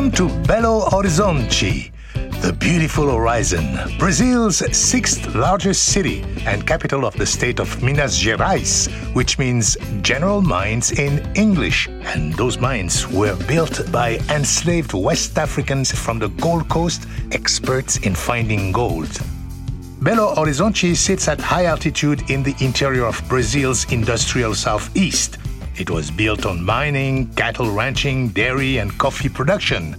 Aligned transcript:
Welcome 0.00 0.28
to 0.28 0.34
Belo 0.48 0.88
Horizonte, 0.88 1.92
the 2.40 2.54
beautiful 2.54 3.14
horizon, 3.14 3.78
Brazil's 3.98 4.56
sixth 4.74 5.34
largest 5.34 5.92
city 5.92 6.22
and 6.46 6.66
capital 6.66 7.04
of 7.04 7.14
the 7.16 7.26
state 7.26 7.60
of 7.60 7.82
Minas 7.82 8.16
Gerais, 8.18 8.88
which 9.14 9.38
means 9.38 9.76
general 10.00 10.40
mines 10.40 10.92
in 10.92 11.30
English. 11.34 11.86
And 12.14 12.32
those 12.32 12.58
mines 12.58 13.06
were 13.08 13.36
built 13.46 13.92
by 13.92 14.16
enslaved 14.30 14.94
West 14.94 15.36
Africans 15.36 15.92
from 15.92 16.18
the 16.18 16.28
Gold 16.28 16.66
Coast, 16.70 17.06
experts 17.32 17.98
in 17.98 18.14
finding 18.14 18.72
gold. 18.72 19.10
Belo 20.00 20.34
Horizonte 20.34 20.96
sits 20.96 21.28
at 21.28 21.42
high 21.42 21.66
altitude 21.66 22.30
in 22.30 22.42
the 22.42 22.54
interior 22.60 23.04
of 23.04 23.22
Brazil's 23.28 23.84
industrial 23.92 24.54
southeast 24.54 25.36
it 25.76 25.90
was 25.90 26.10
built 26.10 26.46
on 26.46 26.64
mining, 26.64 27.28
cattle 27.34 27.70
ranching, 27.70 28.28
dairy, 28.28 28.78
and 28.78 28.96
coffee 28.98 29.28
production. 29.28 29.96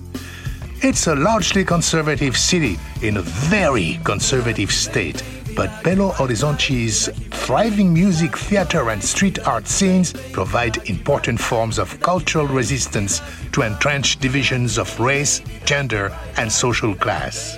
It's 0.82 1.08
a 1.08 1.16
largely 1.16 1.64
conservative 1.64 2.36
city 2.36 2.80
in 3.02 3.18
a 3.18 3.22
very 3.22 4.00
conservative 4.04 4.72
state, 4.72 5.24
but 5.56 5.70
Belo 5.84 6.14
Horizonte's 6.14 7.08
thriving 7.30 7.94
music, 7.94 8.38
theater, 8.38 8.90
and 8.90 9.04
street 9.04 9.40
art 9.48 9.68
scenes 9.68 10.14
provide 10.32 10.90
important 10.90 11.40
forms 11.40 11.78
of 11.78 12.00
cultural 12.00 12.48
resistance 12.48 13.22
to 13.52 13.62
entrenched 13.62 14.22
divisions 14.22 14.78
of 14.78 15.00
race, 15.00 15.42
gender, 15.66 16.12
and 16.38 16.52
social 16.52 16.96
class. 16.96 17.58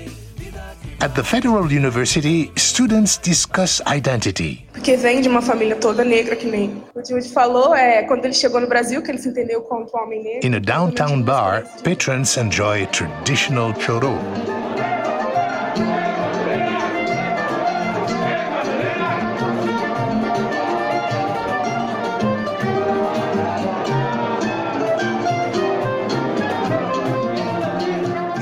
At 1.04 1.16
the 1.16 1.22
Federal 1.22 1.66
University, 1.66 2.50
students 2.56 3.18
discuss 3.18 3.82
identity. 3.94 4.66
Porque 4.72 4.96
vem 4.96 5.20
de 5.20 5.28
uma 5.28 5.42
família 5.42 5.76
toda 5.76 6.02
negra, 6.06 6.34
que 6.34 6.46
nem 6.46 6.82
o 6.96 7.06
Jude 7.06 7.28
falou, 7.28 7.76
é 7.76 8.04
quando 8.04 8.24
ele 8.24 8.34
chegou 8.34 8.62
no 8.62 8.68
Brasil 8.68 9.02
que 9.02 9.12
ele 9.12 9.18
se 9.18 9.28
entendeu 9.28 9.64
como 9.64 9.86
homem 9.94 10.24
negro. 10.24 10.48
In 10.48 10.56
a 10.56 10.60
downtown 10.60 11.22
bar, 11.22 11.66
patrons 11.84 12.38
enjoy 12.38 12.86
traditional 12.86 13.74
choro. 13.82 14.18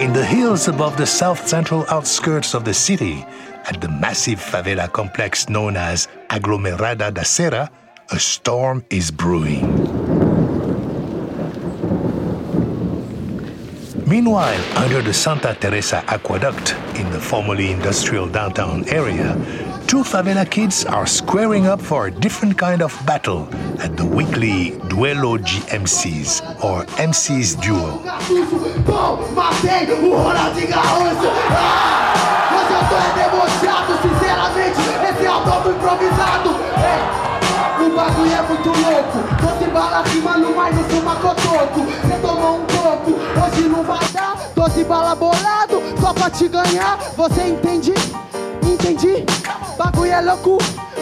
In 0.02 0.13
the 0.13 0.25
hills 0.25 0.67
above 0.67 0.97
the 0.97 1.05
south 1.05 1.47
central 1.47 1.85
outskirts 1.88 2.55
of 2.55 2.66
the 2.66 2.73
city, 2.73 3.23
at 3.69 3.80
the 3.81 3.88
massive 3.88 4.39
favela 4.39 4.91
complex 4.91 5.47
known 5.47 5.77
as 5.77 6.08
Aglomerado 6.31 7.13
da 7.13 7.21
Serra, 7.21 7.69
a 8.09 8.17
storm 8.17 8.83
is 8.89 9.11
brewing. 9.11 9.61
Meanwhile, 14.08 14.59
under 14.75 15.03
the 15.03 15.13
Santa 15.13 15.53
Teresa 15.53 16.03
aqueduct 16.08 16.73
in 16.95 17.08
the 17.11 17.19
formerly 17.19 17.69
industrial 17.69 18.27
downtown 18.27 18.89
area, 18.89 19.38
two 19.92 20.03
favela 20.03 20.50
kids 20.50 20.86
are 20.86 21.06
squaring 21.06 21.67
up 21.67 21.81
for 21.81 22.08
a 22.08 22.11
different 22.11 22.58
kind 22.58 22.81
of 22.81 22.97
battle 23.06 23.45
at 23.84 23.98
the 23.98 24.06
weekly 24.06 24.72
Duelo 24.88 25.38
GMCs, 25.38 26.39
or 26.64 26.86
MC's 26.98 27.56
Duel. 27.56 28.00
Hoje 43.44 43.67
não 43.67 43.83
vai 43.83 44.08
dar. 44.14 44.38
Doze 44.55 44.83
bala 44.86 45.15
bolado, 45.15 45.82
só 45.99 46.14
pra 46.14 46.30
te 46.30 46.48
ganhar. 46.48 46.98
Você 47.17 47.42
entende? 47.49 47.94
Entendi. 48.64 49.26
Bagulho 49.77 50.11
é 50.11 50.22
louco, 50.22 50.58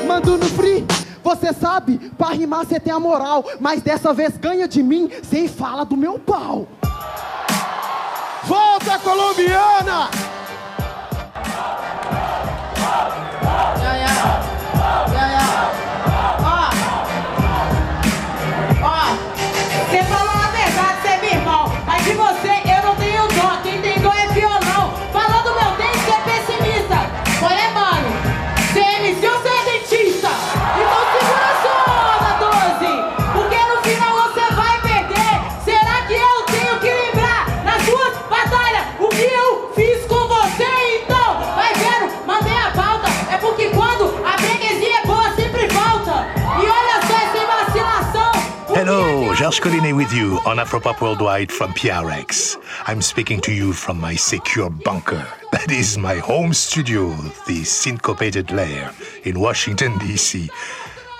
mando 0.08 0.38
no 0.38 0.46
free. 0.46 0.86
Você 1.24 1.53
sabe, 1.53 1.97
pra 2.18 2.30
rimar 2.30 2.66
cê 2.66 2.80
tem 2.80 2.94
a 2.94 3.00
moral. 3.00 3.46
Mas 3.59 3.81
dessa 3.81 4.14
vez 4.14 4.38
ganha 4.38 4.68
de 4.68 4.81
mim, 4.81 5.09
sem 5.24 5.47
fala 5.47 5.84
do 5.84 5.98
meu 5.98 6.18
pau. 6.18 6.68
Volta 8.46 8.98
colombiana! 9.00 10.09
Georges 49.50 49.66
Collinet 49.66 49.96
with 49.96 50.14
you 50.14 50.40
on 50.46 50.58
Afropop 50.58 51.02
Worldwide 51.02 51.52
from 51.52 51.72
PRX. 51.74 52.56
I'm 52.86 53.02
speaking 53.02 53.42
to 53.42 53.52
you 53.52 53.74
from 53.74 54.00
my 54.00 54.14
secure 54.14 54.70
bunker. 54.70 55.26
That 55.52 55.72
is 55.72 55.98
my 55.98 56.18
home 56.18 56.54
studio, 56.54 57.10
the 57.48 57.64
Syncopated 57.64 58.52
Lair 58.52 58.94
in 59.24 59.40
Washington, 59.40 59.98
D.C. 59.98 60.52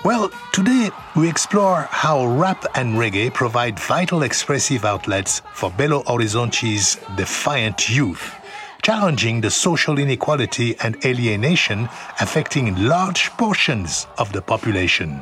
Well, 0.04 0.30
today 0.52 0.90
we 1.16 1.28
explore 1.28 1.88
how 1.90 2.24
rap 2.24 2.64
and 2.76 2.94
reggae 2.94 3.34
provide 3.34 3.80
vital 3.80 4.22
expressive 4.22 4.84
outlets 4.84 5.42
for 5.52 5.68
Belo 5.72 6.06
Horizonte's 6.06 6.98
defiant 7.16 7.90
youth, 7.90 8.36
challenging 8.80 9.40
the 9.40 9.50
social 9.50 9.98
inequality 9.98 10.76
and 10.84 11.04
alienation 11.04 11.88
affecting 12.20 12.76
large 12.76 13.30
portions 13.30 14.06
of 14.18 14.32
the 14.32 14.42
population. 14.42 15.20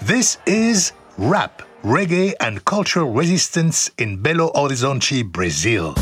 This 0.00 0.38
is 0.46 0.92
Rap 1.18 1.62
reggae 1.82 2.32
and 2.38 2.64
cultural 2.64 3.10
resistance 3.12 3.90
in 3.98 4.16
Belo 4.18 4.50
Horizonte, 4.54 5.22
Brazil. 5.24 5.94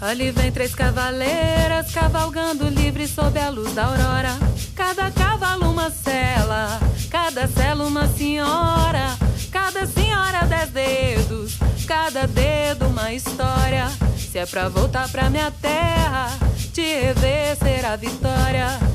Ali 0.00 0.30
vem 0.30 0.50
três 0.52 0.74
cavaleiras 0.74 1.92
cavalgando 1.92 2.68
livre 2.68 3.06
sob 3.06 3.38
a 3.38 3.50
luz 3.50 3.72
da 3.74 3.86
aurora. 3.86 4.36
Cada 4.74 5.10
cavalo 5.10 5.70
uma 5.70 5.90
cela, 5.90 6.80
cada 7.10 7.46
cela 7.48 7.84
uma 7.84 8.06
senhora, 8.08 9.16
cada 9.50 9.86
senhora 9.86 10.44
dez 10.46 10.70
dedos, 10.70 11.58
cada 11.86 12.26
dedo 12.26 12.86
uma 12.86 13.12
história. 13.12 13.88
Se 14.16 14.38
é 14.38 14.46
pra 14.46 14.68
voltar 14.68 15.08
pra 15.08 15.28
minha 15.28 15.50
terra, 15.50 16.30
te 16.72 16.82
rever 16.82 17.56
será 17.56 17.96
vitória. 17.96 18.91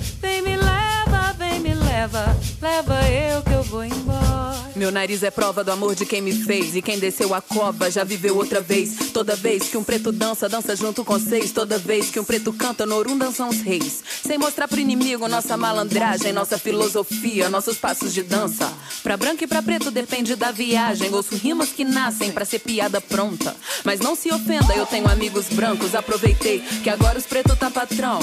Leva, 1.87 2.37
leva 2.61 3.09
eu 3.09 3.41
que 3.41 3.53
eu 3.53 3.63
vou 3.63 3.83
embora. 3.83 4.57
Meu 4.75 4.91
nariz 4.91 5.23
é 5.23 5.31
prova 5.31 5.63
do 5.63 5.71
amor 5.71 5.95
de 5.95 6.05
quem 6.05 6.21
me 6.21 6.31
fez. 6.31 6.75
E 6.75 6.81
quem 6.81 6.99
desceu 6.99 7.33
a 7.33 7.41
cova 7.41 7.89
já 7.89 8.03
viveu 8.03 8.37
outra 8.37 8.61
vez. 8.61 9.11
Toda 9.11 9.35
vez 9.35 9.69
que 9.69 9.77
um 9.77 9.83
preto 9.83 10.11
dança, 10.11 10.47
dança 10.47 10.75
junto 10.75 11.03
com 11.03 11.19
seis. 11.19 11.51
Toda 11.51 11.79
vez 11.79 12.11
que 12.11 12.19
um 12.19 12.23
preto 12.23 12.53
canta, 12.53 12.85
Norum 12.85 13.17
dançam 13.17 13.49
os 13.49 13.59
reis. 13.61 14.03
Sem 14.23 14.37
mostrar 14.37 14.67
pro 14.67 14.79
inimigo 14.79 15.27
nossa 15.27 15.57
malandragem, 15.57 16.31
nossa 16.31 16.59
filosofia, 16.59 17.49
nossos 17.49 17.77
passos 17.77 18.13
de 18.13 18.21
dança. 18.21 18.71
Pra 19.01 19.17
branco 19.17 19.43
e 19.43 19.47
pra 19.47 19.63
preto 19.63 19.89
depende 19.89 20.35
da 20.35 20.51
viagem. 20.51 21.11
Ouço 21.13 21.35
rimas 21.35 21.69
que 21.69 21.83
nascem 21.83 22.31
pra 22.31 22.45
ser 22.45 22.59
piada 22.59 23.01
pronta. 23.01 23.55
Mas 23.83 23.99
não 23.99 24.15
se 24.15 24.31
ofenda, 24.31 24.75
eu 24.75 24.85
tenho 24.85 25.09
amigos 25.09 25.47
brancos. 25.47 25.95
Aproveitei 25.95 26.59
que 26.83 26.89
agora 26.89 27.17
os 27.17 27.25
pretos 27.25 27.57
tá 27.57 27.71
patrão. 27.71 28.19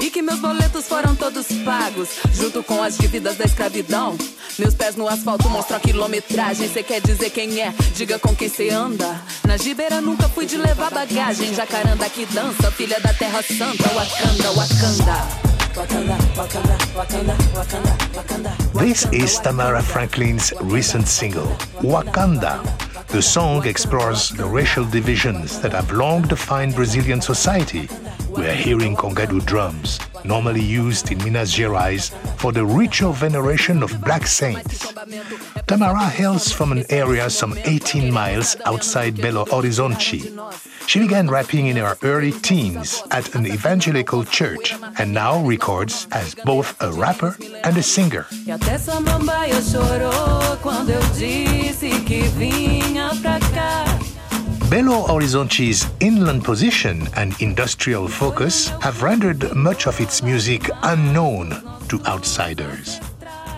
E 0.00 0.10
que 0.10 0.22
meus 0.22 0.40
boletos 0.40 0.86
foram 0.86 1.14
todos 1.14 1.46
pagos, 1.64 2.08
junto 2.32 2.62
com 2.62 2.82
as 2.82 2.96
dívidas 2.96 3.36
da 3.36 3.44
escravidão. 3.44 4.16
Meus 4.58 4.74
pés 4.74 4.96
no 4.96 5.08
asfalto 5.08 5.48
mostram 5.50 5.76
a 5.76 5.80
quilometragem. 5.80 6.68
Cê 6.68 6.82
quer 6.82 7.00
dizer 7.00 7.30
quem 7.30 7.60
é? 7.60 7.72
Diga 7.94 8.18
com 8.18 8.34
quem 8.34 8.48
cê 8.48 8.70
anda. 8.70 9.20
Na 9.46 9.56
gibeira 9.56 10.00
nunca 10.00 10.28
fui 10.28 10.46
de 10.46 10.56
levar 10.56 10.90
bagagem. 10.90 11.54
Jacaranda 11.54 12.08
que 12.08 12.24
dança, 12.26 12.70
filha 12.70 12.98
da 13.00 13.12
terra 13.12 13.42
santa. 13.42 13.88
Wakanda, 13.90 14.50
Wakanda. 14.52 15.56
This 18.72 19.04
is 19.12 19.38
Tamara 19.40 19.82
Franklin's 19.82 20.50
recent 20.62 21.06
single, 21.06 21.54
Wakanda. 21.82 22.62
The 23.08 23.22
song 23.22 23.66
explores 23.66 24.30
the 24.30 24.44
racial 24.44 24.84
divisions 24.84 25.60
that 25.60 25.72
have 25.72 25.90
long 25.92 26.22
defined 26.22 26.74
Brazilian 26.74 27.20
society. 27.20 27.88
We 28.28 28.46
are 28.46 28.52
hearing 28.52 28.96
Congado 28.96 29.40
drums, 29.44 29.98
normally 30.26 30.62
used 30.62 31.10
in 31.12 31.18
Minas 31.18 31.54
Gerais 31.54 32.10
for 32.38 32.52
the 32.52 32.64
ritual 32.64 33.12
veneration 33.12 33.82
of 33.82 34.00
black 34.02 34.26
saints. 34.26 34.92
Tamara 35.66 36.08
hails 36.08 36.52
from 36.52 36.72
an 36.72 36.84
area 36.90 37.30
some 37.30 37.56
18 37.64 38.12
miles 38.12 38.56
outside 38.66 39.14
Belo 39.16 39.46
Horizonte. 39.46 40.32
She 40.86 41.00
began 41.00 41.28
rapping 41.28 41.66
in 41.66 41.76
her 41.76 41.96
early 42.02 42.32
teens 42.32 43.02
at 43.10 43.34
an 43.34 43.46
evangelical 43.46 44.24
church 44.24 44.74
and 44.98 45.12
now 45.12 45.44
records 45.44 46.06
as 46.12 46.34
both 46.34 46.80
a 46.80 46.92
rapper 46.92 47.36
and 47.64 47.76
a 47.76 47.82
singer. 47.82 48.26
Belo 54.66 55.06
Horizonte's 55.06 55.86
inland 56.00 56.42
position 56.42 57.06
and 57.14 57.40
industrial 57.40 58.08
focus 58.08 58.70
have 58.82 59.00
rendered 59.00 59.54
much 59.54 59.86
of 59.86 60.00
its 60.00 60.24
music 60.24 60.68
unknown 60.82 61.50
to 61.88 62.00
outsiders. 62.04 63.00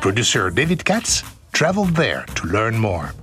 Producer 0.03 0.51
David 0.51 0.85
Katz 0.85 1.23
traveled 1.53 1.97
there 1.97 2.27
to 2.35 2.47
learn 2.49 2.77
more. 2.77 3.15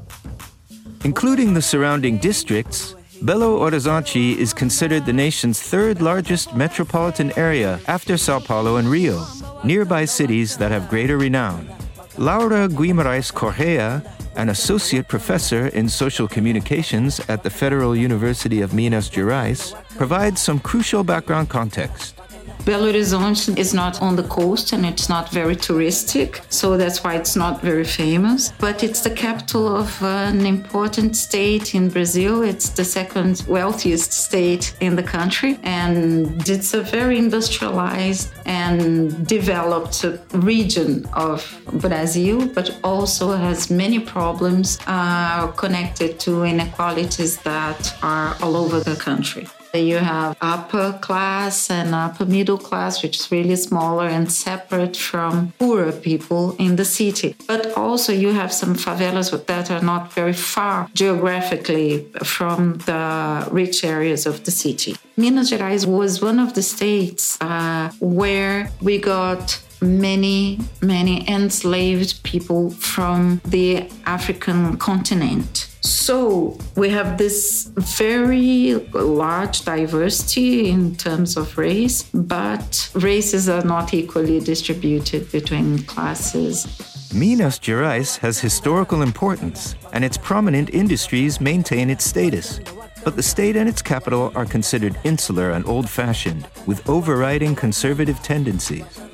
Including 1.04 1.54
the 1.54 1.62
surrounding 1.62 2.18
districts, 2.18 2.96
Belo 3.22 3.60
Horizonte 3.60 4.36
is 4.36 4.52
considered 4.52 5.06
the 5.06 5.14
nation's 5.14 5.62
third 5.62 6.02
largest 6.02 6.56
metropolitan 6.56 7.38
area 7.38 7.80
after 7.88 8.18
Sao 8.18 8.40
Paulo 8.40 8.78
and 8.78 8.88
Rio, 8.88 9.24
nearby 9.64 10.06
cities 10.06 10.58
that 10.58 10.72
have 10.72 10.90
greater 10.90 11.20
renown. 11.20 11.70
Laura 12.18 12.68
Guimarães 12.68 13.32
Correa 13.32 14.02
an 14.36 14.50
associate 14.50 15.08
professor 15.08 15.68
in 15.68 15.88
social 15.90 16.28
communications 16.28 17.20
at 17.30 17.44
the 17.44 17.50
Federal 17.50 17.96
University 17.96 18.62
of 18.62 18.74
Minas 18.74 19.10
Gerais, 19.10 19.74
provides 19.96 20.42
some 20.42 20.60
crucial 20.60 21.04
background 21.04 21.50
context. 21.50 22.16
Belo 22.64 22.92
Horizonte 22.92 23.58
is 23.58 23.74
not 23.74 24.02
on 24.02 24.16
the 24.16 24.24
coast 24.24 24.74
and 24.74 24.86
it's 24.86 25.08
not 25.10 25.30
very 25.32 25.56
touristic, 25.56 26.42
so 26.50 26.78
that's 26.78 27.04
why 27.04 27.16
it's 27.16 27.36
not 27.36 27.62
very 27.62 27.84
famous. 27.84 28.52
But 28.60 28.84
it's 28.84 29.02
the 29.02 29.12
capital 29.12 29.76
of 29.76 30.02
an 30.04 30.46
important 30.46 31.16
state 31.16 31.76
in 31.76 31.90
Brazil. 31.90 32.42
It's 32.42 32.70
the 32.70 32.86
second 32.86 33.44
wealthiest 33.48 34.12
state 34.12 34.76
in 34.80 34.96
the 34.96 35.04
country, 35.04 35.60
and 35.64 36.48
it's 36.50 36.74
a 36.74 36.82
very 36.82 37.18
industrialized 37.18 38.34
and 38.46 39.28
developed 39.28 40.06
region 40.34 41.06
of 41.14 41.40
Brazil, 41.74 42.48
but 42.48 42.78
also 42.84 43.32
has 43.34 43.70
many 43.70 44.00
problems 44.00 44.80
uh, 44.88 45.48
connected 45.52 46.20
to 46.22 46.44
inequalities 46.44 47.38
that 47.42 47.96
are 48.02 48.36
all 48.42 48.56
over 48.56 48.80
the 48.80 48.96
country. 48.96 49.48
You 49.82 49.98
have 49.98 50.38
upper 50.42 50.98
class 51.02 51.70
and 51.70 51.94
upper 51.94 52.26
middle 52.26 52.58
class, 52.58 53.04
which 53.04 53.18
is 53.20 53.32
really 53.32 53.56
smaller 53.56 54.08
and 54.08 54.32
separate 54.32 54.98
from 54.98 55.54
poorer 55.60 55.92
people 55.92 56.56
in 56.58 56.76
the 56.76 56.86
city. 56.86 57.36
But 57.48 57.74
also 57.78 58.14
you 58.14 58.32
have 58.34 58.52
some 58.52 58.76
favelas 58.76 59.32
that 59.46 59.72
are 59.72 59.82
not 59.82 60.14
very 60.14 60.34
far 60.34 60.90
geographically 60.94 62.06
from 62.24 62.78
the 62.86 63.48
rich 63.52 63.84
areas 63.84 64.26
of 64.26 64.44
the 64.46 64.52
city. 64.52 64.96
Minas 65.18 65.52
Gerais 65.52 65.86
was 65.86 66.22
one 66.22 66.40
of 66.40 66.54
the 66.54 66.62
states 66.62 67.38
uh, 67.42 67.92
where 68.00 68.70
we 68.82 68.98
got 68.98 69.62
many, 69.82 70.60
many 70.82 71.28
enslaved 71.30 72.24
people 72.24 72.70
from 72.72 73.42
the 73.46 73.90
African 74.06 74.78
continent. 74.78 75.65
So 75.86 76.58
we 76.76 76.90
have 76.90 77.20
this 77.20 77.70
very 77.76 78.74
large 78.92 79.64
diversity 79.66 80.70
in 80.70 80.96
terms 80.96 81.38
of 81.38 81.58
race, 81.60 82.04
but 82.12 82.90
races 82.96 83.48
are 83.48 83.64
not 83.64 83.94
equally 83.94 84.40
distributed 84.40 85.32
between 85.32 85.84
classes. 85.84 86.66
Minas 87.14 87.60
Gerais 87.60 88.18
has 88.18 88.40
historical 88.40 89.04
importance, 89.04 89.76
and 89.94 90.04
its 90.04 90.18
prominent 90.18 90.72
industries 90.72 91.40
maintain 91.40 91.92
its 91.92 92.04
status. 92.04 92.60
But 93.04 93.16
the 93.16 93.24
state 93.24 93.56
and 93.56 93.70
its 93.70 93.84
capital 93.84 94.32
are 94.34 94.46
considered 94.46 94.98
insular 95.04 95.52
and 95.52 95.68
old 95.68 95.88
fashioned, 95.88 96.48
with 96.66 96.90
overriding 96.90 97.56
conservative 97.56 98.22
tendencies. 98.24 99.05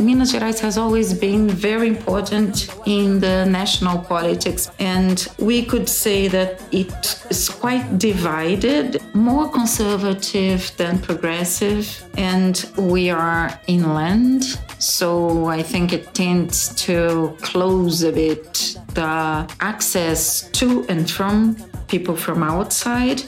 Minas 0.00 0.32
Gerais 0.32 0.60
has 0.60 0.78
always 0.78 1.12
been 1.12 1.48
very 1.48 1.88
important 1.88 2.68
in 2.86 3.20
the 3.20 3.44
national 3.46 3.98
politics, 3.98 4.70
and 4.78 5.26
we 5.38 5.64
could 5.64 5.88
say 5.88 6.28
that 6.28 6.62
it 6.72 7.24
is 7.30 7.48
quite 7.48 7.98
divided, 7.98 9.02
more 9.14 9.48
conservative 9.50 10.70
than 10.76 10.98
progressive, 10.98 12.04
and 12.16 12.70
we 12.76 13.10
are 13.10 13.58
inland. 13.66 14.58
So 14.78 15.46
I 15.46 15.62
think 15.62 15.92
it 15.92 16.14
tends 16.14 16.74
to 16.86 17.36
close 17.42 18.02
a 18.02 18.12
bit 18.12 18.76
the 18.94 19.48
access 19.60 20.48
to 20.52 20.86
and 20.88 21.10
from 21.10 21.56
people 21.88 22.16
from 22.16 22.42
outside, 22.42 23.22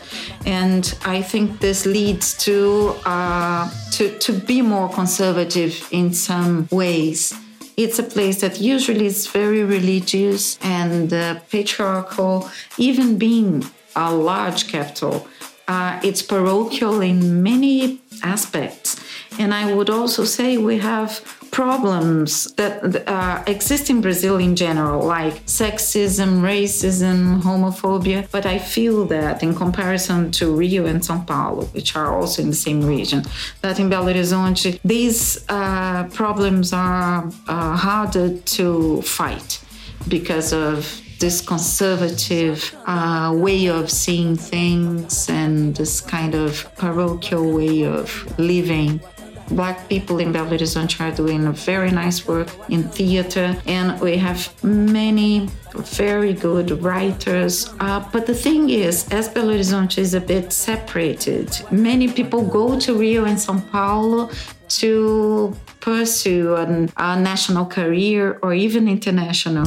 and 0.47 0.95
I 1.05 1.23
think 1.23 1.61
this 1.61 1.87
leads 1.87 2.37
to 2.45 2.95
uh, 3.05 3.71
to 3.93 4.19
to 4.19 4.33
be 4.33 4.63
more 4.63 4.89
conservative 4.89 5.89
in 5.91 6.13
some 6.15 6.69
ways. 6.71 7.35
It's 7.77 7.99
a 7.99 8.03
place 8.03 8.41
that 8.43 8.61
usually 8.61 9.07
is 9.07 9.27
very 9.27 9.65
religious 9.65 10.59
and 10.63 11.13
uh, 11.13 11.41
patriarchal, 11.51 12.51
even 12.77 13.17
being 13.17 13.65
a 13.97 14.15
large 14.15 14.69
capital. 14.69 15.27
Uh, 15.67 15.99
it's 16.03 16.21
parochial 16.21 17.01
in 17.01 17.43
many 17.43 18.01
aspects. 18.23 19.01
And 19.39 19.55
I 19.55 19.73
would 19.73 19.89
also 19.89 20.25
say 20.25 20.59
we 20.59 20.79
have 20.79 21.40
problems 21.51 22.53
that 22.55 23.09
uh, 23.09 23.43
exist 23.47 23.91
in 23.91 24.01
Brazil 24.01 24.37
in 24.39 24.57
general, 24.57 25.05
like 25.05 25.45
sexism, 25.47 26.41
racism, 26.41 27.41
homophobia. 27.43 28.31
But 28.31 28.47
I 28.47 28.59
feel 28.59 29.05
that 29.07 29.43
in 29.43 29.55
comparison 29.55 30.31
to 30.33 30.55
Rio 30.55 30.87
and 30.87 31.01
São 31.01 31.27
Paulo, 31.27 31.65
which 31.67 31.97
are 31.97 32.15
also 32.15 32.43
in 32.43 32.51
the 32.51 32.57
same 32.57 32.83
region, 32.83 33.25
that 33.63 33.79
in 33.79 33.91
Belo 33.91 34.13
Horizonte, 34.13 34.81
these 34.85 35.45
uh, 35.49 36.05
problems 36.13 36.73
are 36.73 37.31
uh, 37.49 37.77
harder 37.77 38.37
to 38.37 39.03
fight 39.03 39.61
because 40.09 40.53
of 40.53 41.01
this 41.19 41.43
conservative 41.43 42.75
uh, 42.87 43.31
way 43.37 43.67
of 43.67 43.91
seeing 43.91 44.37
things 44.37 45.29
and 45.29 45.77
this 45.77 46.01
kind 46.01 46.35
of 46.35 46.67
parochial 46.77 47.53
way 47.53 47.85
of 47.85 48.09
living 48.39 49.01
Black 49.51 49.89
people 49.89 50.19
in 50.19 50.33
Belo 50.33 50.51
Horizonte 50.51 51.01
are 51.01 51.15
doing 51.15 51.53
very 51.53 51.91
nice 51.91 52.27
work 52.27 52.49
in 52.69 52.85
theater, 52.85 53.57
and 53.67 54.01
we 54.01 54.17
have 54.17 54.53
many 54.63 55.49
very 55.75 56.33
good 56.33 56.71
writers. 56.83 57.71
Uh, 57.81 58.05
but 58.13 58.27
the 58.27 58.35
thing 58.35 58.71
is, 58.71 59.09
as 59.11 59.29
Belo 59.29 59.55
Horizonte 59.55 59.99
is 59.99 60.15
a 60.15 60.21
bit 60.21 60.53
separated, 60.53 61.49
many 61.71 62.09
people 62.09 62.43
go 62.43 62.79
to 62.79 62.95
Rio 62.95 63.25
and 63.25 63.39
Sao 63.41 63.61
Paulo 63.73 64.31
to 64.69 65.57
pursue 65.81 66.55
an, 66.55 66.91
a 66.97 67.21
national 67.21 67.67
career 67.67 68.39
or 68.43 68.55
even 68.55 68.89
international. 68.89 69.67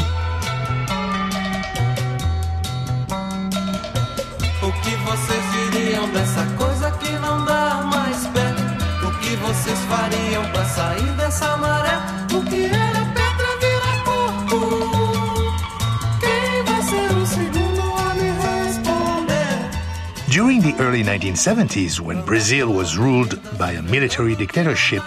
During 20.34 20.62
the 20.62 20.74
early 20.80 21.04
1970s, 21.04 22.00
when 22.00 22.26
Brazil 22.26 22.74
was 22.74 22.98
ruled 22.98 23.40
by 23.60 23.74
a 23.74 23.84
military 23.84 24.36
dictatorship, 24.36 25.04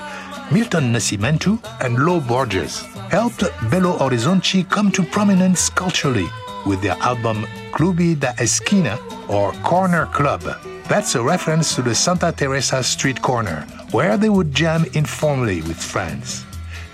Milton 0.52 0.92
Nascimento 0.92 1.58
and 1.80 1.98
Lo 1.98 2.20
Borges 2.20 2.82
helped 3.10 3.40
Belo 3.68 3.98
Horizonte 3.98 4.70
come 4.70 4.92
to 4.92 5.02
prominence 5.02 5.68
culturally 5.68 6.28
with 6.64 6.80
their 6.80 6.96
album 7.00 7.44
Clube 7.72 8.20
da 8.20 8.34
Esquina 8.38 9.00
or 9.28 9.50
Corner 9.64 10.06
Club. 10.06 10.75
That's 10.88 11.16
a 11.16 11.22
reference 11.22 11.74
to 11.74 11.82
the 11.82 11.96
Santa 11.96 12.30
Teresa 12.30 12.80
street 12.84 13.20
corner, 13.20 13.66
where 13.90 14.16
they 14.16 14.28
would 14.28 14.54
jam 14.54 14.84
informally 14.94 15.60
with 15.62 15.76
friends. 15.76 16.44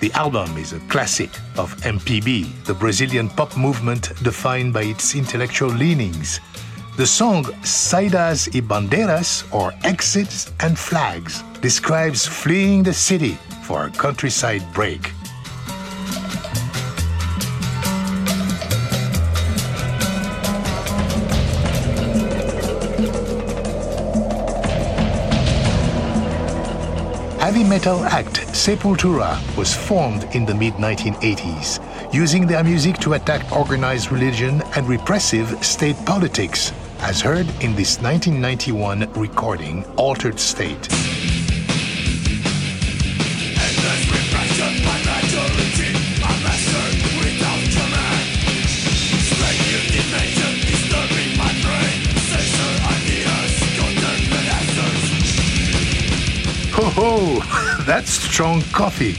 The 0.00 0.10
album 0.12 0.56
is 0.56 0.72
a 0.72 0.80
classic 0.88 1.28
of 1.58 1.76
MPB, 1.82 2.64
the 2.64 2.72
Brazilian 2.72 3.28
pop 3.28 3.54
movement 3.54 4.10
defined 4.22 4.72
by 4.72 4.84
its 4.84 5.14
intellectual 5.14 5.68
leanings. 5.68 6.40
The 6.96 7.06
song 7.06 7.44
Saidas 7.62 8.54
e 8.54 8.62
Bandeiras, 8.62 9.44
or 9.52 9.74
Exits 9.84 10.50
and 10.60 10.78
Flags, 10.78 11.42
describes 11.60 12.26
fleeing 12.26 12.82
the 12.82 12.94
city 12.94 13.36
for 13.62 13.84
a 13.84 13.90
countryside 13.90 14.64
break. 14.72 15.12
Metal 27.64 28.04
act 28.04 28.40
Sepultura 28.52 29.36
was 29.56 29.74
formed 29.74 30.24
in 30.34 30.44
the 30.44 30.54
mid 30.54 30.74
1980s, 30.74 31.80
using 32.12 32.46
their 32.46 32.64
music 32.64 32.96
to 32.98 33.14
attack 33.14 33.50
organized 33.52 34.10
religion 34.10 34.62
and 34.76 34.88
repressive 34.88 35.64
state 35.64 35.96
politics, 36.06 36.72
as 37.00 37.20
heard 37.20 37.48
in 37.62 37.74
this 37.74 38.00
1991 38.00 39.12
recording, 39.14 39.84
Altered 39.96 40.38
State. 40.38 40.88
Ho! 56.94 57.40
That's 57.84 58.10
strong 58.10 58.60
coffee. 58.72 59.16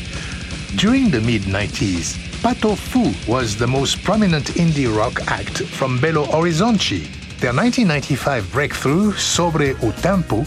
During 0.78 1.10
the 1.10 1.22
mid 1.22 1.44
90s, 1.44 2.18
Pato 2.44 2.78
Fu 2.78 3.12
was 3.32 3.56
the 3.56 3.66
most 3.66 4.04
prominent 4.04 4.46
indie 4.56 4.94
rock 4.96 5.20
act 5.28 5.64
from 5.64 5.98
Belo 5.98 6.26
Horizonte. 6.26 7.08
Their 7.40 7.54
1995 7.54 8.52
breakthrough, 8.52 9.14
Sobre 9.14 9.74
o 9.82 9.92
Tempo, 10.02 10.46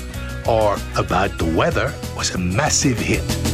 or 0.48 0.76
About 0.96 1.36
the 1.38 1.52
Weather, 1.56 1.92
was 2.16 2.34
a 2.34 2.38
massive 2.38 2.98
hit. 2.98 3.45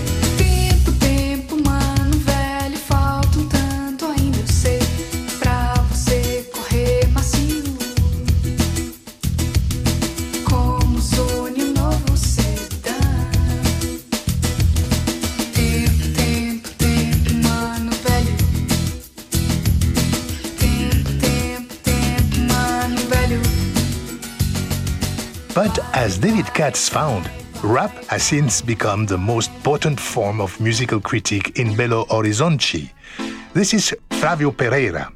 As 26.03 26.19
David 26.19 26.47
Katz 26.53 26.89
found, 26.89 27.31
rap 27.63 27.93
has 28.07 28.25
since 28.25 28.61
become 28.61 29.07
the 29.07 29.17
most 29.17 29.53
potent 29.63 30.01
form 30.01 30.41
of 30.41 30.59
musical 30.61 31.01
critique 31.01 31.61
in 31.61 31.77
Belo 31.77 32.05
Horizonte. 32.09 32.91
This 33.55 33.73
is 33.73 33.95
Flavio 34.11 34.51
Pereira. 34.51 35.13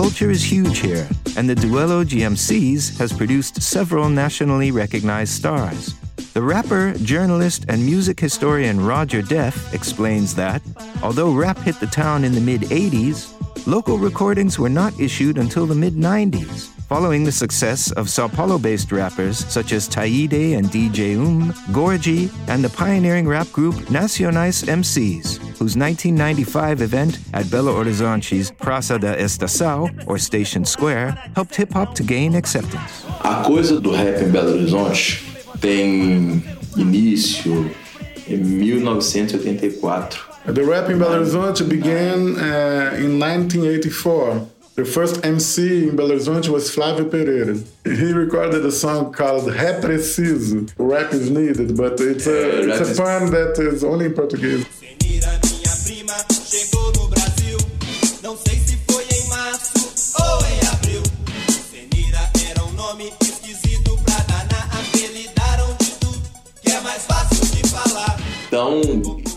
Culture 0.00 0.30
is 0.30 0.42
huge 0.42 0.78
here, 0.78 1.06
and 1.36 1.46
the 1.46 1.54
Duelo 1.54 2.08
de 2.08 2.22
MCs 2.22 2.96
has 2.96 3.12
produced 3.12 3.60
several 3.60 4.08
nationally 4.08 4.70
recognized 4.70 5.34
stars. 5.34 5.92
The 6.32 6.40
rapper, 6.40 6.94
journalist, 7.02 7.66
and 7.68 7.84
music 7.84 8.18
historian 8.18 8.80
Roger 8.80 9.20
Deff 9.20 9.74
explains 9.74 10.34
that, 10.36 10.62
although 11.02 11.34
rap 11.34 11.58
hit 11.58 11.78
the 11.80 11.86
town 11.86 12.24
in 12.24 12.32
the 12.32 12.40
mid 12.40 12.62
80s, 12.62 13.34
local 13.66 13.98
recordings 13.98 14.58
were 14.58 14.70
not 14.70 14.98
issued 14.98 15.36
until 15.36 15.66
the 15.66 15.74
mid 15.74 15.96
90s, 15.96 16.70
following 16.88 17.22
the 17.22 17.30
success 17.30 17.92
of 17.92 18.08
Sao 18.08 18.26
Paulo 18.26 18.58
based 18.58 18.92
rappers 18.92 19.44
such 19.52 19.72
as 19.74 19.86
Thaíde 19.86 20.56
and 20.56 20.68
DJ 20.68 21.18
Um, 21.18 21.52
Gorgie, 21.74 22.32
and 22.48 22.64
the 22.64 22.70
pioneering 22.70 23.28
rap 23.28 23.52
group 23.52 23.74
Racionais 23.90 24.64
MCs, 24.66 25.49
whose 25.60 25.76
1995 25.76 26.80
event 26.80 27.18
at 27.34 27.44
Belo 27.44 27.74
Horizonte's 27.74 28.50
Praça 28.50 28.98
da 28.98 29.14
Estação, 29.20 29.90
or 30.06 30.18
Station 30.18 30.64
Square, 30.64 31.10
helped 31.34 31.54
hip 31.54 31.74
hop 31.74 31.94
to 31.94 32.02
gain 32.02 32.34
acceptance. 32.34 33.04
A 33.22 33.44
coisa 33.44 33.78
do 33.78 33.90
rap 33.90 34.22
em 34.22 34.30
Belo 34.30 34.52
Horizonte 34.52 35.22
tem 35.60 36.42
início 36.78 37.70
em 38.26 38.38
1984. 38.38 40.30
The 40.46 40.64
rap 40.64 40.90
in 40.90 40.98
Belo 40.98 41.16
Horizonte 41.16 41.62
began 41.64 42.36
uh, 42.36 42.96
in 42.96 43.18
1984. 43.18 44.46
The 44.76 44.84
first 44.86 45.26
MC 45.26 45.88
in 45.88 45.94
Belo 45.94 46.12
Horizonte 46.12 46.48
was 46.48 46.70
Flávio 46.70 47.10
Pereira. 47.10 47.58
He 47.84 48.12
recorded 48.14 48.64
a 48.64 48.72
song 48.72 49.12
called 49.12 49.54
Rap 49.54 49.82
Preciso. 49.82 50.66
Rap 50.78 51.12
is 51.12 51.28
needed, 51.28 51.76
but 51.76 52.00
it's 52.00 52.26
a, 52.26 52.70
it's 52.70 52.98
a 52.98 53.02
poem 53.02 53.30
that 53.30 53.58
is 53.58 53.84
only 53.84 54.06
in 54.06 54.14
Portuguese. 54.14 54.64
Então, 68.50 68.82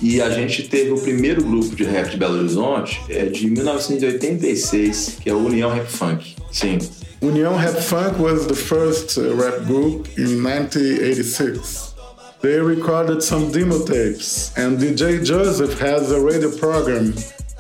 e 0.02 0.20
a 0.20 0.32
gente 0.32 0.64
teve 0.64 0.90
o 0.90 1.00
primeiro 1.00 1.44
grupo 1.44 1.76
de 1.76 1.84
rap 1.84 2.10
de 2.10 2.18
Belo 2.18 2.40
Horizonte 2.40 3.00
é 3.10 3.26
de 3.26 3.48
1986, 3.48 5.18
que 5.22 5.30
é 5.30 5.34
o 5.36 5.38
União 5.38 5.70
Rap 5.70 5.86
Funk. 5.86 6.36
Sim. 6.52 6.80
União 7.22 7.56
Rap 7.56 7.80
Funk 7.80 8.20
was 8.20 8.48
the 8.48 8.56
first 8.56 9.20
uh, 9.20 9.36
rap 9.36 9.68
group 9.68 10.08
in 10.18 10.42
1986. 10.42 11.94
They 12.42 12.60
recorded 12.60 13.22
some 13.22 13.52
demo 13.52 13.86
tapes, 13.86 14.52
and 14.58 14.80
DJ 14.80 15.24
Joseph 15.24 15.80
has 15.80 16.12
a 16.12 16.20
radio 16.20 16.50
program 16.50 17.14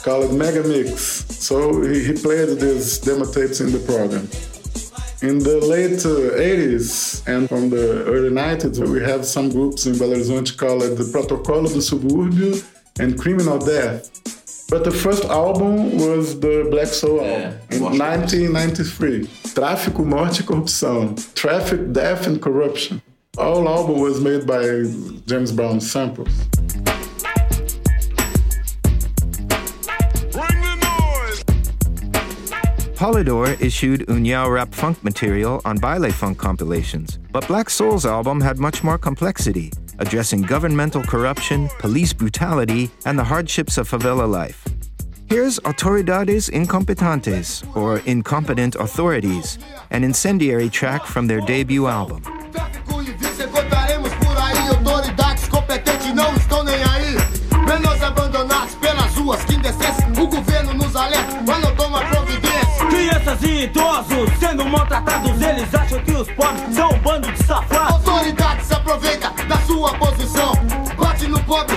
called 0.03 0.33
Mega 0.33 0.67
Mix. 0.67 1.23
So 1.37 1.83
he, 1.83 2.03
he 2.03 2.13
played 2.13 2.59
these 2.59 2.97
demo 2.97 3.25
tapes 3.25 3.61
in 3.61 3.71
the 3.71 3.79
program. 3.85 4.27
In 5.23 5.39
the 5.39 5.57
late 5.65 6.05
uh, 6.05 6.35
80s 6.37 7.25
and 7.27 7.47
from 7.47 7.69
the 7.69 8.03
early 8.03 8.29
90s, 8.29 8.85
we 8.91 9.01
have 9.01 9.25
some 9.25 9.47
groups 9.49 9.85
in 9.85 9.93
Belo 9.93 10.17
Horizonte 10.17 10.57
called 10.57 10.81
the 10.81 11.09
Protocolo 11.13 11.69
do 11.69 11.79
Subúrbio 11.79 12.61
and 12.99 13.17
Criminal 13.17 13.57
Death. 13.57 14.11
But 14.69 14.83
the 14.83 14.91
first 14.91 15.23
album 15.23 15.97
was 15.97 16.37
the 16.41 16.67
Black 16.69 16.87
Soul 16.87 17.21
album 17.21 17.57
in 17.71 17.81
1993. 17.81 19.25
Tráfico, 19.55 20.03
Morte 20.03 20.41
e 20.41 20.43
Corrupção. 20.43 21.15
Traffic, 21.35 21.93
Death 21.93 22.27
and 22.27 22.41
Corruption. 22.41 23.01
All 23.37 23.65
album 23.65 24.01
was 24.01 24.19
made 24.19 24.45
by 24.45 24.61
James 25.25 25.53
Brown 25.53 25.79
samples. 25.79 26.33
Polydor 33.03 33.59
issued 33.59 34.07
União 34.07 34.49
Rap 34.49 34.73
Funk 34.73 35.03
material 35.03 35.59
on 35.65 35.77
Baile 35.77 36.09
Funk 36.09 36.37
compilations, 36.37 37.19
but 37.33 37.45
Black 37.49 37.69
Soul's 37.69 38.05
album 38.05 38.39
had 38.39 38.59
much 38.59 38.81
more 38.81 38.97
complexity, 38.97 39.73
addressing 39.99 40.41
governmental 40.41 41.03
corruption, 41.03 41.67
police 41.79 42.13
brutality, 42.13 42.89
and 43.03 43.19
the 43.19 43.23
hardships 43.25 43.77
of 43.77 43.89
favela 43.89 44.25
life. 44.25 44.65
Here's 45.27 45.59
Autoridades 45.65 46.49
Incompetentes, 46.49 47.65
or 47.75 47.97
Incompetent 48.05 48.75
Authorities, 48.75 49.59
an 49.91 50.05
incendiary 50.05 50.69
track 50.69 51.05
from 51.05 51.27
their 51.27 51.41
debut 51.41 51.87
album. 51.87 52.23
Sendo 64.39 64.65
maltratados, 64.65 65.41
eles 65.41 65.73
acham 65.73 65.99
que 65.99 66.11
os 66.11 66.27
pobres 66.31 66.75
são 66.75 66.89
um 66.91 66.99
bando 66.99 67.31
de 67.31 67.43
safados. 67.43 67.95
Autoridade 67.95 68.63
se 68.63 68.73
aproveita 68.73 69.29
da 69.47 69.57
sua 69.59 69.93
posição. 69.95 70.53
Bate 70.97 71.27
no 71.27 71.39
pobre 71.43 71.75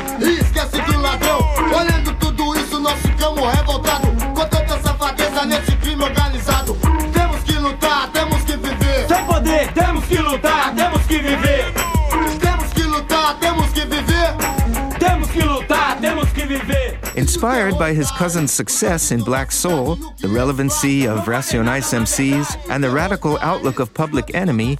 Inspired 17.26 17.76
by 17.76 17.92
his 17.92 18.08
cousin's 18.12 18.52
success 18.52 19.10
in 19.10 19.20
Black 19.20 19.50
Soul, 19.50 19.96
the 20.18 20.28
relevancy 20.28 21.08
of 21.08 21.26
Racionais 21.26 21.92
MCs, 21.92 22.56
and 22.70 22.82
the 22.82 22.88
radical 22.88 23.36
outlook 23.40 23.80
of 23.80 23.92
Public 23.92 24.32
Enemy, 24.32 24.78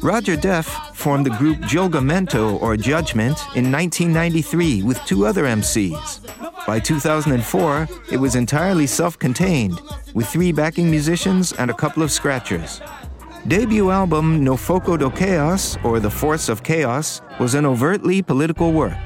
Roger 0.00 0.36
Deff 0.36 0.66
formed 0.94 1.26
the 1.26 1.36
group 1.38 1.58
Julgamento 1.58 2.62
or 2.62 2.76
Judgment 2.76 3.36
in 3.56 3.72
1993 3.72 4.84
with 4.84 5.04
two 5.06 5.26
other 5.26 5.42
MCs. 5.42 6.20
By 6.68 6.78
2004, 6.78 7.88
it 8.12 8.16
was 8.16 8.36
entirely 8.36 8.86
self 8.86 9.18
contained, 9.18 9.80
with 10.14 10.28
three 10.28 10.52
backing 10.52 10.88
musicians 10.88 11.52
and 11.54 11.68
a 11.68 11.74
couple 11.74 12.04
of 12.04 12.12
scratchers. 12.12 12.80
Debut 13.48 13.90
album 13.90 14.44
No 14.44 14.56
Foco 14.56 14.96
do 14.96 15.10
Caos, 15.10 15.76
or 15.82 15.98
The 15.98 16.10
Force 16.10 16.48
of 16.48 16.62
Chaos, 16.62 17.22
was 17.40 17.56
an 17.56 17.66
overtly 17.66 18.22
political 18.22 18.72
work. 18.72 18.96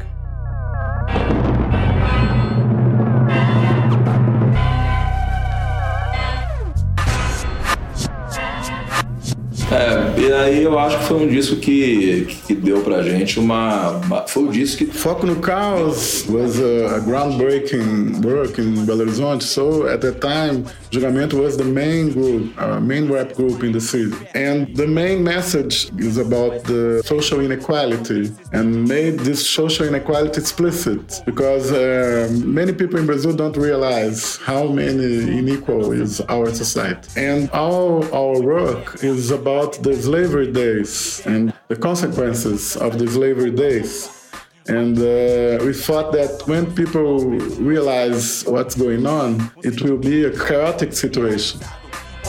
E 10.32 10.34
aí 10.34 10.62
eu 10.62 10.78
acho 10.78 10.98
que 10.98 11.04
foi 11.04 11.16
um 11.24 11.28
disco 11.28 11.56
que, 11.56 12.26
que 12.46 12.54
deu 12.54 12.80
pra 12.80 13.02
gente 13.02 13.38
uma. 13.38 13.90
uma- 13.98 14.26
Foi 14.26 14.44
o 14.44 14.48
disco 14.48 14.78
que 14.78 14.86
Foco 14.86 15.26
no 15.26 15.36
Caos 15.36 16.24
was 16.28 16.58
a, 16.58 16.96
a 16.96 16.98
groundbreaking 17.00 18.22
work 18.24 18.58
in 18.60 18.86
Belo 18.86 19.00
Horizonte. 19.02 19.44
So 19.44 19.86
at 19.88 20.00
that 20.00 20.20
time, 20.20 20.64
Julgamento 20.90 21.34
was 21.38 21.56
the 21.56 21.64
main 21.64 22.10
group, 22.12 22.52
uh, 22.58 22.80
main 22.80 23.10
rap 23.12 23.34
group 23.34 23.62
in 23.62 23.72
the 23.72 23.80
city. 23.80 24.14
And 24.34 24.74
the 24.74 24.86
main 24.86 25.22
message 25.22 25.90
is 25.98 26.16
about 26.18 26.64
the 26.64 27.02
social 27.04 27.40
inequality 27.40 28.30
and 28.52 28.88
made 28.88 29.18
this 29.20 29.46
social 29.46 29.86
inequality 29.86 30.40
explicit 30.40 31.22
because 31.26 31.72
uh, 31.72 32.28
many 32.44 32.72
people 32.72 32.98
in 32.98 33.06
Brazil 33.06 33.32
don't 33.34 33.56
realize 33.56 34.38
how 34.46 34.64
many 34.68 35.38
unequal 35.38 35.92
is 35.92 36.20
our 36.28 36.48
society. 36.54 37.08
And 37.16 37.50
all 37.50 38.04
our 38.14 38.40
work 38.40 39.02
is 39.02 39.30
about 39.30 39.82
the 39.82 39.92
slavery 40.22 40.52
days 40.52 41.20
and 41.26 41.52
the 41.66 41.74
consequences 41.74 42.76
of 42.76 42.96
the 42.96 43.08
slavery 43.08 43.50
days. 43.50 44.30
And 44.68 44.96
uh, 44.96 45.64
we 45.64 45.72
thought 45.72 46.12
that 46.12 46.44
when 46.46 46.72
people 46.76 47.24
realize 47.58 48.44
what's 48.46 48.76
going 48.76 49.04
on, 49.04 49.50
it 49.64 49.82
will 49.82 49.98
be 49.98 50.24
a 50.24 50.30
chaotic 50.30 50.92
situation. 50.92 51.60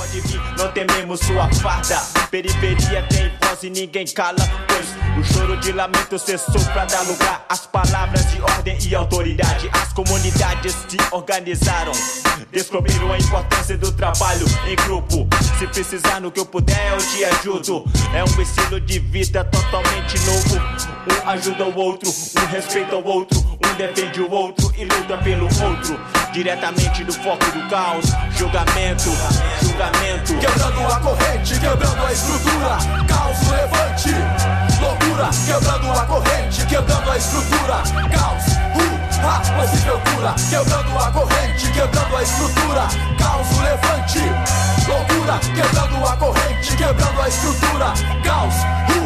Pode 0.04 0.20
vir, 0.20 0.42
não 0.58 0.70
tememos 0.74 1.22
sua 1.22 1.50
farda. 1.54 1.98
Periferia 2.30 3.08
tem 3.08 3.32
voz 3.42 3.64
e 3.64 3.70
ninguém 3.70 4.06
cala, 4.06 4.38
pois 4.68 4.86
o 5.18 5.24
choro 5.34 5.56
de 5.56 5.72
lamento 5.72 6.20
cessou 6.20 6.60
pra 6.74 6.84
dar 6.84 7.04
lugar 7.04 7.46
às 7.48 7.66
palavras 7.66 8.30
de 8.30 8.42
ordem 8.42 8.78
e 8.82 8.94
autoridade. 8.94 9.70
As 9.72 9.94
comunidades 9.94 10.76
se 10.90 10.98
organizaram, 11.10 11.94
descobriram 12.52 13.14
a 13.14 13.18
importância 13.18 13.78
do 13.78 13.94
trabalho 13.94 14.46
em 14.68 14.76
grupo. 14.76 15.26
Se 15.58 15.68
precisar 15.68 16.20
no 16.20 16.34
que 16.34 16.40
eu 16.42 16.46
puder, 16.46 16.92
eu 16.92 16.98
te 16.98 17.24
ajudo. 17.24 17.86
É 18.14 18.26
um 18.26 18.42
estilo 18.42 18.82
de 18.82 19.00
vida 19.00 19.46
totalmente 19.46 20.20
novo. 20.26 20.58
Um 21.08 21.30
ajuda 21.30 21.64
o 21.64 21.78
outro, 21.78 22.10
um 22.10 22.46
respeita 22.48 22.98
o 22.98 23.08
outro, 23.08 23.40
um 23.40 23.74
defende 23.76 24.20
o 24.20 24.30
outro 24.30 24.70
e 24.78 24.84
luta 24.84 25.18
pelo 25.20 25.46
outro. 25.46 25.98
Diretamente 26.34 27.04
do 27.04 27.14
foco 27.14 27.46
do 27.52 27.70
caos, 27.70 28.06
julgamento, 28.36 29.12
julgamento. 29.62 30.34
Quebrando 30.40 30.92
a 30.92 31.00
corrente, 31.00 31.60
quebrando 31.60 32.04
a 32.04 32.12
estrutura, 32.12 32.78
caos 33.08 33.38
levante, 33.50 34.10
loucura, 34.82 35.30
quebrando 35.46 35.92
a 35.92 36.06
corrente, 36.08 36.66
quebrando 36.66 37.12
a 37.12 37.18
estrutura, 37.18 37.84
caos, 38.18 38.44
uh, 38.74 38.94
a 39.28 39.62
possível 39.62 40.02
cura, 40.02 40.36
quebrando 40.50 40.98
a 40.98 41.12
corrente, 41.12 41.72
quebrando 41.72 42.18
a 42.18 42.24
estrutura, 42.24 42.88
caos 43.20 43.48
levante, 43.60 44.20
loucura, 44.88 45.40
quebrando 45.54 46.08
a 46.08 46.18
corrente, 46.18 46.76
quebrando 46.76 47.22
a 47.22 47.28
estrutura, 47.30 47.94
caos, 48.24 48.56
uh. 48.90 49.04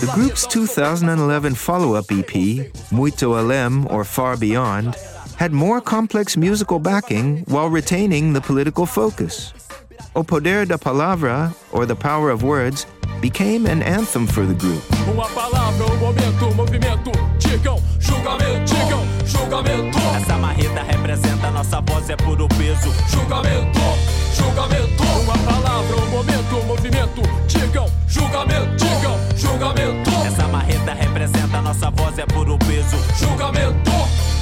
The 0.00 0.10
group's 0.12 0.46
2011 0.46 1.54
follow 1.54 1.96
up 1.96 2.10
EP, 2.10 2.70
Muito 2.90 3.34
Além 3.34 3.86
or 3.88 4.04
Far 4.04 4.36
Beyond, 4.36 4.94
had 5.36 5.52
more 5.52 5.80
complex 5.80 6.36
musical 6.36 6.78
backing 6.78 7.44
while 7.46 7.68
retaining 7.68 8.32
the 8.32 8.40
political 8.40 8.86
focus. 8.86 9.52
O 10.14 10.24
Poder 10.24 10.64
da 10.64 10.78
Palavra, 10.78 11.54
or 11.72 11.84
The 11.86 11.94
Power 11.94 12.30
of 12.30 12.42
Words, 12.42 12.86
became 13.20 13.66
an 13.66 13.82
anthem 13.82 14.26
for 14.26 14.46
the 14.46 14.54
group. 14.54 14.82
Uma 15.06 15.28
palavra, 15.28 15.86
um 15.92 15.96
momento, 15.98 16.46
um 16.46 16.54
movimento, 16.54 17.12
digam, 17.38 17.78
julgamento, 18.00 18.74
digam, 18.74 19.06
julgamento, 19.26 19.98
Essa 20.16 20.36
marreta 20.38 20.82
representa 20.82 21.50
nossa 21.50 21.80
voz, 21.80 22.08
é 22.08 22.16
puro 22.16 22.48
peso. 22.48 22.88
julgamento, 33.18 33.90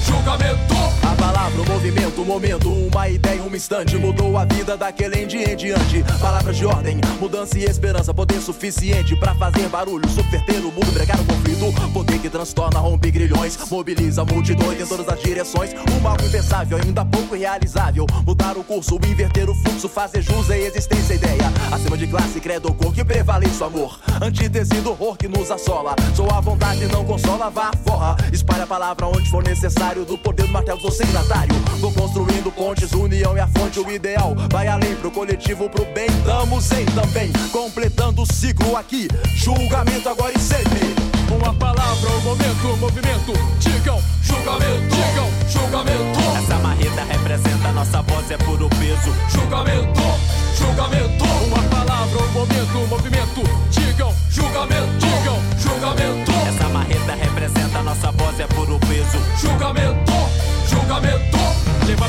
julgamento. 0.07 0.73
Palavra, 1.24 1.58
um 1.58 1.64
um 1.64 1.72
movimento, 1.72 2.20
o 2.20 2.24
momento, 2.26 2.70
uma 2.70 3.08
ideia, 3.08 3.42
um 3.42 3.56
instante 3.56 3.96
mudou 3.96 4.37
a 4.37 4.44
vida 4.44 4.76
daquele 4.76 5.22
em 5.22 5.26
dia 5.26 5.52
em 5.52 5.56
diante. 5.56 6.04
Palavras 6.20 6.54
de 6.54 6.66
ordem, 6.66 7.00
mudança 7.18 7.58
e 7.58 7.64
esperança, 7.64 8.12
poder 8.12 8.40
suficiente 8.42 9.16
pra 9.16 9.34
fazer 9.34 9.66
barulho, 9.68 10.06
subverter 10.10 10.60
o 10.60 10.70
mundo, 10.70 10.92
bregar 10.92 11.18
o 11.18 11.24
conflito. 11.24 11.54
Poder 11.94 12.18
que 12.18 12.28
transtorna, 12.28 12.78
rompe 12.78 13.10
grilhões, 13.10 13.56
mobiliza 13.70 14.22
multidões 14.24 14.78
em 14.78 14.87
todas 14.87 15.08
as 15.08 15.22
direções. 15.22 15.70
Um 15.72 16.06
algo 16.06 16.24
impensável, 16.26 16.76
ainda 16.76 17.04
pouco 17.06 17.34
realizável. 17.34 18.06
Mudar 18.26 18.58
o 18.58 18.64
curso, 18.64 18.96
inverter 18.96 19.48
o 19.48 19.54
fluxo, 19.54 19.88
fazer 19.88 20.20
jus 20.20 20.50
à 20.50 20.58
existência, 20.58 21.14
ideia. 21.14 21.50
Acima 21.72 21.96
de 21.96 22.06
classe, 22.06 22.38
credo 22.38 22.68
ou 22.68 22.74
cor 22.74 22.92
que 22.92 23.02
prevaleça 23.02 23.64
o 23.64 23.66
amor. 23.68 23.98
Antítese 24.20 24.80
do 24.82 24.90
horror 24.90 25.16
que 25.16 25.28
nos 25.28 25.50
assola. 25.50 25.96
Sou 26.14 26.28
a 26.30 26.40
vontade, 26.40 26.87
não 26.87 27.04
consola, 27.04 27.48
vá 27.48 27.70
forra. 27.87 28.16
Espalhe 28.30 28.62
a 28.62 28.66
palavra 28.66 29.06
onde 29.06 29.30
for 29.30 29.42
necessário, 29.42 30.04
do 30.04 30.18
poder 30.18 30.46
do 30.46 30.52
martelo, 30.52 30.80
sou 30.80 30.90
signatário. 31.14 31.55
Vou 31.81 31.92
construindo 31.92 32.50
pontes, 32.50 32.92
união 32.92 33.37
é 33.37 33.40
a 33.40 33.46
fonte, 33.46 33.79
o 33.79 33.90
ideal. 33.90 34.35
Vai 34.50 34.66
além 34.66 34.96
pro 34.96 35.11
coletivo, 35.11 35.70
pro 35.70 35.85
bem. 35.87 36.09
Damos 36.24 36.70
em 36.72 36.85
também, 36.87 37.31
completando 37.53 38.22
o 38.22 38.27
ciclo 38.27 38.77
aqui. 38.77 39.09
Julgamento 39.37 40.09
agora 40.09 40.33
e 40.37 40.40
sempre. 40.40 40.94
Uma 41.31 41.55
palavra, 41.55 42.11
um 42.11 42.20
momento, 42.20 42.77
movimento, 42.79 43.33
digam, 43.61 44.00
julgamento, 44.22 44.94
digam, 44.94 45.29
julgamento, 45.48 46.20
Essa 46.38 46.59
marreta 46.59 47.05
representa 47.05 47.72
nossa 47.72 48.03
voz, 48.03 48.31
é 48.31 48.37
puro 48.38 48.68
peso. 48.70 49.14
julgamento, 49.29 50.00
julgamento. 50.59 51.24
Uma 51.46 51.62
palavra, 51.70 52.18
um 52.18 52.33
momento, 52.33 52.88
movimento, 52.88 53.42
digam, 53.70 54.14
julgamento, 54.31 54.96
digam, 54.98 55.38
julgamento, 55.59 56.33
Essa 56.48 56.68
marreta 56.68 57.14
representa 57.14 57.83
nossa 57.83 58.12
voz, 58.12 58.40
é 58.40 58.46
puro 58.46 58.79
peso. 58.81 59.18
julgamento, 59.40 60.13
julgamento. 60.94 61.38
Levar 61.87 62.09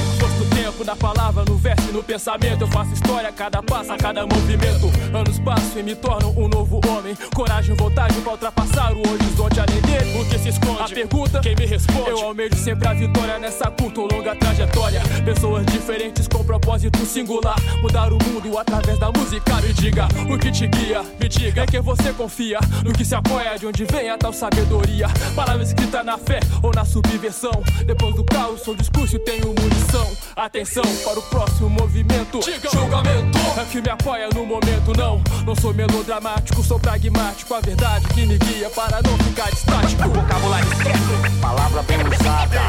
na 0.86 0.96
palavra, 0.96 1.44
no 1.46 1.58
verso 1.58 1.90
e 1.90 1.92
no 1.92 2.04
pensamento. 2.04 2.62
Eu 2.62 2.68
faço 2.68 2.94
história, 2.94 3.30
a 3.30 3.32
cada 3.32 3.62
passo, 3.64 3.92
a 3.92 3.98
cada 3.98 4.26
movimento. 4.26 4.92
Anos 5.14 5.40
passo 5.40 5.80
e 5.80 5.84
me 5.84 5.96
torno 5.96 6.30
um 6.38 6.48
novo 6.48 6.80
homem. 6.88 7.16
Coragem, 7.34 7.76
vontade 7.76 8.14
pra 8.22 8.34
ultrapassar 8.34 8.94
o 8.94 9.00
horizonte 9.00 9.60
além 9.60 9.82
dele. 9.82 10.22
O 10.22 10.30
que 10.30 10.38
se 10.38 10.50
esconde? 10.50 10.82
A 10.82 10.88
pergunta, 10.88 11.40
quem 11.40 11.56
me 11.56 11.66
responde? 11.66 12.10
Eu 12.10 12.20
almejo 12.20 12.56
sempre 12.56 12.88
a 12.88 12.94
vitória 12.94 13.40
nessa 13.40 13.72
curta 13.72 14.02
ou 14.02 14.08
longa 14.12 14.36
trajetória. 14.36 15.02
Pessoas 15.24 15.66
diferentes 15.66 16.28
com 16.28 16.44
propósito 16.44 17.04
singular. 17.06 17.56
Mudar 17.82 18.14
o 18.14 18.18
mundo 18.24 18.58
através 18.58 19.00
da 19.00 19.12
música. 19.12 19.56
Me 19.62 19.74
diga 19.74 20.08
o 20.30 20.38
que 20.38 20.52
te 20.52 20.68
guia, 20.68 21.02
me 21.20 21.28
diga 21.28 21.64
em 21.64 21.68
que 21.68 21.80
você 21.80 22.14
confia. 22.14 22.60
No 22.84 22.94
que 22.94 23.04
se 23.04 23.16
apoia, 23.16 23.58
de 23.58 23.66
onde 23.66 23.86
vem 23.86 24.10
a 24.10 24.18
tal 24.18 24.32
sabedoria. 24.32 25.08
Palavra 25.36 25.64
escrita 25.64 26.04
na 26.04 26.18
fé 26.18 26.40
ou 26.62 26.72
na 26.72 26.86
subversão. 26.86 27.64
Depois 27.86 28.16
do 28.16 28.24
caos, 28.24 28.62
sou 28.62 28.76
discurso 28.76 29.16
e 29.16 29.20
tenho 29.20 29.48
munição. 29.48 30.06
Atenção 30.36 30.75
para 30.82 31.20
o 31.20 31.22
próximo 31.22 31.70
movimento. 31.70 32.40
Julgamento 32.72 33.38
é 33.58 33.66
que 33.66 33.82
me 33.82 33.90
apoia 33.90 34.28
no 34.34 34.46
momento, 34.46 34.92
não. 34.98 35.22
Não 35.46 35.56
sou 35.56 35.74
melodramático, 35.74 36.62
sou 36.64 36.78
pragmático. 36.80 37.54
A 37.54 37.62
verdade 37.62 38.06
que 38.10 38.26
me 38.26 38.38
guia 38.38 38.70
para 38.70 39.02
não 39.02 39.18
ficar 39.20 39.50
estático. 39.54 40.10
Vocabulário 40.10 40.68
certo, 40.76 41.40
palavra 41.42 41.82
bem 41.84 41.98
usada. 42.00 42.62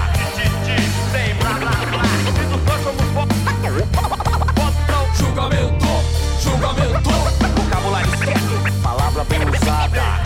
Julgamento, 5.17 5.87
julgamento, 6.41 7.11
Vocabulário 7.57 8.19
certo, 8.19 8.83
palavra 8.83 9.25
bem 9.25 9.41
usada. 9.41 10.26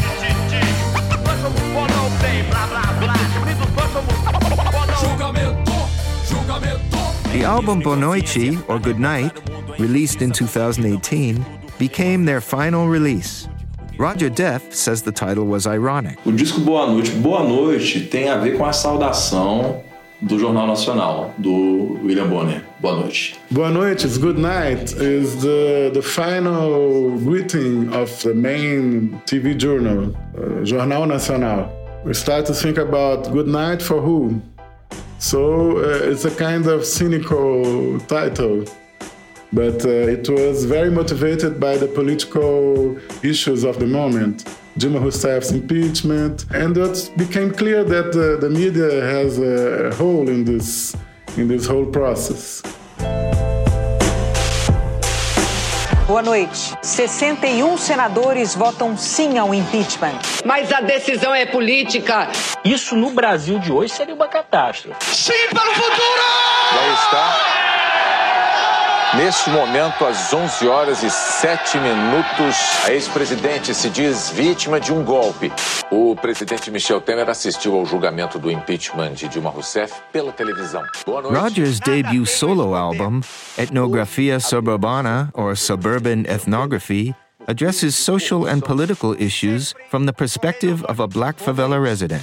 The 7.33 7.45
album 7.45 7.79
Boa 7.79 7.97
Noite, 7.97 8.59
or 8.69 8.81
Good 8.81 8.99
Night, 8.99 9.33
released 9.79 10.21
in 10.21 10.33
2018, 10.33 11.45
became 11.79 12.25
their 12.25 12.40
final 12.40 12.88
release. 12.88 13.49
Roger 13.99 14.29
Deff 14.29 14.75
says 14.75 15.03
the 15.03 15.12
title 15.12 15.47
was 15.47 15.64
ironic. 15.64 16.19
O 16.27 16.33
disco 16.33 16.61
Boa 16.61 16.88
Noite. 16.88 17.11
Boa 17.23 17.45
Noite 17.45 18.09
tem 18.11 18.29
a 18.29 18.37
ver 18.37 18.57
com 18.57 18.64
a 18.64 18.73
saudação 18.73 19.81
do 20.21 20.40
Jornal 20.40 20.66
Nacional, 20.66 21.33
do 21.38 21.99
William 22.03 22.29
Bonner. 22.29 22.62
Boa 22.81 22.97
noite. 22.97 23.38
Boa 23.51 23.71
noite, 23.71 24.05
it's 24.05 24.19
good 24.19 24.37
night 24.37 24.93
is 25.01 25.40
the, 25.40 25.90
the 25.95 26.03
final 26.03 27.16
greeting 27.19 27.93
of 27.95 28.11
the 28.23 28.35
main 28.35 29.21
TV 29.25 29.57
journal, 29.57 30.14
uh, 30.37 30.64
Jornal 30.64 31.07
Nacional. 31.07 31.71
We 32.05 32.12
start 32.14 32.47
to 32.47 32.55
think 32.55 32.77
about 32.77 33.31
good 33.33 33.47
night 33.47 33.83
for 33.83 34.01
who? 34.01 34.40
So 35.20 35.76
uh, 35.76 36.11
it's 36.11 36.24
a 36.24 36.35
kind 36.35 36.66
of 36.66 36.87
cynical 36.87 38.00
title, 38.00 38.64
but 39.52 39.85
uh, 39.85 40.16
it 40.16 40.26
was 40.30 40.64
very 40.64 40.90
motivated 40.90 41.61
by 41.61 41.76
the 41.76 41.87
political 41.87 42.96
issues 43.22 43.62
of 43.64 43.78
the 43.78 43.87
moment. 43.87 44.46
Dilma 44.78 44.98
Rousseff's 44.98 45.52
impeachment, 45.52 46.46
and 46.54 46.74
it 46.74 47.12
became 47.18 47.52
clear 47.52 47.85
that 47.85 48.12
the, 48.12 48.38
the 48.40 48.48
media 48.48 49.02
has 49.02 49.38
a 49.38 49.90
role 50.02 50.26
in 50.26 50.46
this 50.46 50.96
in 51.37 51.48
this 51.48 51.66
whole 51.66 51.85
process. 51.85 52.62
Boa 56.11 56.23
noite. 56.23 56.77
61 56.83 57.79
senadores 57.79 58.53
votam 58.57 58.96
sim 58.96 59.38
ao 59.38 59.55
impeachment. 59.55 60.18
Mas 60.44 60.73
a 60.73 60.81
decisão 60.81 61.33
é 61.33 61.46
política. 61.46 62.27
Isso 62.64 62.96
no 62.96 63.11
Brasil 63.11 63.61
de 63.61 63.70
hoje 63.70 63.92
seria 63.92 64.16
uma 64.16 64.27
catástrofe. 64.27 65.05
Sim 65.14 65.49
para 65.55 65.70
o 65.70 65.73
futuro! 65.73 66.23
Já 66.75 66.94
está 66.94 67.60
Neste 69.16 69.51
momento, 69.51 70.05
às 70.05 70.33
11 70.33 70.68
horas 70.68 71.03
e 71.03 71.11
7 71.11 71.79
minutos, 71.79 72.57
a 72.87 72.92
ex-presidente 72.92 73.75
se 73.75 73.90
diz 73.90 74.31
vítima 74.31 74.79
de 74.79 74.92
um 74.92 75.05
golpe. 75.05 75.51
O 75.90 76.14
presidente 76.14 76.70
Michel 76.70 77.01
Temer 77.01 77.29
assistiu 77.29 77.75
ao 77.75 77.85
julgamento 77.85 78.38
do 78.38 78.49
impeachment 78.49 79.14
de 79.14 79.27
Dilma 79.27 79.51
Rousseff 79.51 79.92
pela 80.12 80.31
televisão. 80.31 80.85
Roger's 81.25 81.81
debut 81.81 82.25
solo 82.25 82.73
album, 82.77 83.20
Ethnografia 83.59 84.38
Suburbana, 84.38 85.29
or 85.35 85.57
Suburban 85.57 86.23
Ethnography, 86.29 87.12
addresses 87.49 87.96
social 87.96 88.46
and 88.46 88.61
political 88.61 89.16
issues 89.20 89.75
from 89.90 90.07
the 90.07 90.12
perspective 90.12 90.85
of 90.85 91.01
a 91.01 91.09
black 91.09 91.40
favela 91.40 91.83
resident. 91.83 92.23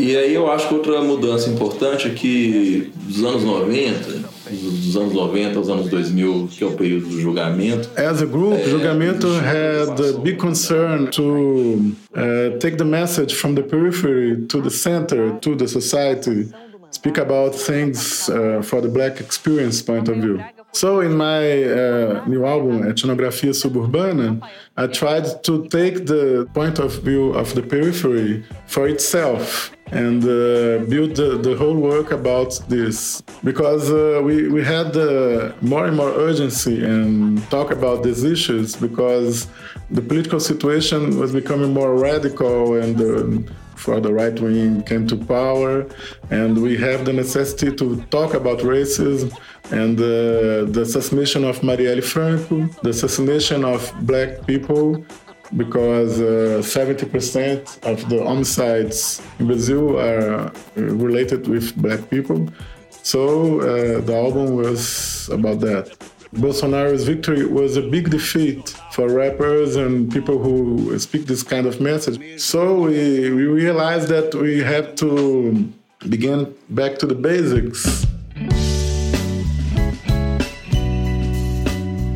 E 0.00 0.16
aí 0.16 0.34
eu 0.34 0.50
acho 0.50 0.66
que 0.66 0.74
outra 0.74 1.02
mudança 1.02 1.50
importante 1.50 2.08
é 2.08 2.10
que 2.10 2.90
dos 2.94 3.22
anos 3.22 3.44
90, 3.44 4.08
dos 4.50 4.96
anos 4.96 5.12
90 5.12 5.58
aos 5.58 5.68
anos 5.68 5.90
2000, 5.90 6.48
que 6.50 6.64
é 6.64 6.66
o 6.66 6.72
período 6.72 7.06
do 7.06 7.20
julgamento. 7.20 7.90
As 7.98 8.22
a 8.22 8.24
group, 8.24 8.54
é, 8.54 8.64
julgamento 8.64 9.26
had 9.26 10.00
a 10.00 10.18
big 10.20 10.38
concern 10.38 11.10
to 11.10 11.94
uh, 12.14 12.58
take 12.58 12.78
the 12.78 12.84
message 12.84 13.34
from 13.34 13.54
the 13.54 13.62
periphery 13.62 14.46
to 14.46 14.62
the 14.62 14.70
center, 14.70 15.32
to 15.38 15.54
the 15.54 15.68
society, 15.68 16.48
speak 16.90 17.18
about 17.18 17.54
things 17.54 18.30
uh, 18.30 18.62
for 18.62 18.80
the 18.80 18.88
black 18.88 19.20
experience 19.20 19.82
point 19.82 20.08
of 20.08 20.16
view. 20.16 20.40
So 20.72 21.00
in 21.00 21.16
my 21.16 21.64
uh, 21.64 22.24
new 22.26 22.44
album, 22.46 22.82
Etnografia 22.82 23.54
Suburbana, 23.54 24.40
I 24.76 24.86
tried 24.86 25.42
to 25.44 25.66
take 25.68 26.06
the 26.06 26.48
point 26.54 26.78
of 26.78 27.02
view 27.02 27.32
of 27.32 27.54
the 27.54 27.62
periphery 27.62 28.44
for 28.66 28.86
itself 28.86 29.72
and 29.92 30.22
uh, 30.22 30.84
build 30.88 31.16
the, 31.16 31.38
the, 31.42 31.56
whole 31.56 31.74
work 31.74 32.12
about 32.12 32.60
this. 32.68 33.20
Because 33.42 33.90
uh, 33.90 34.20
we, 34.22 34.48
we 34.48 34.62
had 34.62 34.96
uh, 34.96 35.52
more 35.60 35.86
and 35.86 35.96
more 35.96 36.10
urgency 36.10 36.84
and 36.84 37.42
talk 37.50 37.72
about 37.72 38.04
these 38.04 38.22
issues 38.22 38.76
because 38.76 39.48
the 39.90 40.00
political 40.00 40.38
situation 40.38 41.18
was 41.18 41.32
becoming 41.32 41.74
more 41.74 41.96
radical 41.96 42.80
and 42.80 43.00
uh, 43.00 43.52
for 43.84 44.00
the 44.00 44.12
right 44.12 44.38
wing 44.40 44.82
came 44.82 45.06
to 45.06 45.16
power 45.16 45.86
and 46.30 46.52
we 46.66 46.76
have 46.76 47.04
the 47.04 47.12
necessity 47.12 47.70
to 47.80 47.86
talk 48.16 48.34
about 48.34 48.58
racism 48.76 49.26
and 49.80 49.98
uh, 49.98 50.04
the 50.74 50.82
assassination 50.82 51.42
of 51.44 51.60
Marielle 51.60 52.04
Franco, 52.12 52.56
the 52.82 52.90
assassination 52.90 53.64
of 53.64 53.80
black 54.02 54.30
people 54.46 55.04
because 55.56 56.20
uh, 56.20 56.62
70% 56.62 57.84
of 57.84 58.08
the 58.08 58.22
homicides 58.22 59.20
in 59.38 59.46
Brazil 59.46 59.98
are 59.98 60.46
uh, 60.46 60.50
related 60.76 61.48
with 61.48 61.74
black 61.76 62.08
people. 62.10 62.48
So 63.02 63.60
uh, 63.60 64.00
the 64.00 64.14
album 64.14 64.56
was 64.56 65.28
about 65.32 65.60
that. 65.60 65.86
Bolsonaro's 66.34 67.04
victory 67.04 67.44
was 67.44 67.76
a 67.76 67.82
big 67.82 68.10
defeat 68.10 68.68
for 68.92 69.08
rappers 69.08 69.74
and 69.74 70.12
people 70.12 70.38
who 70.38 70.96
speak 70.98 71.26
this 71.26 71.42
kind 71.42 71.66
of 71.66 71.80
message. 71.80 72.40
So 72.40 72.82
we, 72.82 73.30
we 73.30 73.46
realized 73.46 74.08
that 74.08 74.34
we 74.34 74.60
had 74.60 74.96
to 74.98 75.72
begin 76.08 76.54
back 76.68 76.98
to 76.98 77.06
the 77.06 77.16
basics. 77.16 78.06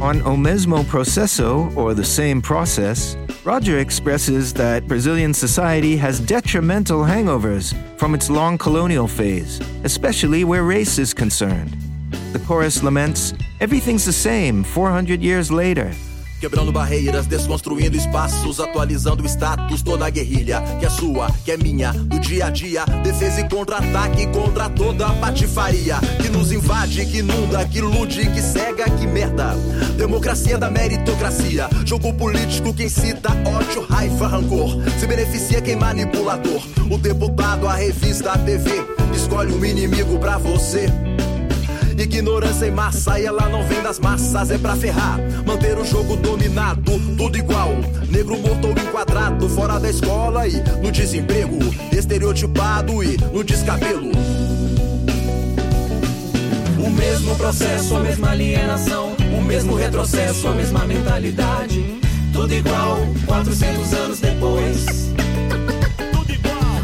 On 0.01 0.21
O 0.23 0.37
Mesmo 0.37 0.85
Processo, 0.85 1.73
or 1.75 1.95
the 1.95 2.05
same 2.05 2.41
process, 2.41 3.17
Roger 3.43 3.79
expresses 3.79 4.53
that 4.55 4.87
Brazilian 4.87 5.35
society 5.35 5.97
has 5.97 6.21
detrimental 6.21 7.01
hangovers 7.01 7.75
from 7.99 8.15
its 8.15 8.31
long 8.31 8.59
colonial 8.59 9.09
phase, 9.09 9.61
especially 9.83 10.45
where 10.45 10.63
race 10.63 10.99
is 10.99 11.13
concerned. 11.13 11.77
The 12.35 12.41
chorus 12.41 12.83
laments, 12.83 13.33
Everything's 13.61 14.05
the 14.05 14.13
same 14.13 14.65
400 14.65 15.23
years 15.23 15.53
later. 15.53 15.93
Quebrando 16.41 16.73
barreiras, 16.73 17.29
desconstruindo 17.29 17.97
espaços, 17.97 18.59
atualizando 18.59 19.23
o 19.23 19.27
status, 19.27 19.83
toda 19.83 20.07
a 20.07 20.11
guerrilha 20.11 20.61
que 20.81 20.85
é 20.85 20.91
sua, 20.91 21.31
que 21.45 21.53
é 21.53 21.57
minha, 21.57 21.93
do 21.93 22.19
dia 22.19 22.47
a 22.47 22.51
dia. 22.51 22.85
Defesa 23.05 23.41
e 23.41 23.49
contra-ataque 23.49 24.27
contra 24.33 24.69
toda 24.69 25.07
a 25.07 25.15
patifaria 25.15 26.01
que 26.21 26.29
nos 26.29 26.51
invade, 26.51 27.07
que 27.07 27.19
inunda, 27.19 27.65
que 27.67 27.79
ilude, 27.79 28.29
que 28.29 28.43
cega, 28.43 28.91
que 28.91 29.07
merda. 29.07 29.55
Democracia 29.97 30.59
da 30.59 30.69
meritocracia, 30.69 31.69
jogo 31.87 32.13
político 32.15 32.75
que 32.75 32.83
incita 32.83 33.31
ódio, 33.47 33.87
raiva, 33.87 34.27
rancor. 34.27 34.83
Se 34.99 35.07
beneficia 35.07 35.63
quem 35.63 35.77
manipulador. 35.77 36.67
O 36.91 36.99
deputado, 36.99 37.69
a 37.69 37.75
revista, 37.77 38.33
a 38.33 38.39
TV, 38.39 38.73
escolhe 39.15 39.55
um 39.55 39.65
inimigo 39.65 40.19
pra 40.19 40.37
você. 40.37 40.91
Ignorância 42.03 42.67
em 42.67 42.71
massa 42.71 43.19
e 43.19 43.27
ela 43.27 43.49
não 43.49 43.67
vem 43.67 43.83
das 43.83 43.99
massas, 43.99 44.51
é 44.51 44.59
pra 44.59 44.77
ferrar. 44.77 45.19
Manter 45.47 45.79
o 45.79 45.85
jogo 45.85 46.17
dominado, 46.17 46.99
tudo 47.17 47.39
igual. 47.39 47.71
Negro 48.11 48.39
morto 48.39 48.69
ou 48.69 48.73
enquadrado, 48.73 49.49
fora 49.49 49.79
da 49.79 49.89
escola 49.89 50.47
e 50.47 50.55
no 50.83 50.91
desemprego. 50.91 51.59
Estereotipado 51.93 53.03
e 53.03 53.17
no 53.33 53.43
descabelo. 53.43 54.11
O 56.79 56.91
mesmo 56.91 57.35
processo, 57.37 57.97
a 57.97 58.01
mesma 58.01 58.31
alienação. 58.31 59.17
O 59.39 59.43
mesmo 59.43 59.75
retrocesso, 59.75 60.49
a 60.49 60.53
mesma 60.53 60.85
mentalidade. 60.85 62.01
Tudo 62.33 62.53
igual, 62.53 62.99
400 63.27 63.93
anos 63.95 64.21
depois. 64.21 64.87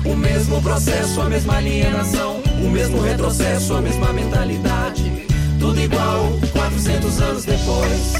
O 0.04 0.16
mesmo 0.16 0.62
processo, 0.62 1.20
a 1.20 1.28
mesma 1.28 1.56
alienação. 1.56 2.49
O 2.62 2.68
mesmo 2.70 3.00
retrocesso, 3.00 3.74
a 3.74 3.80
mesma 3.80 4.12
mentalidade. 4.12 5.26
Tudo 5.58 5.80
igual, 5.80 6.38
400 6.52 7.20
anos 7.20 7.44
depois. 7.44 8.19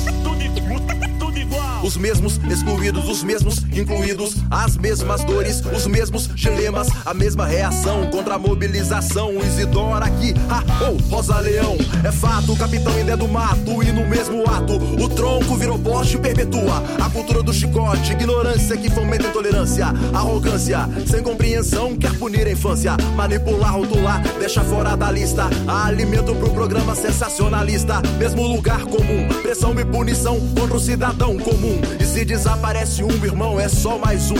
Os 1.83 1.97
mesmos 1.97 2.41
excluídos, 2.51 3.09
os 3.09 3.23
mesmos 3.23 3.59
incluídos, 3.73 4.37
as 4.51 4.77
mesmas 4.77 5.25
dores, 5.25 5.63
os 5.75 5.87
mesmos 5.87 6.29
dilemas, 6.35 6.89
a 7.05 7.15
mesma 7.15 7.47
reação 7.47 8.07
contra 8.11 8.35
a 8.35 8.39
mobilização. 8.39 9.39
Isidora 9.41 10.07
aqui, 10.07 10.35
ah, 10.49 10.63
oh, 10.83 11.15
Rosa 11.15 11.39
Leão. 11.41 11.77
É 12.05 12.13
fato, 12.13 12.57
capitão 12.57 12.93
ainda 12.95 13.13
é 13.13 13.17
do 13.17 13.29
mato 13.29 13.83
e 13.83 13.93
no 13.93 14.07
mesmo 14.07 14.43
ato 14.49 14.75
o 14.77 15.09
tronco 15.09 15.57
virou 15.57 15.79
poste 15.79 16.17
e 16.17 16.21
perpetua 16.21 16.83
a 17.01 17.09
cultura 17.11 17.43
do 17.43 17.53
chicote, 17.53 18.13
ignorância 18.13 18.77
que 18.77 18.91
fomenta 18.91 19.27
intolerância, 19.27 19.87
arrogância, 20.13 20.89
sem 21.07 21.23
compreensão, 21.23 21.97
quer 21.97 22.13
punir 22.19 22.47
a 22.47 22.53
infância, 22.53 22.97
manipular, 23.17 23.75
rotular, 23.75 24.23
deixa 24.39 24.63
fora 24.63 24.97
da 24.97 25.11
lista. 25.11 25.49
Alimento 25.67 26.35
pro 26.35 26.51
programa 26.51 26.95
sensacionalista, 26.95 28.01
mesmo 28.19 28.43
lugar 28.47 28.83
comum, 28.83 29.29
pressão 29.43 29.79
e 29.79 29.85
punição 29.85 30.39
contra 30.55 30.77
o 30.77 30.81
cidadão 30.81 31.37
comum. 31.39 31.70
E 31.99 32.05
se 32.05 32.25
desaparece 32.25 33.03
um, 33.03 33.25
irmão, 33.25 33.59
é 33.59 33.69
só 33.69 33.99
mais 33.99 34.31
um. 34.31 34.37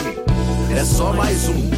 É 0.75 0.83
só 0.83 1.13
mais 1.13 1.47
um. 1.49 1.69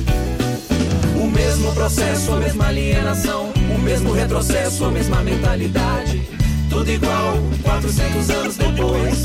O 1.22 1.28
mesmo 1.28 1.72
processo, 1.74 2.34
a 2.34 2.38
mesma 2.38 2.68
alienação. 2.68 3.52
O 3.76 3.80
mesmo 3.80 4.12
retrocesso, 4.12 4.86
a 4.86 4.92
mesma 4.92 5.22
mentalidade. 5.24 6.28
Tudo 6.70 6.90
igual, 6.90 7.38
400 7.64 8.30
anos 8.30 8.58
depois. 8.58 9.24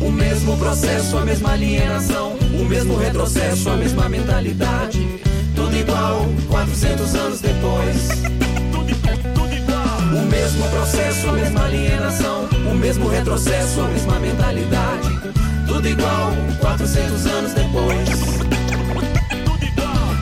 O 0.00 0.10
mesmo 0.10 0.56
processo, 0.56 1.16
a 1.16 1.24
mesma 1.24 1.52
alienação. 1.52 2.36
O 2.60 2.64
mesmo 2.64 2.96
retrocesso, 2.96 3.70
a 3.70 3.76
mesma 3.76 4.08
mentalidade. 4.08 5.20
Tudo 5.54 5.76
igual, 5.76 6.26
400 6.48 7.14
anos 7.14 7.40
depois. 7.40 8.37
Mesmo 10.30 10.68
processo, 10.70 11.28
a 11.28 11.32
mesma 11.32 11.64
alienação. 11.64 12.48
O 12.70 12.74
mesmo 12.74 13.08
retrocesso, 13.08 13.80
a 13.80 13.88
mesma 13.88 14.18
mentalidade. 14.18 15.20
Tudo 15.66 15.88
igual, 15.88 16.32
400 16.60 17.26
anos 17.26 17.52
depois. 17.54 18.08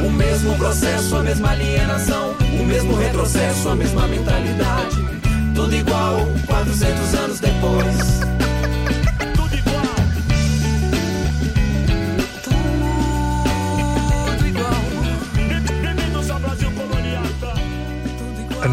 O 0.01 0.11
mesmo 0.11 0.57
processo, 0.57 1.17
a 1.17 1.23
mesma 1.23 1.51
alienação, 1.51 2.35
o 2.61 2.65
mesmo 2.65 2.97
retrocesso, 2.97 3.69
a 3.69 3.75
mesma 3.75 4.07
mentalidade. 4.07 4.97
Tudo 5.55 5.75
igual, 5.75 6.27
400 6.47 7.15
anos 7.15 7.41
depois. 7.41 8.36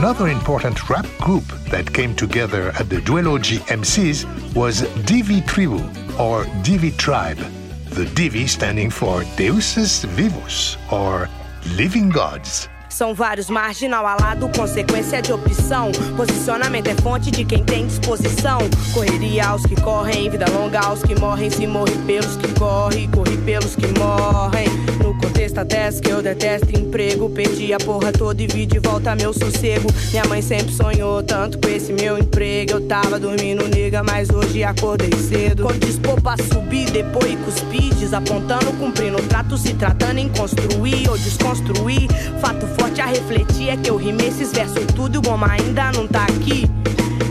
Another 0.04 0.28
important 0.28 0.90
rap 0.90 1.08
group 1.22 1.46
that 1.72 1.94
came 1.94 2.14
together 2.14 2.74
at 2.78 2.90
the 2.90 2.98
Duology 2.98 3.60
MCs 3.70 4.26
was 4.54 4.82
Divi 5.06 5.40
Tribu, 5.40 5.80
or 6.20 6.44
Divi 6.62 6.92
Tribe. 6.92 7.38
The 7.86 8.04
Divi 8.08 8.46
standing 8.46 8.90
for 8.90 9.22
Deuses 9.38 10.04
Vivos, 10.08 10.76
or 10.92 11.30
Living 11.78 12.10
Gods. 12.10 12.68
São 12.90 13.16
vários 13.16 13.50
marginal 13.50 14.06
alado, 14.06 14.50
consequência 14.50 15.22
de 15.22 15.32
opção. 15.32 15.90
Posicionamento 16.18 16.90
é 16.90 16.96
fonte 16.96 17.32
de 17.32 17.46
quem 17.46 17.64
tem 17.64 17.88
disposição. 17.88 18.60
Correria 18.94 19.48
aos 19.48 19.66
que 19.66 19.80
correm, 19.82 20.30
vida 20.30 20.46
longa 20.52 20.82
aos 20.82 21.02
que 21.02 21.18
morrem. 21.18 21.50
Se 21.50 21.66
morre 21.66 21.98
pelos 22.06 22.36
que 22.36 22.54
correm, 22.60 23.10
corre 23.10 23.38
pelos 23.38 23.76
que 23.78 23.88
morrem. 23.98 24.68
Até 25.60 25.92
que 25.92 26.10
eu 26.10 26.22
detesto 26.22 26.78
emprego. 26.78 27.30
Perdi 27.30 27.74
a 27.74 27.78
porra 27.78 28.12
toda 28.12 28.42
e 28.42 28.48
vi 28.48 28.66
de 28.66 28.80
volta 28.80 29.16
meu 29.16 29.34
sossego. 29.34 29.90
Minha 30.12 30.26
mãe 30.26 30.42
sempre 30.42 30.74
sonhou 30.74 31.22
tanto 31.24 31.58
com 31.58 31.68
esse 31.68 31.92
meu 31.92 32.18
emprego. 32.18 32.74
Eu 32.74 32.88
tava 32.88 33.20
dormindo, 33.20 33.68
nega, 33.68 34.04
mas 34.04 34.30
hoje 34.30 34.64
acordei 34.64 35.12
cedo. 35.18 35.64
Quando 35.64 35.80
dispor 35.80 36.22
pra 36.22 36.38
subir, 36.38 36.90
depois 36.92 37.36
cuspir, 37.44 37.94
desapontando, 37.96 38.72
cumprindo 38.80 39.18
o 39.18 39.24
trato, 39.24 39.58
se 39.58 39.74
tratando 39.74 40.20
em 40.20 40.30
construir 40.30 41.10
ou 41.10 41.18
desconstruir. 41.18 42.08
Fato 42.40 42.66
forte 42.68 42.84
forte 42.94 43.02
a 43.02 43.06
refletir 43.08 43.70
é 43.70 43.78
que 43.78 43.90
eu 43.90 43.96
rimei 43.96 44.28
esses 44.28 44.52
versos 44.52 44.86
tudo 44.96 45.16
e 45.16 45.18
o 45.18 45.22
Goma 45.22 45.48
ainda 45.50 45.92
não 45.94 46.08
tá 46.08 46.26
aqui. 46.26 46.70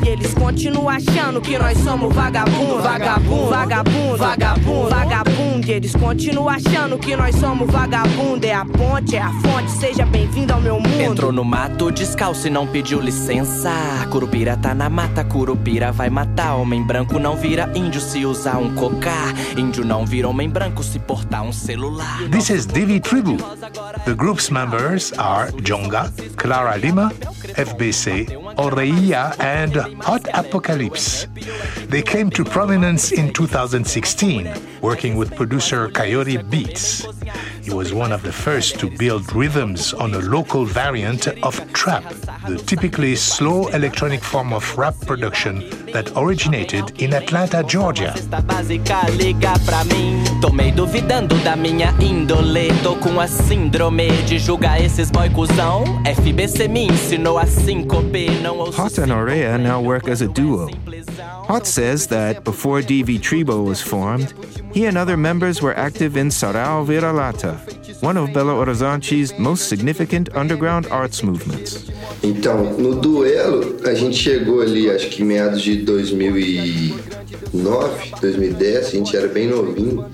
E 0.05 0.09
eles 0.09 0.35
continuam 0.35 0.89
achando 0.89 1.41
que 1.41 1.59
nós 1.59 1.79
somos 1.79 2.15
vagabundo, 2.15 2.83
vagabundo, 2.83 3.49
vagabundo, 3.49 4.17
vagabundo, 4.17 4.89
vagabundo. 4.89 5.67
E 5.67 5.73
eles 5.73 5.95
continuam 5.95 6.49
achando 6.49 6.99
que 6.99 7.15
nós 7.15 7.37
somos 7.37 7.71
vagabundo. 7.71 8.45
É 8.45 8.55
a 8.55 8.65
ponte, 8.65 9.17
é 9.17 9.23
a 9.23 9.31
fonte, 9.41 9.71
seja 9.71 10.05
bem-vindo 10.07 10.53
ao 10.53 10.61
meu 10.61 10.81
mundo. 10.81 11.01
Entrou 11.01 11.33
no 11.33 11.45
mato 11.45 11.91
descalço 11.91 12.47
e 12.47 12.51
não 12.51 12.67
pediu 12.67 13.01
licença. 13.01 13.71
Curupira 14.11 14.57
tá 14.57 14.75
na 14.75 14.89
mata, 14.89 15.25
Curupira 15.25 15.93
vai 15.93 16.11
matar. 16.11 16.57
Homem 16.57 16.83
branco 16.83 17.19
não 17.19 17.37
vira 17.37 17.71
índio 17.75 18.01
se 18.01 18.25
usar 18.25 18.59
um 18.59 18.75
cocá. 18.75 19.33
Índio 19.57 19.85
não 19.85 20.05
vira 20.05 20.29
homem 20.29 20.49
branco 20.49 20.83
se 20.83 20.99
portar 20.99 21.43
um 21.43 21.53
celular. 21.53 22.19
This 22.31 22.51
is 22.51 22.67
Divi 22.67 23.01
Tribu. 23.01 23.37
The 24.05 24.15
group's 24.15 24.51
members 24.51 25.13
are 25.19 25.53
Jonga, 25.63 26.13
Clara 26.37 26.77
Lima, 26.77 27.13
FBC, 27.57 28.27
Oreia, 28.57 29.33
and 29.39 29.82
Hot 30.03 30.27
Apocalypse. 30.35 31.27
They 31.89 32.03
came 32.03 32.31
to 32.31 32.45
prominence 32.45 33.13
in 33.13 33.33
2016, 33.33 34.53
working 34.81 35.17
with 35.17 35.35
producer 35.35 35.89
Coyote 35.89 36.39
Beatz. 36.39 37.07
He 37.65 37.73
was 37.73 37.93
one 37.93 38.13
of 38.13 38.23
the 38.23 38.33
first 38.33 38.79
to 38.81 38.91
build 38.91 39.33
rhythms 39.35 39.95
on 39.95 40.15
a 40.15 40.19
local 40.19 40.65
variant 40.65 41.29
of 41.43 41.73
trap, 41.73 42.05
the 42.47 42.63
typically 42.67 43.17
slow 43.17 43.69
electronic 43.69 44.23
form 44.23 44.53
of 44.53 44.77
rap 44.77 44.95
production 45.07 45.82
that 45.93 46.11
originated 46.17 47.01
in 47.01 47.15
Atlanta, 47.15 47.63
Georgia. 47.63 48.15
básica 48.45 49.09
liga 49.11 49.53
pra 49.65 49.85
mim. 49.85 50.23
Tomei 50.41 50.73
duvidando 50.73 51.35
da 51.45 51.57
minha 51.57 51.95
índole. 52.01 52.69
Tô 52.83 52.97
com 52.97 53.21
a 53.21 53.27
síndrome 53.27 54.09
de 54.27 54.39
julgar 54.39 54.81
esses 54.81 55.11
boy. 55.11 55.29
FBC 56.05 56.69
me 56.69 56.89
ensinou 56.89 57.39
a 57.39 57.47
síncope. 57.47 58.29
Hot 58.77 58.99
and 58.99 59.13
Oreia 59.13 59.59
now 59.59 59.81
work 59.81 60.09
as 60.09 60.23
a 60.23 60.29
duo. 60.29 60.69
Hot 61.49 61.67
says 61.67 62.07
that 62.07 62.45
before 62.45 62.81
DV 62.81 63.21
Tribo 63.21 63.63
was 63.63 63.81
formed, 63.81 64.33
he 64.73 64.87
and 64.87 64.97
other 64.97 65.17
members 65.17 65.61
were 65.61 65.77
active 65.77 66.17
in 66.17 66.29
Sarau 66.29 66.85
Viralata, 66.85 67.59
one 68.03 68.17
of 68.17 68.31
Belo 68.31 68.57
Horizonte's 68.57 69.39
most 69.39 69.69
significant 69.69 70.29
underground 70.35 70.89
arts 70.91 71.23
movements. 71.23 71.89
Então, 72.23 72.65
no 72.77 72.97
duelo, 72.97 73.77
a 73.85 73.95
gente 73.95 74.17
chegou 74.17 74.61
ali, 74.61 74.91
acho 74.91 75.09
que 75.09 75.23
em 75.23 75.27
meados 75.27 75.63
de 75.63 75.77
2009, 75.77 78.13
2010, 78.21 78.87
a 78.87 78.91
gente 78.91 79.17
era 79.17 79.29
bem 79.29 79.47
novinho 79.47 80.05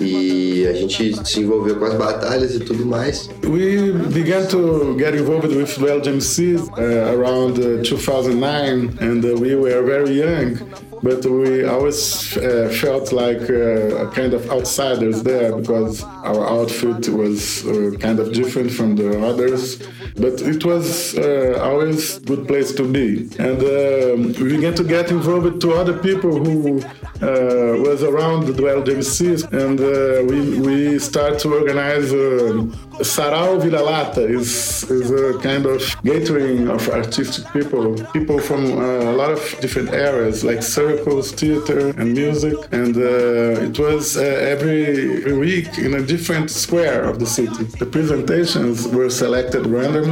e 0.00 0.66
a 0.66 0.72
gente 0.72 1.14
se 1.28 1.40
envolveu 1.40 1.76
com 1.76 1.84
as 1.84 1.94
batalhas 1.94 2.54
e 2.54 2.60
tudo 2.60 2.86
mais. 2.86 3.28
We 3.44 3.92
began 4.12 4.46
to 4.46 4.96
get 4.98 5.14
involved 5.14 5.54
with 5.54 5.76
Duel 5.78 6.00
GMC 6.00 6.56
uh, 6.56 7.14
around 7.14 7.58
uh, 7.58 7.82
2009, 7.82 8.96
and 9.00 9.22
uh, 9.24 9.34
we 9.38 9.54
were 9.54 9.82
very 9.82 10.18
young. 10.18 10.56
But 11.02 11.24
we 11.24 11.64
always 11.64 12.36
uh, 12.36 12.68
felt 12.80 13.12
like 13.12 13.42
uh, 13.50 14.10
kind 14.12 14.32
of 14.34 14.50
outsiders 14.50 15.22
there 15.22 15.54
because 15.56 16.02
our 16.02 16.48
outfit 16.48 17.08
was 17.08 17.66
uh, 17.66 17.96
kind 18.00 18.18
of 18.18 18.32
different 18.32 18.70
from 18.70 18.96
the 18.96 19.22
others. 19.24 19.82
But 20.18 20.40
it 20.40 20.64
was 20.64 21.16
uh, 21.18 21.60
always 21.62 22.18
good 22.20 22.48
place 22.48 22.72
to 22.72 22.84
be. 22.90 23.28
And 23.38 23.60
um, 23.60 24.32
we 24.42 24.56
began 24.56 24.74
to 24.74 24.84
get 24.84 25.10
involved 25.10 25.60
to 25.60 25.74
other 25.74 25.98
people 25.98 26.42
who 26.42 26.80
uh, 26.80 27.76
was 27.86 28.02
around 28.02 28.46
the 28.46 28.54
Duel 28.54 28.82
GMC, 28.82 29.52
and 29.52 29.78
uh, 29.78 30.24
we, 30.30 30.38
we 30.60 30.98
start 30.98 31.38
to 31.40 31.52
organize 31.52 32.12
uh, 32.12 32.64
Sarau 33.02 33.60
Viralata 33.60 34.24
is, 34.28 34.90
is 34.90 35.10
a 35.10 35.38
kind 35.40 35.66
of 35.66 35.80
gathering 36.02 36.68
of 36.68 36.88
artistic 36.88 37.44
people, 37.52 37.94
people 38.12 38.38
from 38.38 38.64
uh, 38.72 39.12
a 39.12 39.16
lot 39.20 39.30
of 39.30 39.40
different 39.60 39.90
areas 39.90 40.44
like 40.44 40.62
circles, 40.62 41.32
theater, 41.32 41.88
and 41.98 42.14
music. 42.14 42.56
And 42.72 42.96
uh, 42.96 43.68
it 43.68 43.78
was 43.78 44.16
uh, 44.16 44.22
every 44.22 45.32
week 45.34 45.76
in 45.78 45.94
a 45.94 46.02
different 46.02 46.50
square 46.50 47.04
of 47.04 47.18
the 47.18 47.26
city. 47.26 47.64
The 47.64 47.86
presentations 47.86 48.88
were 48.88 49.10
selected 49.10 49.66
randomly 49.66 50.05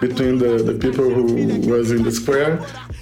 between 0.00 0.38
the, 0.38 0.62
the 0.62 0.74
people 0.84 1.08
who 1.08 1.24
was 1.70 1.90
in 1.90 2.02
the 2.02 2.12
square, 2.12 2.52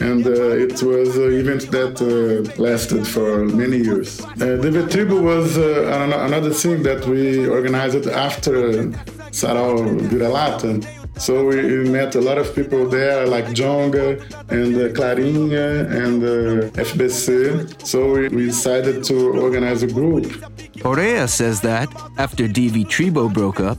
and 0.00 0.26
uh, 0.26 0.32
it 0.66 0.82
was 0.82 1.16
an 1.16 1.32
event 1.32 1.70
that 1.70 1.94
uh, 2.00 2.62
lasted 2.62 3.06
for 3.06 3.44
many 3.46 3.78
years. 3.78 4.20
Uh, 4.20 4.56
the 4.56 5.20
was 5.20 5.58
uh, 5.58 5.62
an- 6.02 6.12
another 6.12 6.50
thing 6.50 6.82
that 6.82 7.06
we 7.06 7.46
organized 7.46 8.06
after 8.06 8.54
Sarau 9.30 9.98
Viralata. 10.10 10.72
So 11.18 11.44
we 11.48 11.56
we 11.56 11.90
met 11.90 12.14
a 12.14 12.20
lot 12.20 12.38
of 12.38 12.54
people 12.54 12.88
there, 12.88 13.26
like 13.26 13.46
Djonga 13.58 14.06
and 14.56 14.74
uh, 14.74 14.88
Clarinha 14.96 15.66
and 16.02 16.22
FBC. 16.88 17.86
So 17.86 17.98
we, 18.14 18.28
we 18.28 18.46
decided 18.46 19.04
to 19.04 19.16
organize 19.46 19.82
a 19.82 19.86
group. 19.98 20.24
Oreia 20.90 21.28
says 21.28 21.60
that, 21.60 21.88
after 22.16 22.44
DV 22.48 22.86
Tribo 22.86 23.30
broke 23.32 23.60
up, 23.60 23.78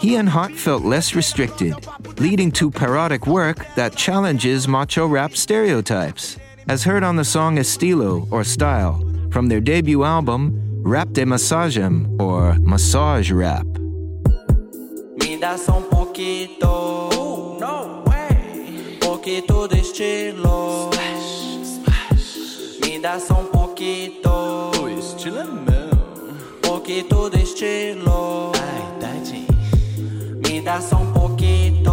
he 0.00 0.16
and 0.16 0.28
Hot 0.28 0.52
felt 0.52 0.82
less 0.84 1.14
restricted, 1.14 1.74
leading 2.18 2.50
to 2.52 2.70
parodic 2.70 3.26
work 3.26 3.66
that 3.74 3.96
challenges 3.96 4.68
macho 4.68 5.06
rap 5.06 5.36
stereotypes, 5.36 6.36
as 6.68 6.84
heard 6.84 7.02
on 7.02 7.16
the 7.16 7.24
song 7.24 7.56
Estilo 7.56 8.26
or 8.30 8.44
Style 8.44 9.02
from 9.30 9.48
their 9.48 9.60
debut 9.60 10.04
album, 10.04 10.52
Rap 10.82 11.08
de 11.12 11.24
Massagem 11.24 12.20
or 12.20 12.54
Massage 12.60 13.30
Rap. 13.30 13.66
Me 15.18 15.36
dá 15.36 15.58
só 15.58 15.78
um 15.78 15.82
pouquito. 15.82 16.66
no 17.60 18.04
way. 18.06 18.98
Pouquito 19.00 19.68
de 19.68 19.80
estilo. 19.80 20.90
Me 22.82 22.98
dá 22.98 23.18
só 23.18 23.40
um 23.40 23.46
pouquito. 23.46 24.70
Estilo 24.98 25.38
é 25.40 25.44
meu. 25.44 25.90
Pouquito 26.62 27.28
de 27.30 27.35
tadinho. 30.76 30.76
Me 30.76 30.82
dá 30.82 30.82
só 30.82 30.96
um 30.96 31.12
pouquito. 31.12 31.90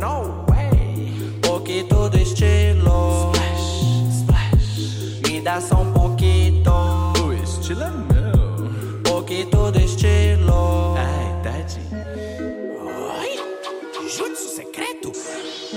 no 0.00 0.44
way. 0.48 1.40
Pouquito 1.42 2.08
de 2.10 2.22
estilo. 2.22 3.32
Me 5.26 5.40
dá 5.40 5.60
só 5.60 5.82
um 5.82 5.92
pouquito. 5.92 6.70
O 7.24 7.32
estilo 7.32 7.82
é 7.82 7.90
meu. 7.90 9.02
Pouquito 9.02 9.70
de 9.72 9.84
estilo. 9.84 10.94
Ai, 10.96 11.42
tadinho. 11.42 12.04
Oi? 13.20 14.08
Jutsu 14.08 14.48
secreto? 14.48 15.12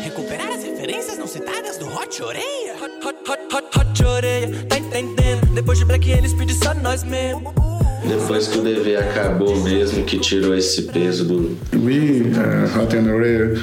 Recuperar 0.01 0.49
as 0.49 0.63
referências 0.63 1.17
não 1.17 1.27
citadas 1.27 1.77
do 1.77 1.87
Hot 1.87 2.23
Oreia? 2.23 2.75
Hot, 2.81 3.07
hot, 3.07 3.29
hot, 3.29 3.55
hot, 3.55 3.79
hot 3.79 4.03
oreia, 4.05 4.65
tá 4.67 4.77
entendendo? 4.77 5.45
Depois 5.53 5.77
de 5.77 5.85
Black 5.85 6.09
eles 6.09 6.33
pedem 6.33 6.55
só 6.55 6.73
nós 6.73 7.03
mesmo. 7.03 7.53
Depois 8.07 8.47
que 8.47 8.57
o 8.57 8.61
DV 8.61 8.95
acabou 8.95 9.55
mesmo, 9.57 10.03
que 10.05 10.17
tirou 10.19 10.55
esse 10.55 10.83
peso 10.83 11.25
do. 11.25 11.57
We, 11.73 12.31
uh, 12.31 12.79
Hot 12.79 12.95
and 12.95 13.07
Rare, 13.07 13.57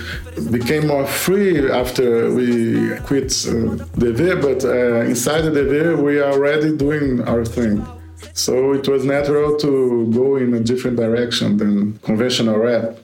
became 0.50 0.87
more 0.87 1.07
free 1.07 1.70
after 1.70 2.30
we 2.30 2.98
quit 3.07 3.33
uh, 3.46 3.76
DV, 3.96 4.40
but 4.40 4.64
uh, 4.64 5.09
inside 5.09 5.42
the 5.42 5.50
DV 5.50 6.02
we 6.02 6.20
are 6.20 6.33
already 6.33 6.76
doing 6.76 7.22
our 7.26 7.44
thing. 7.44 7.85
So 8.33 8.72
it 8.72 8.88
was 8.88 9.04
natural 9.04 9.57
to 9.59 10.11
go 10.12 10.37
in 10.37 10.54
a 10.54 10.61
different 10.61 10.96
direction 10.96 11.57
than 11.57 11.98
conventional 12.02 12.59
rap. 12.59 12.98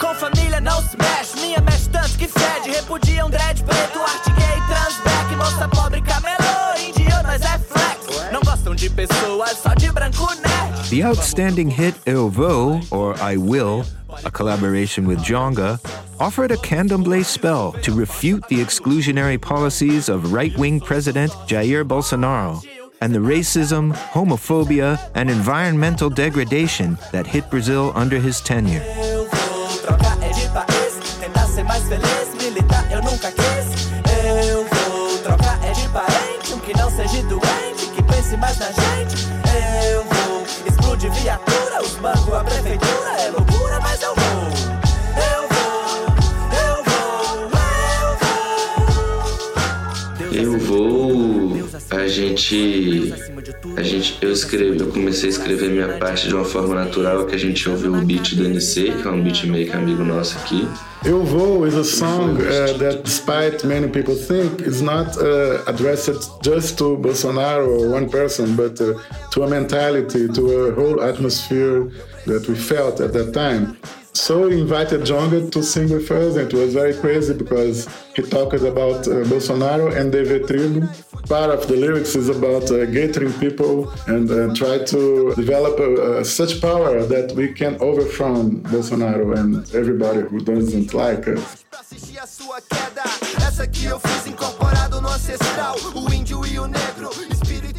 Com 0.00 0.14
família 0.14 0.60
não 0.60 0.82
se 0.82 0.96
mexe, 0.96 1.40
minha 1.40 1.60
mexe 1.60 1.88
tanto 1.90 2.16
que 2.18 2.28
fede. 2.28 2.70
Repudia 2.70 3.24
um 3.26 3.30
dread 3.30 3.62
preto, 3.64 3.98
arte 4.00 4.30
gay, 4.32 4.60
transback, 4.68 5.36
moça 5.36 5.68
pobre, 5.68 6.00
The 10.90 11.02
outstanding 11.04 11.70
hit 11.70 11.94
Eu 12.06 12.28
Vou, 12.28 12.80
or 12.90 13.16
I 13.20 13.36
Will, 13.36 13.84
a 14.24 14.30
collaboration 14.30 15.06
with 15.06 15.18
Djonga, 15.18 15.80
offered 16.20 16.52
a 16.52 16.56
candomblé 16.56 17.24
spell 17.24 17.72
to 17.82 17.92
refute 17.92 18.46
the 18.48 18.60
exclusionary 18.60 19.40
policies 19.40 20.08
of 20.08 20.32
right 20.32 20.56
wing 20.56 20.80
President 20.80 21.32
Jair 21.48 21.84
Bolsonaro 21.84 22.62
and 23.00 23.14
the 23.14 23.18
racism, 23.18 23.92
homophobia, 23.92 24.98
and 25.14 25.28
environmental 25.28 26.08
degradation 26.08 26.96
that 27.12 27.26
hit 27.26 27.50
Brazil 27.50 27.92
under 27.94 28.18
his 28.18 28.40
tenure. 28.40 28.82
Seja 36.94 37.22
doente, 37.24 37.86
que 37.94 38.02
pense 38.02 38.36
mais 38.36 38.56
na 38.58 38.66
gente. 38.66 39.26
Eu 39.92 40.04
vou 40.04 40.46
explodir 40.66 41.10
viatura, 41.12 41.82
os 41.82 41.94
bancos, 41.96 42.34
a 42.34 42.44
prefeitura, 42.44 43.10
é 43.20 43.30
loucura, 43.30 43.80
mas 43.80 44.00
eu 44.00 44.14
vou. 44.14 44.44
Eu 45.32 45.48
vou, 45.50 46.06
eu 46.62 46.84
vou, 46.84 47.50
eu 50.20 50.52
Eu 50.52 50.58
vou. 50.58 51.52
A 51.90 52.06
gente. 52.06 53.12
A 53.76 53.82
gente. 53.82 54.18
Eu 54.20 54.30
escrevi, 54.30 54.78
eu 54.78 54.88
comecei 54.88 55.28
a 55.28 55.32
escrever 55.32 55.70
minha 55.70 55.88
parte 55.98 56.28
de 56.28 56.34
uma 56.34 56.44
forma 56.44 56.74
natural 56.74 57.26
que 57.26 57.34
a 57.34 57.38
gente 57.38 57.68
ouviu 57.68 57.94
o 57.94 58.04
beat 58.04 58.34
do 58.34 58.44
NC, 58.44 58.92
que 59.00 59.08
é 59.08 59.10
um 59.10 59.22
beatmaker 59.22 59.76
amigo 59.76 60.04
nosso 60.04 60.36
aqui. 60.38 60.68
Eu 61.04 61.22
Vou 61.24 61.66
is 61.66 61.74
a 61.74 61.84
song 61.84 62.32
uh, 62.32 62.78
that, 62.78 63.02
despite 63.02 63.66
many 63.66 63.88
people 63.88 64.14
think, 64.14 64.66
is 64.66 64.80
not 64.80 65.16
uh, 65.18 65.62
addressed 65.66 66.30
just 66.42 66.78
to 66.78 66.96
Bolsonaro 66.96 67.66
or 67.66 67.90
one 67.90 68.08
person, 68.08 68.54
but 68.56 68.80
uh, 68.80 68.94
to 69.30 69.42
a 69.42 69.48
mentality, 69.48 70.28
to 70.28 70.68
a 70.68 70.74
whole 70.74 71.02
atmosphere 71.02 71.90
that 72.26 72.48
we 72.48 72.54
felt 72.54 73.00
at 73.00 73.12
that 73.12 73.32
time. 73.32 73.76
So 74.14 74.46
we 74.46 74.60
invited 74.60 75.00
Djonga 75.00 75.50
to 75.50 75.62
sing 75.62 75.90
with 75.90 76.08
us, 76.10 76.36
and 76.36 76.50
it 76.50 76.56
was 76.56 76.72
very 76.72 76.94
crazy 76.94 77.34
because 77.34 77.88
he 78.14 78.22
talks 78.22 78.62
about 78.62 79.08
uh, 79.08 79.24
Bolsonaro 79.26 79.94
and 79.96 80.14
DV 80.14 80.46
Tribo. 80.46 81.28
Part 81.28 81.50
of 81.50 81.66
the 81.66 81.76
lyrics 81.76 82.14
is 82.14 82.28
about 82.28 82.70
uh, 82.70 82.84
gathering 82.86 83.32
people 83.34 83.90
and 84.06 84.30
uh, 84.30 84.54
try 84.54 84.78
to 84.84 85.34
develop 85.34 85.80
uh, 85.80 86.22
such 86.22 86.60
power 86.60 87.02
that 87.02 87.32
we 87.32 87.52
can 87.52 87.74
overthrow 87.80 88.34
Bolsonaro 88.72 89.36
and 89.36 89.74
everybody 89.74 90.20
who 90.20 90.38
doesn't 90.40 90.94
like 90.94 91.26
us. 91.26 91.64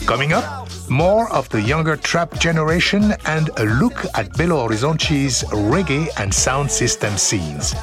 Coming 0.05 0.33
up, 0.33 0.69
more 0.87 1.31
of 1.33 1.49
the 1.49 1.59
younger 1.59 1.95
trap 1.95 2.39
generation 2.39 3.15
and 3.25 3.49
a 3.57 3.65
look 3.65 4.05
at 4.13 4.29
Belo 4.33 4.67
Horizonte's 4.67 5.43
reggae 5.45 6.09
and 6.19 6.31
sound 6.31 6.69
system 6.69 7.17
scenes. 7.17 7.73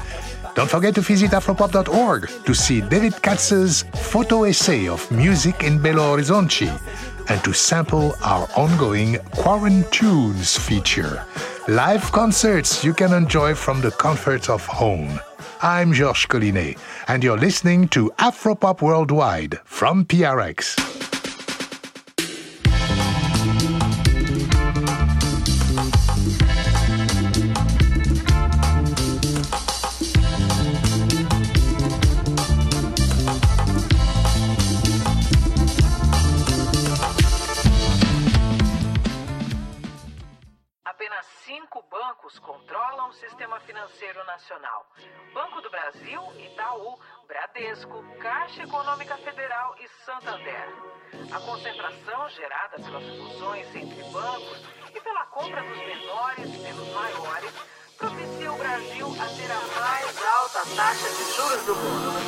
Don't 0.54 0.70
forget 0.70 0.94
to 0.94 1.00
visit 1.00 1.32
afropop.org 1.32 2.30
to 2.44 2.54
see 2.54 2.80
David 2.80 3.20
Katz's 3.22 3.82
photo 3.94 4.44
essay 4.44 4.86
of 4.86 5.10
music 5.10 5.64
in 5.64 5.80
Belo 5.80 6.14
Horizonte 6.14 6.70
and 7.28 7.42
to 7.42 7.52
sample 7.52 8.14
our 8.22 8.48
ongoing 8.56 9.14
Quarantunes 9.34 10.56
feature. 10.56 11.26
Live 11.66 12.12
concerts 12.12 12.84
you 12.84 12.94
can 12.94 13.12
enjoy 13.12 13.52
from 13.56 13.80
the 13.80 13.90
comfort 13.90 14.48
of 14.48 14.64
home. 14.64 15.18
I'm 15.60 15.92
Georges 15.92 16.26
Collinet, 16.26 16.78
and 17.08 17.24
you're 17.24 17.38
listening 17.38 17.88
to 17.88 18.10
Afropop 18.18 18.80
Worldwide 18.80 19.58
from 19.64 20.04
PRX. 20.04 20.91
Bancos 42.32 42.38
controlam 42.38 43.08
o 43.08 43.12
sistema 43.12 43.60
financeiro 43.60 44.24
nacional: 44.24 44.86
Banco 45.34 45.60
do 45.60 45.70
Brasil, 45.70 46.20
Itaú, 46.38 46.98
Bradesco, 47.26 48.02
Caixa 48.20 48.62
Econômica 48.62 49.16
Federal 49.18 49.74
e 49.78 49.88
Santander. 50.04 50.68
A 51.32 51.40
concentração 51.40 52.28
gerada 52.30 52.76
pelas 52.76 53.04
fusões 53.04 53.74
entre 53.74 54.02
bancos 54.04 54.60
e 54.94 55.00
pela 55.00 55.26
compra 55.26 55.62
dos 55.62 55.78
menores 55.78 56.56
pelos 56.62 56.88
maiores 56.94 57.52
propicia 57.98 58.52
o 58.52 58.58
Brasil 58.58 59.06
a 59.06 59.26
ter 59.36 59.50
a 59.50 59.60
mais 59.80 60.24
alta 60.24 60.60
taxa 60.76 61.08
de 61.10 61.24
juros 61.32 61.66
do 61.66 61.74
mundo. 61.74 62.22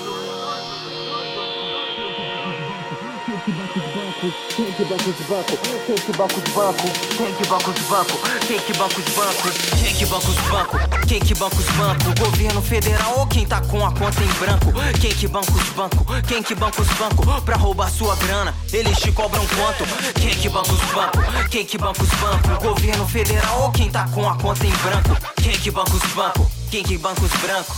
Quem 4.57 4.73
que 4.73 4.85
banco 4.85 5.13
de 5.13 5.25
banco? 5.25 5.59
Quem 5.87 5.95
que 5.97 6.13
banco 6.17 6.41
de 6.41 6.51
banco? 6.53 6.83
Quem 7.17 7.35
que 7.35 7.47
banco 7.47 7.73
de 7.73 7.81
banco? 7.83 8.19
Que 8.65 8.73
banco 8.73 9.03
de 9.03 9.11
banco? 9.13 9.75
Que 9.95 10.05
banca 10.07 10.29
os 10.29 10.37
bancos? 10.51 10.81
Quem 11.07 11.21
que 11.21 11.35
banca 11.35 11.57
os 11.57 11.67
bancos? 11.67 12.15
Governo 12.19 12.63
federal 12.63 13.19
ou 13.19 13.27
quem 13.27 13.47
tá 13.47 13.61
com 13.61 13.85
a 13.85 13.93
conta 13.93 14.23
em 14.23 14.29
branco? 14.39 14.73
Quem 15.01 15.11
que 15.11 15.29
banca 15.29 15.53
os 15.53 15.69
bancos? 15.71 16.21
Quem 16.27 16.43
que 16.43 16.55
banca 16.55 16.83
os 16.83 16.89
bancos? 16.89 17.45
Pra 17.45 17.57
roubar 17.57 17.91
sua 17.91 18.17
grana, 18.17 18.55
eles 18.73 18.99
te 18.99 19.13
cobram 19.13 19.45
quanto? 19.47 19.85
Quem 20.21 20.31
que 20.31 20.49
banca 20.49 20.73
os 20.73 20.81
bancos? 20.93 21.47
Quem 21.51 21.65
que 21.65 21.79
banca 21.79 22.03
os 22.03 22.09
bancos? 22.11 22.63
Governo 22.63 23.07
federal 23.07 23.63
ou 23.63 23.73
quem 23.73 23.91
tá 23.91 24.09
com 24.09 24.29
a 24.29 24.37
conta 24.37 24.67
em 24.67 24.71
branco? 24.71 25.17
Quem 25.37 25.53
que 25.53 25.71
banca 25.71 25.93
os 25.95 26.13
bancos? 26.13 26.47
Quem 26.71 26.83
que 26.83 26.99
banca 26.99 27.23
os 27.23 27.33
brancos? 27.41 27.77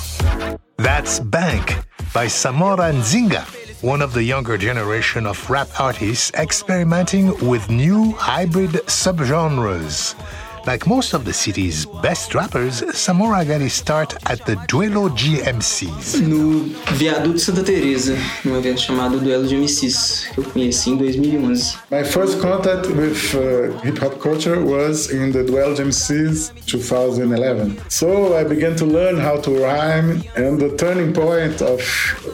That's 0.82 1.18
Bank 1.20 1.74
by 2.14 2.28
Samora 2.30 2.92
Nzinga, 2.92 3.44
one 3.82 4.00
of 4.00 4.14
the 4.14 4.22
younger 4.22 4.56
generation 4.56 5.26
of 5.26 5.50
rap 5.50 5.68
artists 5.78 6.32
experimenting 6.32 7.28
with 7.46 7.68
new 7.68 8.12
hybrid 8.12 8.70
subgenres. 8.86 10.14
Like 10.66 10.84
most 10.88 11.14
of 11.14 11.24
the 11.24 11.32
city's 11.32 11.86
best 12.02 12.34
rappers, 12.34 12.82
Samora 12.82 13.46
got 13.46 13.60
his 13.60 13.72
start 13.72 14.16
at 14.28 14.44
the 14.46 14.56
Duelo 14.66 15.08
de 15.16 15.40
MCs. 15.44 16.20
No 16.20 16.64
Viaduto 16.96 17.38
Santa 17.38 17.62
Teresa, 17.62 18.16
num 18.44 18.56
evento 18.56 18.80
chamado 18.80 19.20
Duelo 19.20 19.46
de 19.46 19.54
MCs, 19.54 20.26
que 20.34 20.40
eu 20.40 20.44
conheci 20.44 20.90
em 20.90 20.96
2011. 20.96 21.78
My 21.88 22.02
first 22.02 22.40
contact 22.40 22.88
with 22.88 23.36
uh, 23.36 23.78
hip 23.84 24.00
hop 24.02 24.18
culture 24.20 24.60
was 24.60 25.08
in 25.12 25.30
the 25.30 25.44
Duel 25.44 25.76
MCs 25.76 26.52
2011. 26.66 27.76
So 27.88 28.36
I 28.36 28.42
began 28.42 28.74
to 28.74 28.86
learn 28.86 29.18
how 29.18 29.40
to 29.42 29.50
rhyme, 29.52 30.24
and 30.34 30.58
the 30.58 30.76
turning 30.76 31.12
point 31.12 31.62
of 31.62 31.80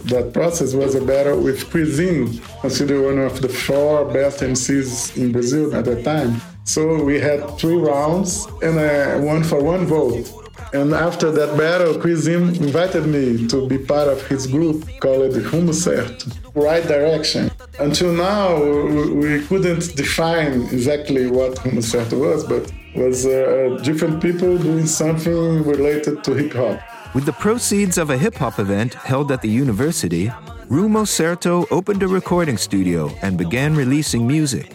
that 0.06 0.32
process 0.32 0.72
was 0.72 0.94
a 0.94 1.02
battle 1.02 1.38
with 1.38 1.70
Cuisine, 1.70 2.40
considered 2.62 3.02
one 3.04 3.18
of 3.18 3.42
the 3.42 3.50
four 3.50 4.06
best 4.06 4.40
MCs 4.40 5.18
in 5.18 5.32
Brazil 5.32 5.76
at 5.76 5.84
that 5.84 6.02
time. 6.02 6.40
So 6.64 7.03
we 7.03 7.18
had 7.20 7.59
three 7.59 7.77
rounds 7.77 8.46
and 8.62 8.79
uh, 8.79 9.18
one 9.18 9.42
for 9.42 9.62
one 9.62 9.87
vote. 9.87 10.31
And 10.72 10.94
after 10.94 11.31
that 11.33 11.59
battle, 11.59 11.98
Cuisine 12.00 12.48
invited 12.56 13.06
me 13.06 13.46
to 13.48 13.69
be 13.69 13.79
part 13.79 14.08
of 14.08 14.27
his 14.27 14.46
group 14.46 14.88
called 15.00 15.33
Rumo 15.33 15.75
Certo, 15.75 16.31
Right 16.54 16.87
Direction. 16.87 17.50
Until 17.79 18.13
now, 18.13 18.63
we 18.63 19.13
we 19.13 19.46
couldn't 19.46 19.94
define 19.96 20.63
exactly 20.77 21.27
what 21.27 21.56
Rumo 21.65 21.83
Certo 21.83 22.19
was, 22.19 22.44
but 22.44 22.73
was 22.94 23.27
uh, 23.27 23.79
different 23.83 24.23
people 24.23 24.56
doing 24.56 24.87
something 24.87 25.63
related 25.65 26.25
to 26.25 26.35
hip 26.35 26.52
hop. 26.52 26.81
With 27.15 27.27
the 27.27 27.33
proceeds 27.33 27.98
of 27.98 28.08
a 28.08 28.17
hip 28.17 28.37
hop 28.37 28.58
event 28.58 28.94
held 28.94 29.31
at 29.31 29.42
the 29.42 29.48
university, 29.48 30.29
Rumo 30.71 31.06
Certo 31.06 31.67
opened 31.71 32.02
a 32.02 32.08
recording 32.08 32.56
studio 32.56 33.10
and 33.21 33.37
began 33.37 33.75
releasing 33.75 34.27
music, 34.27 34.73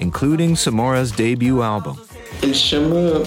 including 0.00 0.56
Samora's 0.56 1.12
debut 1.12 1.62
album. 1.62 1.96
Ele 2.42 2.54
chama 2.54 3.22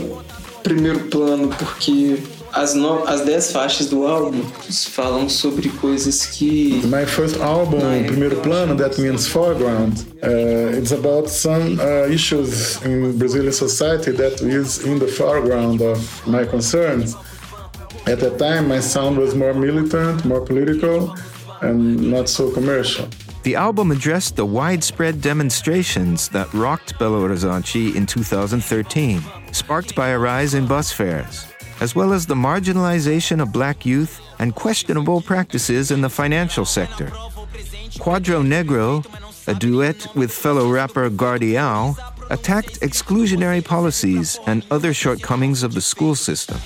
primeiro 0.63 0.99
plano 1.09 1.49
porque 1.49 2.23
as, 2.53 2.75
no... 2.75 3.03
as 3.07 3.21
dez 3.21 3.51
faixas 3.51 3.89
do 3.89 4.05
álbum 4.05 4.43
falam 4.91 5.27
sobre 5.27 5.69
coisas 5.69 6.25
que. 6.25 6.81
My 6.85 7.05
first 7.05 7.39
album, 7.41 7.79
Primeiro 8.05 8.35
Plano, 8.41 8.75
that 8.75 8.97
means 8.99 9.27
foreground. 9.27 10.05
Uh, 10.21 10.77
it's 10.77 10.91
about 10.91 11.29
some 11.29 11.79
uh, 11.79 12.07
issues 12.07 12.81
in 12.83 13.17
Brazilian 13.17 13.51
society 13.51 14.11
that 14.11 14.41
is 14.41 14.85
in 14.85 14.99
the 14.99 15.07
foreground 15.07 15.81
of 15.81 16.27
my 16.27 16.45
concerns. 16.45 17.15
At 18.05 18.19
that 18.19 18.37
time, 18.37 18.67
my 18.67 18.79
sound 18.81 19.17
was 19.17 19.33
more 19.33 19.53
militant, 19.53 20.25
more 20.25 20.41
political, 20.41 21.15
and 21.61 22.11
not 22.11 22.29
so 22.29 22.51
commercial. 22.51 23.07
The 23.43 23.55
album 23.55 23.91
addressed 23.91 24.37
the 24.37 24.45
widespread 24.45 25.19
demonstrations 25.19 26.29
that 26.29 26.53
rocked 26.53 26.97
Belo 26.97 27.27
Horizonte 27.27 27.93
in 27.93 28.05
2013, 28.05 29.21
sparked 29.51 29.95
by 29.95 30.09
a 30.09 30.17
rise 30.17 30.53
in 30.53 30.65
bus 30.65 30.93
fares, 30.93 31.45
as 31.81 31.93
well 31.93 32.13
as 32.13 32.25
the 32.25 32.35
marginalization 32.35 33.41
of 33.41 33.51
black 33.51 33.85
youth 33.85 34.21
and 34.39 34.55
questionable 34.55 35.19
practices 35.19 35.91
in 35.91 35.99
the 35.99 36.09
financial 36.09 36.63
sector. 36.63 37.07
Quadro 37.99 38.41
Negro, 38.41 39.03
a 39.47 39.53
duet 39.53 40.07
with 40.15 40.31
fellow 40.31 40.71
rapper 40.71 41.09
Guardião, 41.09 41.97
attacked 42.29 42.79
exclusionary 42.79 43.63
policies 43.63 44.39
and 44.47 44.65
other 44.71 44.93
shortcomings 44.93 45.63
of 45.63 45.73
the 45.73 45.81
school 45.81 46.15
system. 46.15 46.57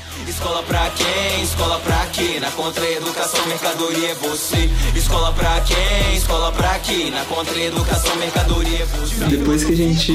Na 2.17 2.49
contra-educação, 2.49 3.45
mercadoria 3.45 4.09
é 4.09 4.15
você. 4.15 4.67
Escola 4.95 5.31
pra 5.33 5.61
quem? 5.61 6.17
Escola 6.17 6.51
pra? 6.51 6.67
Na 7.11 7.25
contra-educação, 7.25 8.15
mercadoria 8.15 8.79
é 8.79 8.85
você. 8.85 9.25
Depois 9.25 9.63
que 9.63 9.73
a 9.73 9.75
gente 9.75 10.13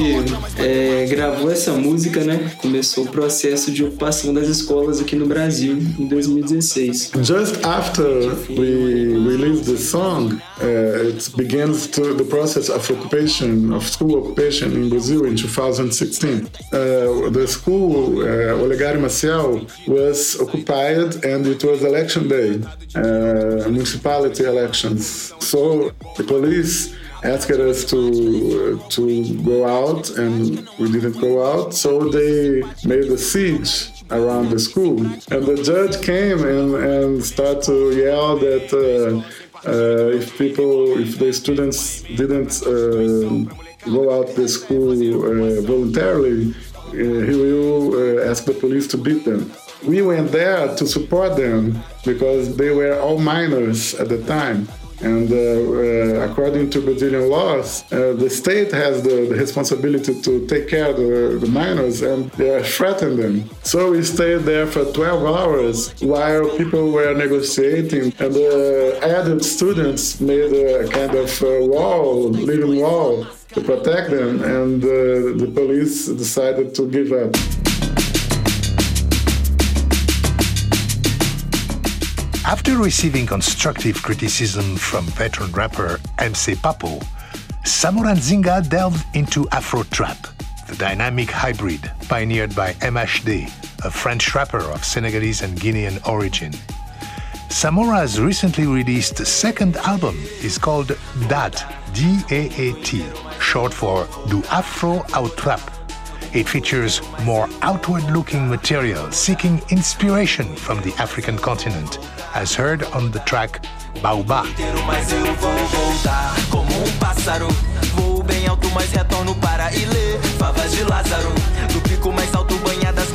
é, 0.57 1.05
gravou 1.07 1.49
essa 1.51 1.71
música, 1.71 2.21
né, 2.23 2.51
começou 2.57 3.05
o 3.05 3.07
processo 3.07 3.71
de 3.71 3.85
ocupação 3.85 4.33
das 4.33 4.47
escolas 4.47 4.99
aqui 4.99 5.15
no 5.15 5.27
Brasil 5.27 5.77
em 5.97 6.07
2016. 6.07 7.11
Just 7.21 7.63
after 7.63 8.05
we 8.49 9.15
released 9.25 9.65
the 9.65 9.77
song, 9.77 10.33
uh, 10.61 11.07
it 11.07 11.29
begins 11.37 11.87
to, 11.87 12.15
the 12.15 12.25
process 12.25 12.69
of 12.69 12.91
occupation, 12.91 13.73
of 13.73 13.87
school 13.89 14.17
occupation 14.17 14.73
in 14.73 14.89
Brazil 14.89 15.25
in 15.25 15.35
2016. 15.35 16.49
Uh, 16.71 17.29
the 17.31 17.47
school, 17.47 18.19
uh, 18.19 18.61
Olegário 18.61 18.99
Maciel, 18.99 19.65
was 19.87 20.37
occupied 20.41 21.23
and 21.23 21.45
it 21.47 21.63
was 21.63 21.81
election 21.93 22.27
day, 22.27 22.51
uh, 22.95 23.69
municipality 23.69 24.43
elections. 24.45 25.33
So 25.39 25.91
the 26.17 26.23
police 26.23 26.75
asked 27.23 27.59
us 27.69 27.85
to 27.91 28.01
to 28.95 29.03
go 29.51 29.57
out 29.79 30.03
and 30.23 30.67
we 30.79 30.85
didn't 30.95 31.19
go 31.27 31.33
out. 31.51 31.73
So 31.83 31.89
they 32.17 32.63
made 32.93 33.07
a 33.17 33.19
siege 33.31 33.73
around 34.11 34.45
the 34.53 34.59
school. 34.59 34.97
And 35.33 35.41
the 35.51 35.57
judge 35.71 35.95
came 36.11 36.39
and, 36.55 36.69
and 36.91 37.23
started 37.23 37.63
to 37.69 37.75
yell 38.03 38.37
that 38.47 38.67
uh, 38.73 39.21
uh, 39.65 40.19
if 40.19 40.37
people 40.37 40.99
if 40.99 41.11
the 41.19 41.31
students 41.31 42.01
didn't 42.21 42.53
uh, 42.63 43.29
go 43.97 44.03
out 44.15 44.27
the 44.35 44.47
school 44.47 44.91
uh, 44.91 45.61
voluntarily 45.61 46.39
uh, 46.51 47.19
he 47.27 47.35
will 47.43 47.93
uh, 47.95 48.29
ask 48.29 48.45
the 48.45 48.53
police 48.63 48.87
to 48.87 48.97
beat 48.97 49.23
them 49.23 49.51
we 49.85 50.01
went 50.01 50.31
there 50.31 50.75
to 50.75 50.87
support 50.87 51.35
them 51.35 51.79
because 52.05 52.55
they 52.57 52.71
were 52.71 52.99
all 52.99 53.17
minors 53.17 53.93
at 53.95 54.09
the 54.09 54.23
time 54.25 54.67
and 55.03 55.29
uh, 55.31 55.35
uh, 55.35 56.29
according 56.29 56.69
to 56.69 56.81
Brazilian 56.81 57.29
laws, 57.29 57.83
uh, 57.91 58.13
the 58.13 58.29
state 58.29 58.71
has 58.71 59.03
the, 59.03 59.27
the, 59.29 59.35
responsibility 59.35 60.21
to 60.21 60.47
take 60.47 60.69
care 60.69 60.91
of 60.91 60.97
the, 60.97 61.39
the, 61.41 61.51
minors 61.51 62.01
and 62.01 62.31
they 62.31 62.55
are 62.55 62.63
threatening 62.63 63.17
them. 63.17 63.49
So 63.63 63.91
we 63.91 64.03
stayed 64.03 64.43
there 64.43 64.65
for 64.65 64.85
12 64.85 65.25
hours 65.25 66.01
while 66.01 66.57
people 66.57 66.91
were 66.91 67.13
negotiating 67.13 68.13
and 68.19 68.33
the 68.33 68.99
adult 69.03 69.43
students 69.43 70.21
made 70.21 70.53
a 70.53 70.87
kind 70.87 71.13
of 71.15 71.41
wall, 71.41 72.29
living 72.29 72.79
wall 72.79 73.25
to 73.49 73.61
protect 73.61 74.11
them 74.11 74.41
and 74.41 74.81
the 74.81 75.51
police 75.53 76.07
decided 76.07 76.73
to 76.75 76.89
give 76.89 77.11
up. 77.11 77.62
After 82.53 82.77
receiving 82.77 83.25
constructive 83.25 84.03
criticism 84.03 84.75
from 84.75 85.05
veteran 85.05 85.51
rapper 85.53 85.99
MC 86.19 86.53
Papo, 86.53 87.03
Samora 87.63 88.13
Nzinga 88.13 88.69
delved 88.69 89.03
into 89.15 89.49
Afro 89.49 89.81
Trap, 89.81 90.27
the 90.67 90.75
dynamic 90.75 91.31
hybrid 91.31 91.91
pioneered 92.07 92.55
by 92.55 92.73
MHD, 92.73 93.47
a 93.83 93.89
French 93.89 94.35
rapper 94.35 94.59
of 94.59 94.85
Senegalese 94.85 95.41
and 95.41 95.59
Guinean 95.59 95.97
origin. 96.07 96.51
Samora's 97.49 98.21
recently 98.21 98.67
released 98.67 99.17
second 99.25 99.75
album 99.77 100.15
is 100.43 100.59
called 100.59 100.95
DAT, 101.27 101.65
D-A-A-T, 101.95 103.03
short 103.41 103.73
for 103.73 104.07
Do 104.29 104.43
Afro 104.51 105.03
Out 105.15 105.35
Trap. 105.37 105.72
It 106.33 106.49
features 106.49 106.99
more 107.25 107.47
outward-looking 107.61 108.49
material 108.49 109.11
seeking 109.11 109.61
inspiration 109.69 110.55
from 110.55 110.81
the 110.81 110.91
African 110.97 111.37
continent, 111.37 111.99
as 112.33 112.55
heard 112.55 112.83
on 112.85 113.11
the 113.11 113.19
track 113.19 113.63
Baobá. 114.01 114.41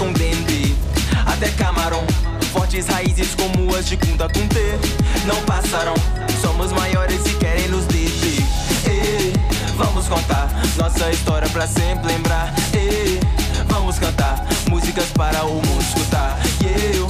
Um. 0.07 0.19
Até 1.27 1.49
camarão, 1.51 2.05
fortes 2.53 2.87
raízes 2.87 3.35
como 3.35 3.75
as 3.75 3.85
de 3.85 3.97
Kunte. 3.97 4.79
Não 5.27 5.43
somos 6.41 6.73
maiores 6.73 7.27
e 7.27 7.35
querem 7.35 7.69
nos. 7.69 7.85
E, 7.95 7.98
contar 10.09 10.49
nossa 10.77 11.11
história 11.11 11.49
pra 11.51 11.67
sempre 11.67 12.07
lembrar. 12.07 12.53
E, 12.75 13.21
vamos 13.67 13.99
cantar 13.99 14.45
músicas 14.69 15.07
para 15.11 15.45
o 15.45 15.55
mundo 15.55 15.81
escutar. 15.81 16.39
E 16.63 16.97
eu 16.97 17.07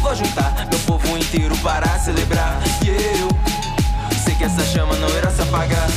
vou 0.00 0.14
juntar 0.14 0.66
meu 0.70 0.78
povo 0.80 1.16
inteiro 1.16 1.56
para 1.58 1.86
celebrar. 1.98 2.60
E 2.84 2.88
eu 2.88 3.28
sei 4.24 4.34
que 4.34 4.44
essa 4.44 4.64
chama 4.64 4.96
não 4.96 5.08
irá 5.16 5.30
se 5.30 5.42
apagar. 5.42 5.88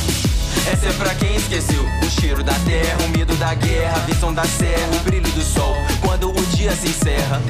Essa 0.70 0.86
é 0.86 0.92
pra 0.98 1.14
quem 1.14 1.36
esqueceu 1.36 1.84
o 2.02 2.10
cheiro 2.10 2.42
da 2.42 2.54
terra, 2.60 2.98
o 3.04 3.08
medo 3.16 3.34
da 3.36 3.54
guerra, 3.54 3.96
a 3.96 4.00
visão 4.00 4.32
da 4.32 4.44
serra, 4.44 4.88
o 5.00 5.04
brilho 5.04 5.30
do 5.30 5.42
sol 5.42 5.76
quando 6.00 6.35
dia 6.66 6.74
se 6.74 6.88
encerra. 6.88 7.40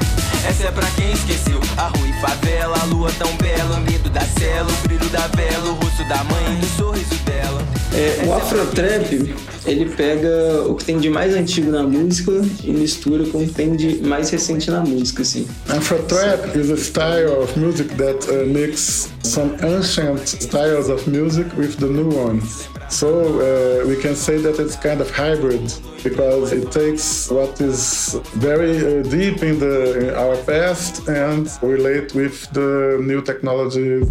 Essa 0.47 0.67
é 0.67 0.71
pra 0.71 0.85
quem 0.91 1.11
esqueceu 1.11 1.59
a 1.75 1.87
rua 1.87 2.07
e 2.07 2.13
favela, 2.21 2.77
a 2.79 2.85
lua 2.85 3.11
tão 3.17 3.35
bela, 3.37 3.77
o 3.77 3.81
medo 3.81 4.09
da 4.11 4.21
cela, 4.21 4.67
o 4.69 4.87
brilho 4.87 5.09
da 5.09 5.27
vela, 5.27 5.71
o 5.71 5.73
rosto 5.73 6.07
da 6.07 6.23
mãe, 6.25 6.59
o 6.61 6.77
sorriso 6.77 7.15
dela. 7.25 7.65
É, 7.93 8.25
o 8.27 8.33
Afrotrap, 8.33 9.35
ele 9.65 9.85
pega 9.85 10.63
o 10.67 10.75
que 10.75 10.85
tem 10.85 10.99
de 10.99 11.09
mais 11.09 11.33
antigo 11.33 11.71
na 11.71 11.81
música 11.81 12.31
e 12.63 12.71
mistura 12.71 13.25
com 13.25 13.39
o 13.39 13.47
que 13.47 13.53
tem 13.53 13.75
de 13.75 14.07
mais 14.07 14.29
recente 14.29 14.69
na 14.69 14.81
música, 14.81 15.23
assim. 15.23 15.47
Afrotrap 15.69 16.55
is 16.55 16.69
a 16.69 16.77
style 16.77 17.41
of 17.41 17.59
music 17.59 17.89
that 17.95 18.29
uh, 18.29 18.45
mix 18.45 19.09
some 19.23 19.55
ancient 19.63 20.27
styles 20.27 20.89
of 20.89 21.09
music 21.09 21.49
with 21.57 21.75
the 21.77 21.87
new 21.87 22.09
ones. 22.09 22.67
So 22.89 23.09
uh, 23.09 23.87
we 23.87 24.01
can 24.01 24.15
say 24.15 24.37
that 24.37 24.59
it's 24.59 24.75
kind 24.75 25.01
of 25.01 25.11
hybrid 25.11 25.73
because 26.03 26.53
it 26.53 26.71
takes 26.71 27.29
what 27.29 27.59
is 27.59 28.13
very 28.35 28.77
uh, 28.77 29.03
deep 29.03 29.43
in, 29.43 29.59
the, 29.59 30.09
in 30.09 30.15
our 30.15 30.37
past 30.43 31.07
and 31.09 31.49
relate 31.61 32.15
with 32.15 32.49
the 32.53 32.97
new 33.03 33.21
technology. 33.21 34.01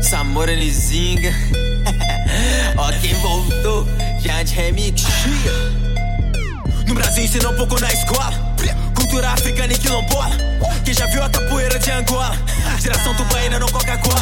Samora 0.00 0.54
Nzinga, 0.54 1.32
voltou, 3.22 3.84
Jade 4.22 4.54
Remix. 4.54 5.04
No 6.86 6.94
Brasil 6.94 7.50
um 7.50 7.56
pouco 7.56 7.80
na 7.80 7.88
escola, 7.88 8.45
cultura 9.16 9.30
africana 9.30 9.72
e 9.72 9.78
quilombola. 9.78 10.30
Quem 10.84 10.92
já 10.92 11.06
viu 11.06 11.22
a 11.22 11.30
capoeira 11.30 11.78
de 11.78 11.90
Angola? 11.90 12.36
Geração 12.78 13.14
tubaína, 13.14 13.58
não 13.58 13.68
Coca-Cola. 13.68 14.20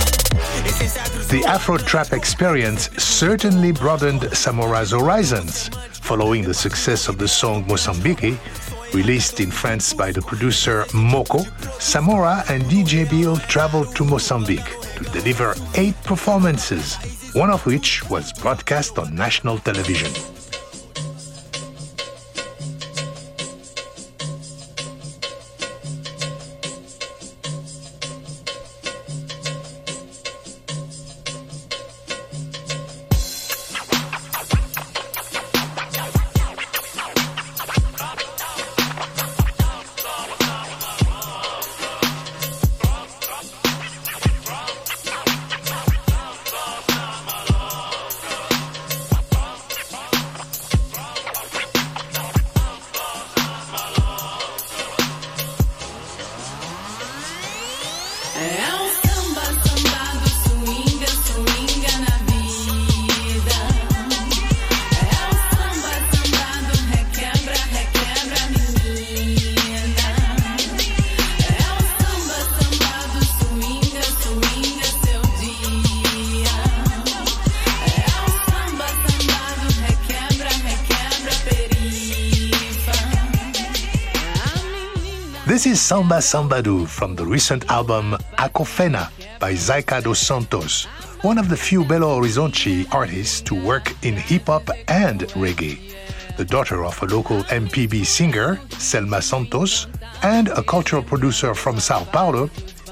The 1.28 1.44
Afro 1.48 1.78
Trap 1.78 2.14
experience 2.14 2.90
certainly 2.96 3.72
broadened 3.72 4.20
Samora's 4.32 4.92
horizons. 4.92 5.68
Following 6.00 6.44
the 6.44 6.54
success 6.54 7.08
of 7.08 7.18
the 7.18 7.26
song 7.26 7.64
Mozambique, 7.66 8.38
released 8.92 9.40
in 9.40 9.50
France 9.50 9.92
by 9.92 10.12
the 10.12 10.22
producer 10.22 10.84
Moko, 10.92 11.44
Samora 11.80 12.48
and 12.48 12.62
DJ 12.64 13.08
Bill 13.10 13.36
traveled 13.48 13.96
to 13.96 14.04
Mozambique 14.04 14.70
to 14.96 15.04
deliver 15.10 15.56
eight 15.74 16.00
performances, 16.04 16.96
one 17.34 17.50
of 17.50 17.66
which 17.66 18.08
was 18.08 18.32
broadcast 18.32 18.96
on 18.98 19.12
national 19.16 19.58
television. 19.58 20.12
Samba 85.84 86.16
Sambadu 86.16 86.88
from 86.88 87.14
the 87.14 87.26
recent 87.26 87.70
album 87.70 88.16
Acofena 88.38 89.10
by 89.38 89.52
Zyka 89.52 90.02
dos 90.02 90.18
Santos, 90.18 90.86
one 91.20 91.36
of 91.36 91.50
the 91.50 91.56
few 91.58 91.84
Belo 91.84 92.16
Horizonte 92.16 92.86
artists 92.90 93.42
to 93.42 93.54
work 93.54 93.92
in 94.02 94.16
hip 94.16 94.46
hop 94.46 94.70
and 94.88 95.20
reggae. 95.36 95.78
The 96.38 96.44
daughter 96.46 96.86
of 96.86 97.02
a 97.02 97.04
local 97.04 97.42
MPB 97.50 98.06
singer, 98.06 98.58
Selma 98.70 99.20
Santos, 99.20 99.86
and 100.22 100.48
a 100.48 100.62
cultural 100.62 101.02
producer 101.02 101.54
from 101.54 101.78
Sao 101.78 102.04
Paulo, 102.04 102.46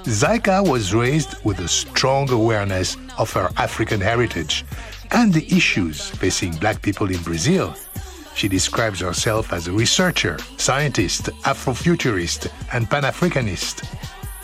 Zyka 0.04 0.60
was 0.68 0.92
raised 0.92 1.42
with 1.44 1.60
a 1.60 1.68
strong 1.68 2.30
awareness 2.30 2.98
of 3.16 3.32
her 3.32 3.48
African 3.56 4.02
heritage 4.02 4.66
and 5.12 5.32
the 5.32 5.46
issues 5.46 6.10
facing 6.10 6.52
black 6.56 6.82
people 6.82 7.10
in 7.10 7.22
Brazil. 7.22 7.74
She 8.34 8.48
describes 8.48 9.00
herself 9.00 9.52
as 9.52 9.68
a 9.68 9.72
researcher, 9.72 10.38
scientist, 10.56 11.24
Afrofuturist, 11.44 12.50
and 12.72 12.88
Pan 12.88 13.02
Africanist. 13.04 13.84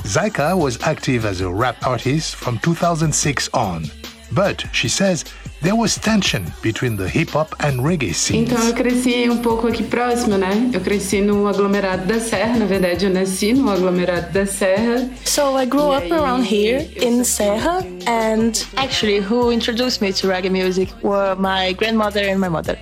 Zyka 0.03 0.57
was 0.57 0.81
active 0.83 1.25
as 1.25 1.41
a 1.41 1.51
rap 1.51 1.85
artist 1.87 2.37
from 2.37 2.59
2006 2.61 3.49
on, 3.53 3.85
but 4.33 4.65
she 4.73 4.89
says 4.89 5.25
there 5.61 5.75
was 5.75 5.97
tension 5.97 6.47
between 6.63 6.97
the 6.97 7.09
hip 7.09 7.31
hop 7.31 7.55
and 7.61 7.81
reggae 7.81 8.15
scenes. 8.15 8.49
Então 8.49 8.65
eu 8.65 8.75
cresci 8.75 9.29
um 9.29 9.39
pouco 9.43 9.67
aqui 9.67 9.83
próximo, 9.83 10.39
né? 10.39 10.71
Eu 10.73 10.81
cresci 10.81 11.21
no 11.21 11.49
aglomerado 11.49 12.07
da 12.07 12.21
Serra, 12.21 12.57
na 12.59 12.65
verdade 12.67 13.07
eu 13.07 13.11
nasci 13.11 13.53
no 13.53 13.69
aglomerado 13.69 14.33
da 14.33 14.47
Serra. 14.47 15.11
So 15.25 15.59
I 15.59 15.67
grew 15.67 15.91
up 15.91 16.11
around 16.13 16.45
here 16.45 16.89
in 16.97 17.25
Serra 17.25 17.85
and 18.07 18.65
actually 18.77 19.19
who 19.21 19.51
introduced 19.51 20.01
me 20.01 20.13
to 20.13 20.29
reggae 20.29 20.51
music 20.51 20.91
were 21.03 21.35
my 21.35 21.73
grandmother 21.73 22.21
and 22.21 22.39
my 22.39 22.49
mother. 22.49 22.79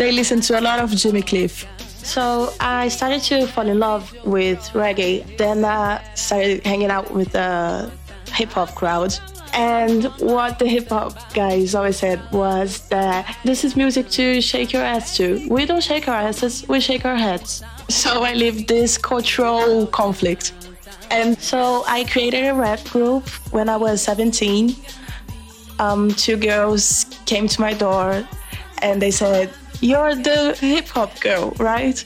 They 0.00 0.12
listened 0.12 0.44
to 0.44 0.58
a 0.58 0.62
lot 0.62 0.80
of 0.80 0.88
Jimmy 0.92 1.20
Cliff. 1.20 1.66
So 1.78 2.54
I 2.58 2.88
started 2.88 3.20
to 3.24 3.46
fall 3.46 3.68
in 3.68 3.78
love 3.78 4.10
with 4.24 4.58
reggae. 4.72 5.36
Then 5.36 5.62
I 5.62 6.02
started 6.14 6.64
hanging 6.64 6.90
out 6.90 7.10
with 7.10 7.32
the 7.32 7.90
hip 8.32 8.48
hop 8.52 8.74
crowd. 8.74 9.14
And 9.52 10.04
what 10.18 10.58
the 10.58 10.66
hip 10.66 10.88
hop 10.88 11.34
guys 11.34 11.74
always 11.74 11.98
said 11.98 12.18
was 12.32 12.88
that 12.88 13.36
this 13.44 13.62
is 13.62 13.76
music 13.76 14.08
to 14.12 14.40
shake 14.40 14.72
your 14.72 14.82
ass 14.82 15.18
to. 15.18 15.46
We 15.50 15.66
don't 15.66 15.82
shake 15.82 16.08
our 16.08 16.14
asses, 16.14 16.66
we 16.66 16.80
shake 16.80 17.04
our 17.04 17.16
heads. 17.16 17.62
So 17.90 18.24
I 18.24 18.32
lived 18.32 18.68
this 18.68 18.96
cultural 18.96 19.86
conflict. 19.88 20.54
And 21.10 21.38
so 21.38 21.84
I 21.86 22.04
created 22.04 22.46
a 22.46 22.54
rap 22.54 22.82
group 22.84 23.28
when 23.52 23.68
I 23.68 23.76
was 23.76 24.00
17. 24.00 24.74
Um, 25.78 26.10
two 26.12 26.38
girls 26.38 27.04
came 27.26 27.46
to 27.48 27.60
my 27.60 27.74
door 27.74 28.26
and 28.80 29.02
they 29.02 29.10
said, 29.10 29.50
You're 29.80 30.14
the 30.14 30.54
hip 30.60 30.88
hop 30.88 31.18
girl, 31.20 31.50
right? 31.58 32.04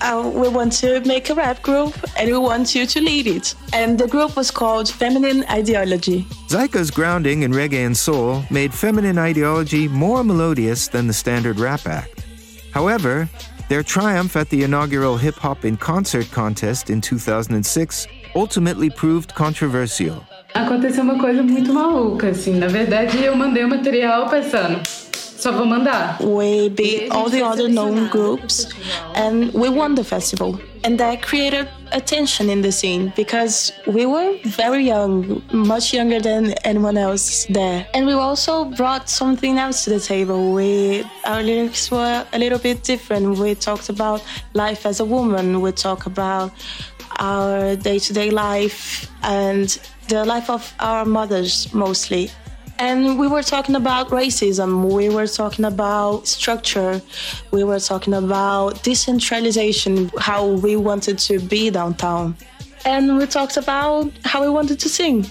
Uh, 0.00 0.30
we 0.32 0.48
want 0.48 0.72
to 0.72 1.00
make 1.00 1.30
a 1.30 1.34
rap 1.34 1.62
group 1.62 1.94
and 2.16 2.30
we 2.30 2.38
want 2.38 2.74
you 2.74 2.86
to 2.86 3.00
lead 3.00 3.26
it. 3.26 3.54
And 3.72 3.98
the 3.98 4.06
group 4.06 4.36
was 4.36 4.50
called 4.50 4.88
Feminine 4.88 5.44
Ideology. 5.50 6.22
Zyka's 6.48 6.90
grounding 6.90 7.42
in 7.42 7.52
reggae 7.52 7.84
and 7.84 7.96
soul 7.96 8.44
made 8.50 8.72
feminine 8.72 9.18
ideology 9.18 9.88
more 9.88 10.22
melodious 10.22 10.88
than 10.88 11.06
the 11.06 11.12
standard 11.14 11.58
rap 11.58 11.86
act. 11.86 12.24
However, 12.72 13.28
their 13.68 13.82
triumph 13.82 14.36
at 14.36 14.48
the 14.50 14.62
inaugural 14.62 15.16
Hip 15.16 15.36
Hop 15.36 15.64
in 15.64 15.76
Concert 15.76 16.30
contest 16.30 16.90
in 16.90 17.00
2006 17.00 18.06
ultimately 18.36 18.90
proved 18.90 19.34
controversial. 19.34 20.22
Aconteceu 20.54 21.02
uma 21.02 21.18
coisa 21.18 21.42
muito 21.42 21.72
maluca, 21.72 22.28
assim. 22.28 22.58
Na 22.58 22.68
verdade, 22.68 23.22
eu 23.22 23.34
mandei 23.36 23.64
o 23.64 23.68
material 23.68 24.28
pensando, 24.28 24.80
só 25.46 25.52
vou 25.52 25.64
mandar. 25.64 26.18
We 26.20 26.68
beat 26.70 27.08
all 27.12 27.30
the 27.30 27.42
other 27.42 27.68
known 27.68 28.08
groups 28.08 28.66
and 29.14 29.52
we 29.54 29.68
won 29.68 29.94
the 29.94 30.02
festival. 30.02 30.58
And 30.82 30.98
that 30.98 31.22
created 31.22 31.68
a 31.92 32.00
tension 32.00 32.50
in 32.50 32.62
the 32.62 32.72
scene 32.72 33.12
because 33.16 33.72
we 33.86 34.06
were 34.06 34.38
very 34.44 34.84
young, 34.84 35.40
much 35.52 35.94
younger 35.94 36.20
than 36.20 36.54
anyone 36.64 36.96
else 36.96 37.46
there. 37.48 37.86
And 37.94 38.06
we 38.06 38.12
also 38.12 38.64
brought 38.64 39.08
something 39.08 39.56
else 39.58 39.84
to 39.84 39.90
the 39.90 40.00
table. 40.00 40.52
We 40.52 41.04
our 41.24 41.42
lyrics 41.42 41.92
were 41.92 42.26
a 42.32 42.38
little 42.38 42.58
bit 42.58 42.82
different. 42.82 43.38
We 43.38 43.54
talked 43.54 43.88
about 43.88 44.24
life 44.54 44.84
as 44.84 44.98
a 44.98 45.04
woman. 45.04 45.60
We 45.60 45.70
talk 45.70 46.06
about 46.06 46.50
our 47.20 47.76
day-to-day 47.76 48.30
life 48.30 49.08
and 49.22 49.68
the 50.08 50.24
life 50.24 50.50
of 50.50 50.74
our 50.80 51.04
mothers 51.04 51.72
mostly. 51.72 52.30
And 52.78 53.18
we 53.18 53.26
were 53.26 53.42
talking 53.42 53.74
about 53.74 54.08
racism, 54.08 54.92
we 54.92 55.08
were 55.08 55.26
talking 55.26 55.64
about 55.64 56.26
structure, 56.26 57.00
we 57.50 57.64
were 57.64 57.80
talking 57.80 58.12
about 58.12 58.82
decentralization, 58.82 60.10
how 60.18 60.46
we 60.46 60.76
wanted 60.76 61.18
to 61.20 61.38
be 61.38 61.70
downtown. 61.70 62.36
And 62.84 63.16
we 63.16 63.26
talked 63.26 63.56
about 63.56 64.12
how 64.24 64.42
we 64.42 64.50
wanted 64.50 64.78
to 64.80 64.88
sing. 64.90 65.26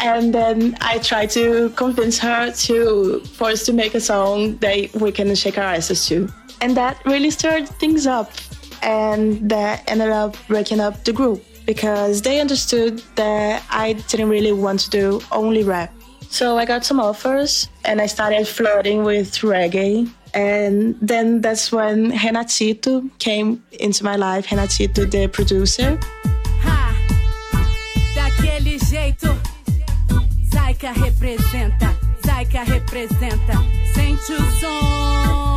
And 0.00 0.34
then 0.34 0.76
I 0.80 0.98
tried 0.98 1.30
to 1.30 1.70
convince 1.70 2.18
her 2.18 2.50
to 2.50 3.20
for 3.20 3.48
us 3.50 3.64
to 3.66 3.72
make 3.72 3.94
a 3.94 4.00
song 4.00 4.56
that 4.58 4.92
we 4.94 5.12
can 5.12 5.34
shake 5.34 5.56
our 5.56 5.74
asses 5.74 6.06
to. 6.08 6.28
And 6.60 6.76
that 6.76 7.00
really 7.06 7.30
stirred 7.30 7.68
things 7.68 8.06
up. 8.06 8.32
And 8.82 9.48
that 9.48 9.90
ended 9.90 10.10
up 10.10 10.36
breaking 10.46 10.80
up 10.80 11.04
the 11.04 11.12
group 11.12 11.42
because 11.66 12.20
they 12.20 12.40
understood 12.40 13.02
that 13.14 13.64
I 13.70 13.94
didn't 13.94 14.28
really 14.28 14.52
want 14.52 14.80
to 14.80 14.90
do 14.90 15.20
only 15.30 15.62
rap. 15.62 15.94
So 16.32 16.56
I 16.56 16.64
got 16.64 16.82
some 16.82 16.98
offers 16.98 17.68
and 17.84 18.00
I 18.00 18.06
started 18.06 18.48
flirting 18.48 19.04
with 19.04 19.30
reggae. 19.42 20.10
And 20.32 20.96
then 21.02 21.42
that's 21.42 21.70
when 21.70 22.10
Renatito 22.10 23.10
came 23.18 23.62
into 23.70 24.02
my 24.02 24.16
life. 24.16 24.46
Renatito, 24.46 25.10
the 25.10 25.28
producer. 25.28 25.98
Daquele 28.14 28.78
jeito, 28.78 29.38
representa, 31.04 31.94
representa, 32.64 33.54
sente 33.94 34.32
o 34.32 34.50
som. 34.58 35.51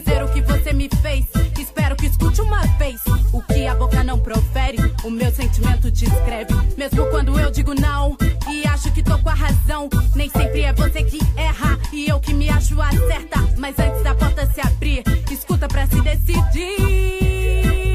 Dizer 0.00 0.24
o 0.24 0.28
que 0.28 0.40
você 0.42 0.72
me 0.72 0.88
fez. 1.02 1.26
Espero 1.58 1.94
que 1.94 2.06
escute 2.06 2.40
uma 2.40 2.60
vez 2.78 3.00
o 3.32 3.42
que 3.42 3.66
a 3.66 3.74
boca 3.74 4.02
não 4.02 4.18
profere. 4.18 4.78
O 5.04 5.10
meu 5.10 5.30
sentimento 5.32 5.90
descreve, 5.90 6.54
mesmo 6.76 7.06
quando 7.10 7.38
eu 7.38 7.50
digo 7.50 7.74
não. 7.74 8.16
E 8.50 8.66
acho 8.66 8.90
que 8.92 9.02
tô 9.02 9.18
com 9.18 9.28
a 9.28 9.34
razão. 9.34 9.88
Nem 10.14 10.30
sempre 10.30 10.62
é 10.62 10.72
você 10.72 11.02
que 11.04 11.18
erra 11.36 11.78
e 11.92 12.08
eu 12.08 12.18
que 12.18 12.32
me 12.32 12.48
acho 12.48 12.80
a 12.80 12.90
certa. 12.90 13.40
Mas 13.58 13.78
antes 13.78 14.02
da 14.02 14.14
porta 14.14 14.46
se 14.52 14.60
abrir, 14.60 15.02
escuta 15.30 15.68
pra 15.68 15.86
se 15.86 16.00
decidir. 16.00 17.89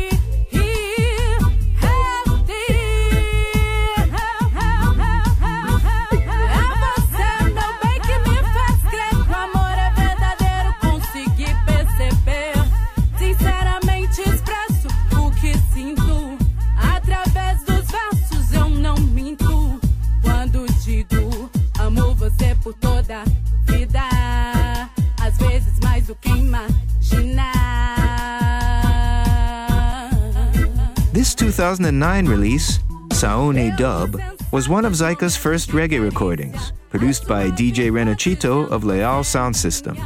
2009 31.75 32.25
release, 32.27 32.79
Saone 33.09 33.75
Dub, 33.75 34.17
was 34.53 34.69
one 34.69 34.85
of 34.85 34.93
Zyka's 34.93 35.35
first 35.35 35.71
reggae 35.71 36.01
recordings, 36.01 36.71
produced 36.89 37.27
by 37.27 37.49
DJ 37.49 37.91
Renachito 37.91 38.65
of 38.69 38.85
Leal 38.85 39.25
Sound 39.25 39.53
System. 39.53 39.97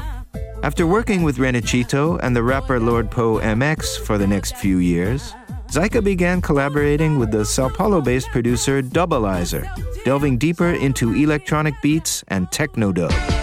After 0.63 0.87
working 0.87 1.21
with 1.21 1.37
Renachito 1.37 2.19
and 2.23 2.35
the 2.35 2.41
rapper 2.41 2.79
Lord 2.79 3.11
Poe 3.11 3.39
MX 3.39 3.99
for 4.03 4.17
the 4.17 4.25
next 4.25 4.57
few 4.57 4.79
years, 4.79 5.35
Zyka 5.67 6.03
began 6.03 6.41
collaborating 6.41 7.19
with 7.19 7.29
the 7.29 7.45
Sao 7.45 7.69
Paulo 7.69 8.01
based 8.01 8.29
producer 8.29 8.81
Doublizer, 8.81 9.69
delving 10.03 10.39
deeper 10.39 10.71
into 10.71 11.13
electronic 11.13 11.75
beats 11.83 12.23
and 12.29 12.51
techno 12.51 12.91
dub. 12.91 13.38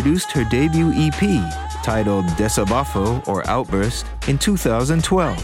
Produced 0.00 0.30
her 0.30 0.44
debut 0.44 0.92
EP, 0.94 1.20
titled 1.82 2.24
Desabafo 2.36 3.26
or 3.26 3.44
Outburst, 3.50 4.06
in 4.28 4.38
2012. 4.38 5.36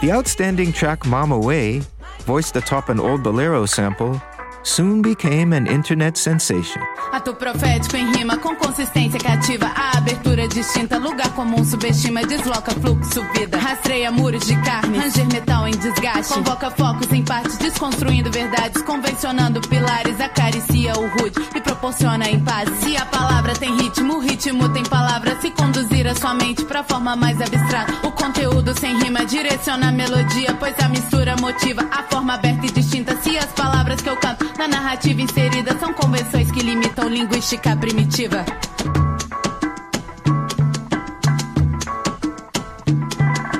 The 0.00 0.10
outstanding 0.10 0.72
track 0.72 1.06
Mama 1.06 1.38
Way, 1.38 1.82
voiced 2.22 2.56
atop 2.56 2.88
an 2.88 2.98
old 2.98 3.22
bolero 3.22 3.66
sample, 3.66 4.20
soon 4.64 5.02
became 5.02 5.52
an 5.52 5.68
internet 5.68 6.16
sensation. 6.16 6.82
Ato 7.12 7.34
profético 7.34 7.96
em 7.96 8.12
rima 8.12 8.36
com 8.36 8.54
consistência 8.54 9.18
cativa. 9.18 9.66
A 9.74 9.98
abertura 9.98 10.46
distinta, 10.46 10.96
lugar 10.96 11.28
comum 11.34 11.64
subestima, 11.64 12.22
desloca 12.22 12.70
fluxo, 12.70 13.20
vida. 13.34 13.58
Rastreia 13.58 14.12
muros 14.12 14.46
de 14.46 14.54
carne, 14.62 14.96
ranger 14.96 15.26
metal 15.26 15.66
em 15.66 15.72
desgaste. 15.72 16.34
Convoca 16.34 16.70
focos 16.70 17.12
em 17.12 17.24
parte, 17.24 17.56
desconstruindo 17.58 18.30
verdades, 18.30 18.80
convencionando 18.82 19.60
pilares. 19.62 20.20
Acaricia 20.20 20.92
o 20.96 21.08
rude 21.08 21.40
e 21.56 21.60
proporciona 21.60 22.30
empate. 22.30 22.70
Se 22.80 22.96
a 22.96 23.04
palavra 23.06 23.54
tem 23.54 23.76
ritmo, 23.76 24.14
o 24.14 24.20
ritmo 24.20 24.68
tem 24.68 24.84
palavra. 24.84 25.36
Se 25.40 25.50
conduzir 25.50 26.06
a 26.06 26.14
sua 26.14 26.34
mente 26.34 26.64
pra 26.64 26.84
forma 26.84 27.16
mais 27.16 27.40
abstrata. 27.40 28.06
O 28.06 28.12
conteúdo 28.12 28.78
sem 28.78 28.96
rima 28.98 29.24
direciona 29.26 29.88
a 29.88 29.92
melodia, 29.92 30.54
pois 30.60 30.78
a 30.78 30.88
mistura 30.88 31.34
motiva 31.36 31.82
a 31.90 32.04
forma 32.04 32.34
aberta 32.34 32.66
e 32.66 32.70
distinta. 32.70 33.16
Se 33.16 33.36
as 33.36 33.46
palavras 33.46 34.00
que 34.00 34.08
eu 34.08 34.16
canto 34.16 34.48
na 34.56 34.68
narrativa 34.68 35.20
inserida 35.20 35.76
são 35.78 35.92
convenções 35.92 36.50
que 36.52 36.60
limitam 36.60 36.99
linguística 37.08 37.76
primitiva. 37.76 38.44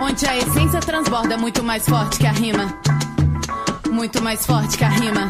Onde 0.01 0.27
a 0.27 0.37
essência 0.37 0.81
transborda 0.81 1.37
muito 1.37 1.63
mais 1.63 1.89
forte 1.89 2.19
que 2.19 2.27
a 2.27 2.33
rima. 2.33 2.75
Muito 3.91 4.23
mais 4.23 4.45
forte 4.45 4.77
que 4.77 4.85
a 4.85 4.89
rima. 4.89 5.29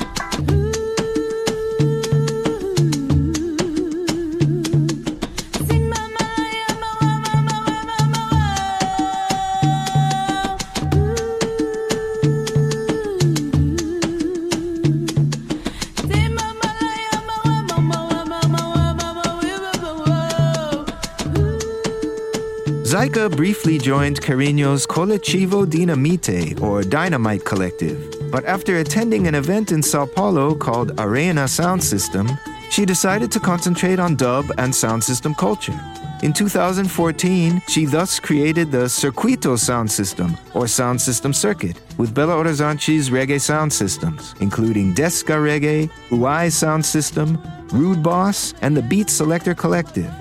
Zyka 23.01 23.35
briefly 23.35 23.79
joined 23.79 24.21
Carino's 24.21 24.87
Colectivo 24.87 25.65
Dinamite, 25.65 26.61
or 26.61 26.83
Dynamite 26.83 27.47
Collective, 27.47 27.99
but 28.31 28.45
after 28.45 28.77
attending 28.77 29.27
an 29.27 29.35
event 29.35 29.73
in 29.73 29.83
Sao 29.83 30.05
Paulo 30.05 30.55
called 30.55 30.93
Arena 31.01 31.49
Sound 31.49 31.83
System, 31.83 32.29
she 32.71 32.85
decided 32.85 33.33
to 33.33 33.41
concentrate 33.41 33.99
on 33.99 34.17
dub 34.17 34.53
and 34.59 34.75
sound 34.75 35.03
system 35.03 35.35
culture. 35.35 35.81
In 36.23 36.35
2014, 36.35 37.63
she 37.69 37.87
thus 37.87 38.21
created 38.21 38.71
the 38.71 38.85
Circuito 38.85 39.59
sound 39.59 39.91
system, 39.91 40.37
or 40.53 40.69
sound 40.69 41.01
system 41.01 41.33
circuit, 41.33 41.81
with 41.97 42.15
Belo 42.15 42.37
Horizonte's 42.37 43.09
reggae 43.09 43.41
sound 43.41 43.73
systems, 43.73 44.35
including 44.41 44.93
Desca 44.93 45.37
Reggae, 45.41 45.91
Uai 46.11 46.53
Sound 46.53 46.85
System, 46.85 47.41
Rude 47.73 48.03
Boss, 48.03 48.53
and 48.61 48.77
the 48.77 48.83
Beat 48.83 49.09
Selector 49.09 49.55
Collective. 49.55 50.13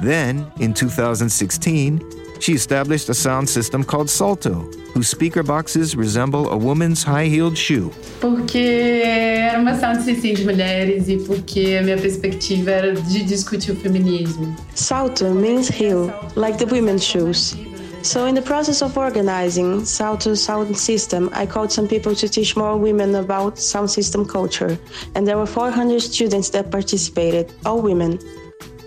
Then, 0.00 0.50
in 0.58 0.72
2016, 0.72 2.00
she 2.40 2.54
established 2.54 3.10
a 3.10 3.14
sound 3.14 3.48
system 3.48 3.84
called 3.84 4.08
Salto, 4.08 4.70
whose 4.94 5.08
speaker 5.08 5.42
boxes 5.42 5.94
resemble 5.94 6.48
a 6.50 6.56
woman's 6.56 7.02
high 7.02 7.26
heeled 7.26 7.56
shoe. 7.56 7.92
Porque 8.18 9.02
era 9.04 9.58
uma 9.58 9.78
sound 9.78 10.02
system 10.02 10.34
de 10.34 10.44
mulheres 10.44 11.08
e 11.08 11.18
porque 11.18 11.76
a 11.78 11.82
minha 11.82 11.98
perspectiva 11.98 12.70
era 12.70 12.94
de 12.94 13.22
discutir 13.24 13.72
o 13.72 13.76
feminismo. 13.76 14.56
Salto 14.74 15.34
means 15.34 15.68
heel, 15.68 16.10
like 16.34 16.56
the 16.56 16.66
women's 16.66 17.04
shoes. 17.04 17.54
So, 18.02 18.24
in 18.24 18.34
the 18.34 18.40
process 18.40 18.80
of 18.80 18.96
organizing 18.96 19.84
Salto 19.84 20.34
sound 20.34 20.74
system, 20.78 21.28
I 21.34 21.44
called 21.44 21.70
some 21.70 21.86
people 21.86 22.14
to 22.14 22.28
teach 22.30 22.56
more 22.56 22.78
women 22.78 23.14
about 23.16 23.58
sound 23.58 23.90
system 23.90 24.24
culture, 24.24 24.78
and 25.14 25.26
there 25.28 25.36
were 25.36 25.44
400 25.44 26.00
students 26.00 26.48
that 26.50 26.70
participated, 26.70 27.52
all 27.66 27.82
women. 27.82 28.18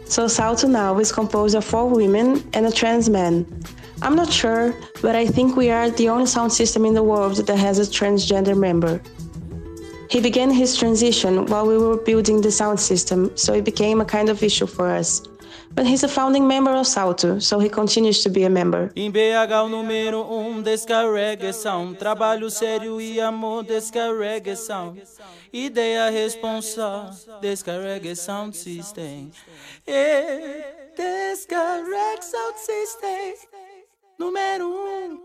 So 0.05 0.27
Salto 0.27 0.67
now 0.67 0.99
is 0.99 1.11
composed 1.11 1.55
of 1.55 1.65
four 1.65 1.87
women 1.87 2.43
and 2.53 2.65
a 2.65 2.71
trans 2.71 3.09
man. 3.09 3.45
I'm 4.01 4.15
not 4.15 4.31
sure, 4.31 4.75
but 5.01 5.15
I 5.15 5.25
think 5.25 5.55
we 5.55 5.69
are 5.69 5.89
the 5.89 6.09
only 6.09 6.25
sound 6.25 6.51
system 6.51 6.85
in 6.85 6.93
the 6.93 7.03
world 7.03 7.37
that 7.37 7.57
has 7.57 7.79
a 7.79 7.83
transgender 7.83 8.57
member. 8.57 9.01
He 10.09 10.21
began 10.21 10.51
his 10.51 10.77
transition 10.77 11.45
while 11.47 11.65
we 11.65 11.77
were 11.77 11.97
building 11.97 12.41
the 12.41 12.51
sound 12.51 12.79
system, 12.79 13.31
so 13.35 13.53
it 13.53 13.65
became 13.65 14.01
a 14.01 14.05
kind 14.05 14.29
of 14.29 14.43
issue 14.43 14.67
for 14.67 14.87
us. 14.87 15.21
But 15.71 15.87
he's 15.87 16.03
a 16.03 16.07
founding 16.07 16.45
member 16.47 16.71
of 16.71 16.87
Salto, 16.87 17.39
so 17.39 17.59
he 17.59 17.67
continues 17.67 18.21
to 18.23 18.29
be 18.29 18.43
a 18.43 18.49
member. 18.49 18.91
Em 18.95 19.09
BH 19.09 19.63
o 19.65 19.69
número 19.69 20.21
um 20.21 20.61
descarregação. 20.61 21.93
Trabalho 21.95 22.49
sério 22.49 23.01
e 23.01 23.19
amor 23.19 23.63
descarregação. 23.63 24.95
Ideia 25.51 26.09
responsa 26.09 27.09
descarrega 27.41 28.15
sound 28.15 28.55
system 28.55 29.31
e 29.87 30.83
Descarrega 30.95 32.21
sound 32.21 32.59
system 32.59 33.35
Número 34.17 34.67
um. 34.69 35.19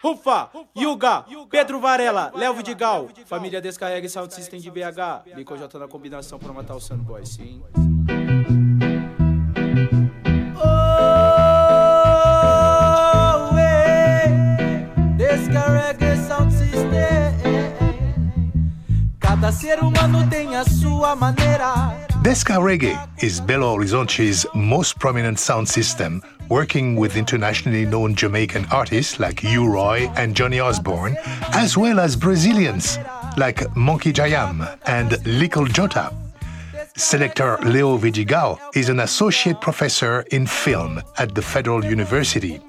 Rufa, 0.00 0.48
Yuga, 0.76 1.24
Pedro 1.50 1.80
Varela, 1.80 2.30
Léo 2.34 2.54
Vidigal. 2.54 3.08
Família 3.26 3.60
Descarrega 3.60 4.08
Sound 4.08 4.32
System 4.32 4.60
de 4.60 4.70
BH 4.70 5.34
Lico 5.34 5.56
J 5.56 5.76
na 5.76 5.88
combinação 5.88 6.38
pra 6.38 6.52
matar 6.52 6.76
o 6.76 6.80
Sunboy, 6.80 7.26
sim 7.26 7.60
Descarrega 15.38 16.16
sound 16.26 16.52
system. 16.52 16.98
Cada 19.20 19.52
ser 19.52 19.78
humano 19.78 20.28
tem 20.28 20.56
a 20.56 20.64
sua 20.64 21.14
maneira. 21.14 21.94
Desca 22.22 22.58
Reggae 22.58 22.98
is 23.22 23.40
Belo 23.40 23.72
Horizonte's 23.72 24.44
most 24.54 24.98
prominent 24.98 25.38
sound 25.38 25.68
system, 25.68 26.20
working 26.48 26.96
with 26.96 27.16
internationally 27.16 27.86
known 27.86 28.16
Jamaican 28.16 28.66
artists 28.72 29.20
like 29.20 29.44
U-Roy 29.44 30.10
and 30.16 30.34
Johnny 30.34 30.58
Osbourne, 30.58 31.16
as 31.52 31.76
well 31.76 32.00
as 32.00 32.16
Brazilians 32.16 32.98
like 33.36 33.64
Monkey 33.76 34.12
Jhayam 34.12 34.66
and 34.86 35.24
Little 35.24 35.66
Jota. 35.66 36.10
Selector 36.98 37.58
Leo 37.58 37.96
Vidigal 37.96 38.58
is 38.74 38.88
an 38.88 38.98
associate 38.98 39.60
professor 39.60 40.24
in 40.32 40.48
film 40.48 41.00
at 41.16 41.32
the 41.32 41.40
Federal 41.40 41.84
University. 41.84 42.60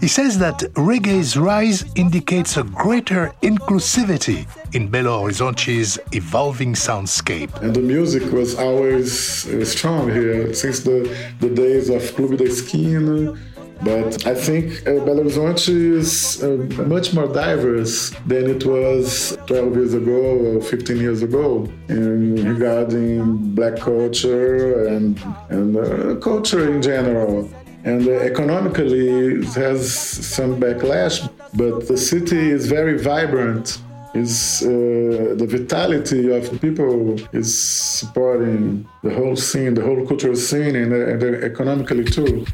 He 0.00 0.06
says 0.06 0.38
that 0.38 0.60
reggae's 0.74 1.36
rise 1.36 1.84
indicates 1.96 2.56
a 2.56 2.62
greater 2.62 3.34
inclusivity 3.42 4.46
in 4.72 4.88
Belo 4.88 5.22
Horizonte's 5.22 5.98
evolving 6.12 6.74
soundscape. 6.74 7.52
And 7.60 7.74
the 7.74 7.80
music 7.80 8.32
was 8.32 8.56
always 8.56 9.48
uh, 9.48 9.64
strong 9.64 10.08
here 10.08 10.54
since 10.54 10.80
the, 10.80 11.12
the 11.40 11.50
days 11.50 11.90
of 11.90 12.02
Clube 12.14 12.38
da 12.38 12.44
Esquina. 12.44 13.36
But 13.84 14.26
I 14.26 14.34
think 14.36 14.86
uh, 14.86 15.02
Belo 15.02 15.24
Horizonte 15.24 15.96
is 15.98 16.40
uh, 16.40 16.56
much 16.86 17.12
more 17.14 17.26
diverse 17.26 18.10
than 18.26 18.48
it 18.48 18.64
was 18.64 19.36
12 19.46 19.74
years 19.74 19.94
ago 19.94 20.56
or 20.56 20.62
15 20.62 20.96
years 20.98 21.22
ago 21.22 21.68
in 21.88 22.46
regarding 22.46 23.54
black 23.56 23.76
culture 23.80 24.86
and, 24.86 25.20
and 25.48 25.76
uh, 25.76 26.14
culture 26.20 26.72
in 26.72 26.80
general. 26.80 27.50
And 27.84 28.06
uh, 28.06 28.12
economically, 28.12 29.08
it 29.40 29.54
has 29.54 29.92
some 29.92 30.60
backlash, 30.60 31.28
but 31.54 31.88
the 31.88 31.98
city 31.98 32.50
is 32.50 32.68
very 32.68 32.98
vibrant. 32.98 33.78
Is 34.14 34.62
uh, 34.62 35.34
the 35.40 35.46
vitality 35.48 36.30
of 36.30 36.60
people 36.60 37.18
is 37.34 37.58
supporting 37.58 38.86
the 39.02 39.12
whole 39.14 39.36
scene, 39.36 39.72
the 39.72 39.82
whole 39.82 40.06
cultural 40.06 40.36
scene, 40.36 40.76
and, 40.76 40.92
uh, 40.92 41.26
and 41.26 41.42
economically 41.42 42.04
too. 42.04 42.44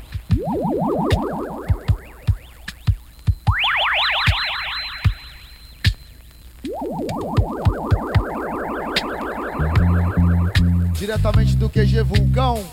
Do 11.69 11.71
QG 11.71 12.03
Vulcão, 12.03 12.64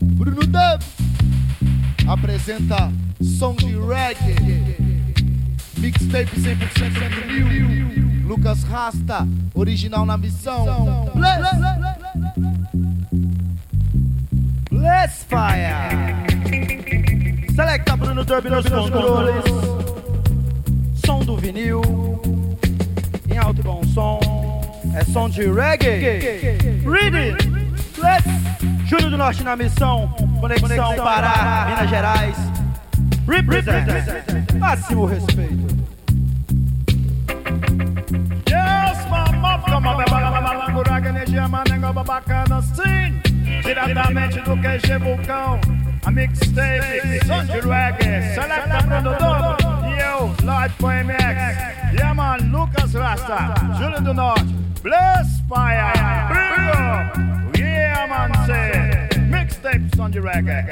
Bruno 0.00 0.42
Dub 0.42 0.82
apresenta 2.06 2.92
som 3.22 3.54
de 3.54 3.74
reggae. 3.78 4.76
Mixtape 5.78 6.30
100% 6.36 7.34
vinil. 7.34 8.26
Lucas 8.26 8.62
Rasta, 8.64 9.26
original 9.54 10.04
na 10.04 10.18
missão. 10.18 11.10
Bless, 11.14 11.40
Bless 14.70 15.24
Fire. 15.24 16.26
Selecta 17.54 17.96
Bruno 17.96 18.24
Derby 18.24 18.50
nos 18.50 18.66
controles. 18.66 19.44
Som 21.04 21.20
do 21.20 21.36
vinil. 21.36 21.80
Em 23.30 23.38
alto 23.38 23.60
e 23.60 23.64
bom 23.64 23.82
som. 23.94 24.20
É 24.94 25.04
som 25.04 25.28
de 25.28 25.42
reggae. 25.50 26.58
Read 26.84 27.14
it. 27.14 27.55
Let's! 27.98 28.46
Júnior 28.86 29.10
do 29.10 29.18
Norte 29.18 29.42
na 29.42 29.56
missão, 29.56 30.08
conexão 30.40 30.94
Pará, 30.96 31.66
Minas 31.70 31.90
Gerais. 31.90 32.36
Represent, 33.26 33.88
máximo 34.58 35.06
respeito. 35.06 35.66
Yes, 38.48 39.06
mama, 39.10 39.58
come 39.64 39.88
on, 39.88 40.72
Buraco, 40.72 41.08
energia, 41.08 41.48
sim. 42.62 43.20
Diretamente 43.62 44.40
do 44.42 44.56
QG 44.56 44.98
Vulcão, 44.98 45.60
a 46.04 46.10
mixtape, 46.12 47.26
som 47.26 47.44
de 47.44 47.60
reggae, 47.60 48.34
selecta 48.34 49.00
Dobo, 49.00 49.88
e 49.88 49.98
eu, 49.98 50.34
live 50.44 50.74
com 50.74 50.86
MX. 50.86 51.92
Yeah, 51.92 52.14
man, 52.14 52.36
Lucas 52.52 52.94
Rasta, 52.94 53.54
Júlio 53.78 54.00
do 54.00 54.14
Norte, 54.14 54.54
Bless 54.82 55.42
Fire, 55.48 55.92
Brilho, 56.28 57.45
yeah, 58.06 58.28
man, 58.28 58.46
say, 58.46 59.08
mixtape, 59.30 59.94
som 59.96 60.10
de 60.10 60.20
reggae, 60.20 60.64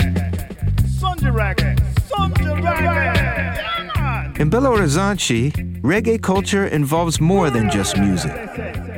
som 0.99 1.17
de 1.19 1.31
reggae, 1.31 1.77
som 2.09 2.33
de 2.33 2.55
reggae. 2.55 4.41
In 4.41 4.51
Belo 4.51 4.77
Horizonte, 4.77 5.53
reggae 5.83 6.21
culture 6.21 6.67
involves 6.67 7.21
more 7.21 7.51
than 7.51 7.71
just 7.71 7.97
music. 7.97 8.33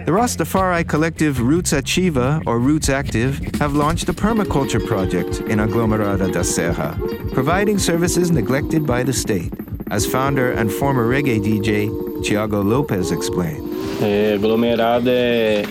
The 0.07 0.12
Rastafari 0.12 0.87
collective 0.87 1.41
Roots 1.41 1.72
Ativa, 1.72 2.43
or 2.47 2.59
Roots 2.59 2.89
Active, 2.89 3.39
have 3.59 3.74
launched 3.74 4.09
a 4.09 4.12
permaculture 4.12 4.84
project 4.87 5.41
in 5.49 5.59
Aglomerado 5.59 6.32
da 6.32 6.43
Serra, 6.43 6.97
providing 7.32 7.78
services 7.78 8.30
neglected 8.30 8.87
by 8.87 9.03
the 9.03 9.12
state, 9.12 9.53
as 9.91 10.07
founder 10.07 10.53
and 10.53 10.72
former 10.72 11.09
reggae 11.09 11.41
DJ 11.41 11.91
Tiago 12.24 12.62
Lopez 12.62 13.11
explained. 13.11 13.62
Eh, 14.01 14.32
é, 14.32 14.34
aglomerada 14.34 15.11
é, 15.11 15.64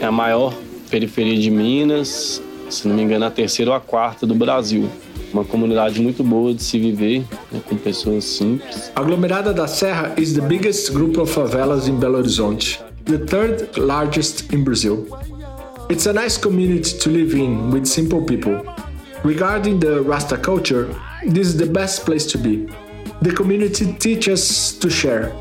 é 0.00 0.04
a 0.04 0.12
maior 0.12 0.54
periferia 0.92 1.38
de 1.38 1.50
Minas, 1.50 2.42
se 2.68 2.86
não 2.86 2.94
me 2.94 3.02
engano, 3.02 3.24
a 3.24 3.30
terceira 3.30 3.70
ou 3.70 3.76
a 3.76 3.80
quarta 3.80 4.26
do 4.26 4.34
Brasil. 4.34 4.90
Uma 5.32 5.42
comunidade 5.42 5.98
muito 6.02 6.22
boa 6.22 6.52
de 6.52 6.62
se 6.62 6.78
viver, 6.78 7.24
né, 7.50 7.62
com 7.66 7.76
pessoas 7.76 8.24
simples. 8.24 8.92
Aglomerada 8.94 9.54
da 9.54 9.66
Serra 9.66 10.14
is 10.18 10.34
the 10.34 10.42
biggest 10.42 10.92
group 10.92 11.16
of 11.16 11.32
favelas 11.32 11.88
in 11.88 11.98
Belo 11.98 12.18
Horizonte, 12.18 12.78
the 13.06 13.16
third 13.16 13.78
largest 13.78 14.52
in 14.52 14.62
Brazil. 14.62 15.06
It's 15.88 16.06
a 16.06 16.12
nice 16.12 16.38
community 16.38 16.98
to 16.98 17.08
live 17.08 17.34
in 17.34 17.70
with 17.70 17.86
simple 17.86 18.22
people. 18.26 18.60
Regarding 19.24 19.80
the 19.80 20.02
Rasta 20.02 20.36
culture, 20.36 20.88
this 21.24 21.46
is 21.48 21.56
the 21.56 21.66
best 21.66 22.04
place 22.04 22.26
to 22.26 22.38
be. 22.38 22.68
The 23.22 23.32
community 23.32 23.94
teaches 23.98 24.76
to 24.78 24.90
share. 24.90 25.32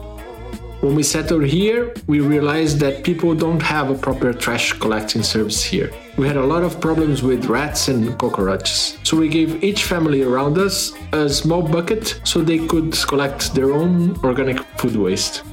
When 0.82 0.96
we 0.96 1.04
settled 1.04 1.46
here, 1.46 1.94
we 2.08 2.22
realized 2.22 2.80
that 2.80 3.04
people 3.04 3.36
don't 3.36 3.62
have 3.62 3.92
a 3.92 3.94
proper 3.94 4.34
trash 4.34 4.74
collecting 4.74 5.22
service 5.22 5.64
here. 5.64 5.92
We 6.18 6.26
had 6.26 6.38
a 6.38 6.44
lot 6.44 6.64
of 6.64 6.82
problems 6.82 7.22
with 7.22 7.46
rats 7.46 7.88
and 7.88 8.18
cockroaches. 8.18 8.98
So 9.04 9.16
we 9.16 9.30
gave 9.30 9.64
each 9.64 9.84
family 9.84 10.24
around 10.24 10.58
us 10.58 10.94
a 11.12 11.30
small 11.30 11.62
bucket 11.62 12.20
so 12.24 12.42
they 12.42 12.66
could 12.66 12.94
collect 13.08 13.54
their 13.54 13.74
own 13.74 14.20
organic 14.24 14.58
food 14.80 14.96
waste. 14.96 15.44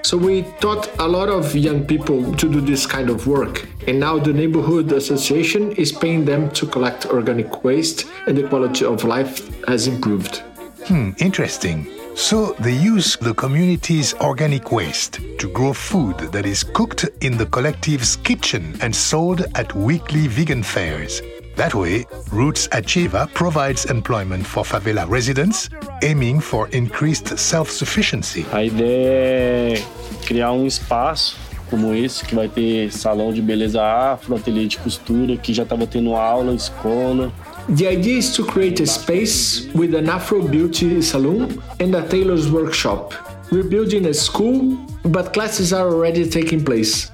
So 0.00 0.16
we 0.16 0.44
taught 0.60 0.88
a 0.98 1.06
lot 1.06 1.28
of 1.28 1.54
young 1.54 1.84
people 1.84 2.34
to 2.36 2.50
do 2.50 2.62
this 2.62 2.86
kind 2.86 3.10
of 3.10 3.26
work. 3.26 3.68
And 3.86 4.00
now 4.00 4.18
the 4.18 4.32
neighborhood 4.32 4.90
association 4.92 5.72
is 5.72 5.92
paying 5.92 6.24
them 6.24 6.50
to 6.52 6.66
collect 6.66 7.04
organic 7.04 7.62
waste 7.62 8.06
and 8.26 8.38
the 8.38 8.48
quality 8.48 8.86
of 8.86 9.04
life 9.04 9.50
has 9.66 9.86
improved. 9.86 10.38
Hmm, 10.86 11.10
interesting. 11.18 11.86
So 12.14 12.54
they 12.60 12.74
use 12.74 13.16
the 13.16 13.34
community's 13.34 14.14
organic 14.14 14.70
waste 14.70 15.20
to 15.38 15.48
grow 15.48 15.72
food 15.72 16.18
that 16.32 16.44
is 16.44 16.62
cooked 16.62 17.08
in 17.20 17.36
the 17.36 17.46
collective's 17.46 18.16
kitchen 18.16 18.76
and 18.80 18.94
sold 18.94 19.46
at 19.54 19.74
weekly 19.74 20.28
vegan 20.28 20.62
fairs. 20.62 21.22
That 21.56 21.74
way, 21.74 22.06
Roots 22.30 22.68
Ativa 22.68 23.32
provides 23.34 23.86
employment 23.86 24.46
for 24.46 24.64
favela 24.64 25.08
residents, 25.08 25.68
aiming 26.02 26.40
for 26.40 26.68
increased 26.68 27.38
self-sufficiency. 27.38 28.46
A 28.52 28.64
ideia 28.64 29.78
é 29.78 29.84
criar 30.26 30.52
um 30.52 30.66
espaço 30.66 31.36
como 31.72 31.94
esse, 31.94 32.22
que 32.24 32.34
vai 32.34 32.48
ter 32.48 32.92
salão 32.92 33.32
de 33.32 33.40
beleza 33.40 33.82
afro, 33.82 34.36
ateliê 34.36 34.66
de 34.66 34.76
costura, 34.76 35.38
que 35.38 35.54
já 35.54 35.62
estava 35.62 35.86
tendo 35.86 36.14
aula, 36.14 36.54
escola. 36.54 37.32
The 37.68 37.86
idea 37.86 38.16
is 38.16 38.34
to 38.34 38.44
create 38.44 38.80
a 38.80 38.86
space 38.86 39.66
with 39.72 39.94
an 39.94 40.08
Afro 40.08 40.46
beauty 40.46 41.00
salon 41.00 41.62
and 41.78 41.94
a 41.94 42.06
tailor's 42.08 42.50
workshop. 42.50 43.14
We're 43.52 43.62
building 43.62 44.06
a 44.06 44.14
school, 44.14 44.84
but 45.04 45.32
classes 45.32 45.72
are 45.72 45.88
already 45.88 46.28
taking 46.28 46.64
place. 46.64 47.12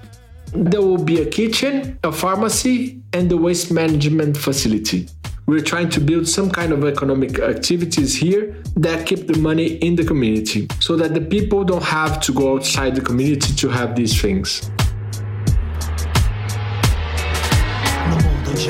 There 0.55 0.81
will 0.81 1.05
be 1.05 1.21
a 1.21 1.27
kitchen, 1.27 1.99
a 2.03 2.11
pharmacy, 2.11 2.99
and 3.13 3.31
the 3.31 3.37
waste 3.37 3.71
management 3.71 4.39
facility. 4.39 5.09
We're 5.45 5.61
trying 5.61 5.91
to 5.91 6.01
build 6.01 6.27
some 6.27 6.51
kind 6.51 6.73
of 6.73 6.83
economic 6.85 7.39
activities 7.41 8.17
here 8.17 8.57
that 8.77 9.07
keep 9.07 9.27
the 9.27 9.39
money 9.39 9.75
in 9.77 9.97
the 9.97 10.05
community 10.05 10.67
so 10.81 10.97
that 10.97 11.13
the 11.13 11.21
people 11.21 11.63
don't 11.63 11.83
have 11.83 12.21
to 12.21 12.33
go 12.33 12.55
outside 12.55 12.95
the 12.95 13.03
community 13.03 13.55
to 13.55 13.69
have 13.69 13.95
these 13.95 14.19
things. 14.19 14.71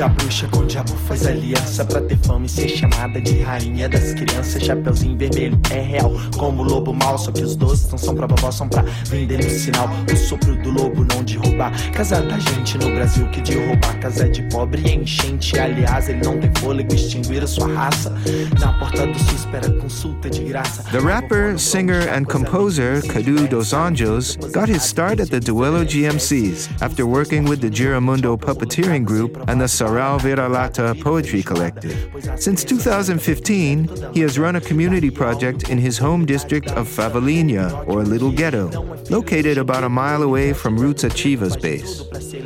Bruxa 0.09 0.47
com 0.49 0.59
o 0.59 0.65
diabo 0.65 0.91
faz 1.07 1.25
aliança 1.25 1.83
pra 1.83 1.99
ter 2.01 2.17
fama 2.19 2.45
e 2.45 2.49
ser 2.49 2.69
chamada 2.69 3.19
de 3.19 3.41
rainha 3.41 3.89
das 3.89 4.13
crianças. 4.13 4.63
Chapeuzinho 4.63 5.17
vermelho 5.17 5.59
é 5.71 5.81
real, 5.81 6.13
como 6.37 6.61
o 6.61 6.65
lobo 6.65 6.93
mal. 6.93 7.17
Só 7.17 7.31
que 7.31 7.41
os 7.41 7.55
doces 7.55 7.89
não 7.89 7.97
são 7.97 8.15
pra 8.15 8.27
vovó, 8.27 8.51
são 8.51 8.69
pra 8.69 8.83
vender 9.05 9.43
no 9.43 9.49
sinal. 9.49 9.89
O 10.11 10.15
sopro 10.15 10.55
do 10.57 10.69
lobo, 10.69 11.05
não 11.13 11.23
de 11.23 11.37
roubar. 11.37 11.73
Casa 11.91 12.21
da 12.21 12.37
gente 12.37 12.77
no 12.77 12.91
Brasil 12.91 13.27
que 13.29 13.41
de 13.41 13.57
roubar. 13.57 13.99
Casa 13.99 14.29
de 14.29 14.43
pobre 14.43 14.81
e 14.85 14.95
enchente. 14.95 15.59
Aliás, 15.59 16.07
ele 16.07 16.21
não 16.23 16.39
tem 16.39 16.51
fôlego, 16.59 16.93
extinguir 16.93 17.43
a 17.43 17.47
sua 17.47 17.67
raça. 17.73 18.13
Na 18.59 18.73
porta 18.73 19.07
do 19.07 19.17
sul 19.17 19.35
espera 19.35 19.71
consulta 19.73 20.29
de 20.29 20.43
graça. 20.43 20.83
The 20.91 20.99
rapper, 20.99 21.57
singer, 21.57 22.07
and 22.13 22.25
composer 22.25 23.01
Cadu 23.07 23.47
Dos 23.47 23.73
Anjos 23.73 24.37
got 24.51 24.69
his 24.69 24.83
start 24.83 25.19
at 25.19 25.29
the 25.29 25.39
Duelo 25.39 25.83
GMCs 25.83 26.69
after 26.81 27.05
working 27.07 27.45
with 27.49 27.59
the 27.59 27.69
Giramundo 27.69 28.37
Puppeteering 28.37 29.03
Group 29.03 29.37
and 29.47 29.59
the 29.59 29.67
Sarau 29.79 30.19
Viralata 30.19 30.93
Poetry 31.01 31.41
Collective. 31.41 32.11
Since 32.35 32.65
2015, 32.65 34.11
he 34.13 34.19
has 34.19 34.37
run 34.37 34.57
a 34.57 34.59
community 34.59 35.09
project 35.09 35.69
in 35.69 35.77
his 35.77 35.97
home 35.97 36.25
district 36.25 36.67
of 36.71 36.85
Favelinha, 36.85 37.87
or 37.87 38.03
Little 38.03 38.29
Ghetto, 38.29 38.67
located 39.09 39.57
about 39.57 39.85
a 39.85 39.89
mile 39.89 40.21
away 40.21 40.51
from 40.51 40.77
Roots 40.77 41.05
Ativa's 41.05 41.55
base. 41.55 42.01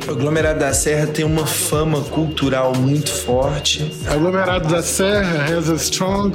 O 0.06 0.12
aglomerado 0.12 0.60
da 0.60 0.72
Serra 0.72 1.08
tem 1.08 1.24
uma 1.24 1.44
fama 1.44 2.04
cultural 2.04 2.72
muito 2.76 3.10
forte. 3.10 3.90
Aglomerado 4.06 4.68
da 4.68 4.80
Serra 4.80 5.42
has 5.42 5.68
a 5.68 5.76
strong 5.76 6.30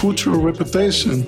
cultural 0.00 0.40
reputation, 0.40 1.22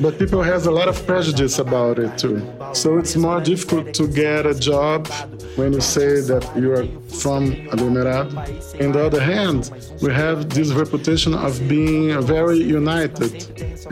but 0.00 0.18
people 0.18 0.42
has 0.42 0.66
a 0.66 0.70
lot 0.70 0.88
of 0.88 1.06
prejudice 1.06 1.58
about 1.58 1.98
it 1.98 2.18
too. 2.18 2.42
So 2.72 2.98
it's 2.98 3.16
more 3.16 3.40
difficult 3.40 3.94
to 3.94 4.06
get 4.08 4.46
a 4.46 4.54
job 4.54 5.08
when 5.56 5.72
you 5.72 5.80
say 5.80 6.20
that 6.20 6.44
you 6.56 6.72
are 6.72 6.86
from 7.08 7.52
Aglomerado. 7.72 8.36
On 8.80 8.92
the 8.92 9.06
other 9.06 9.20
hand, 9.20 9.70
we 10.02 10.12
have 10.12 10.50
this 10.50 10.72
reputation 10.72 11.34
of 11.34 11.52
being 11.68 12.20
very 12.22 12.58
united, 12.58 13.32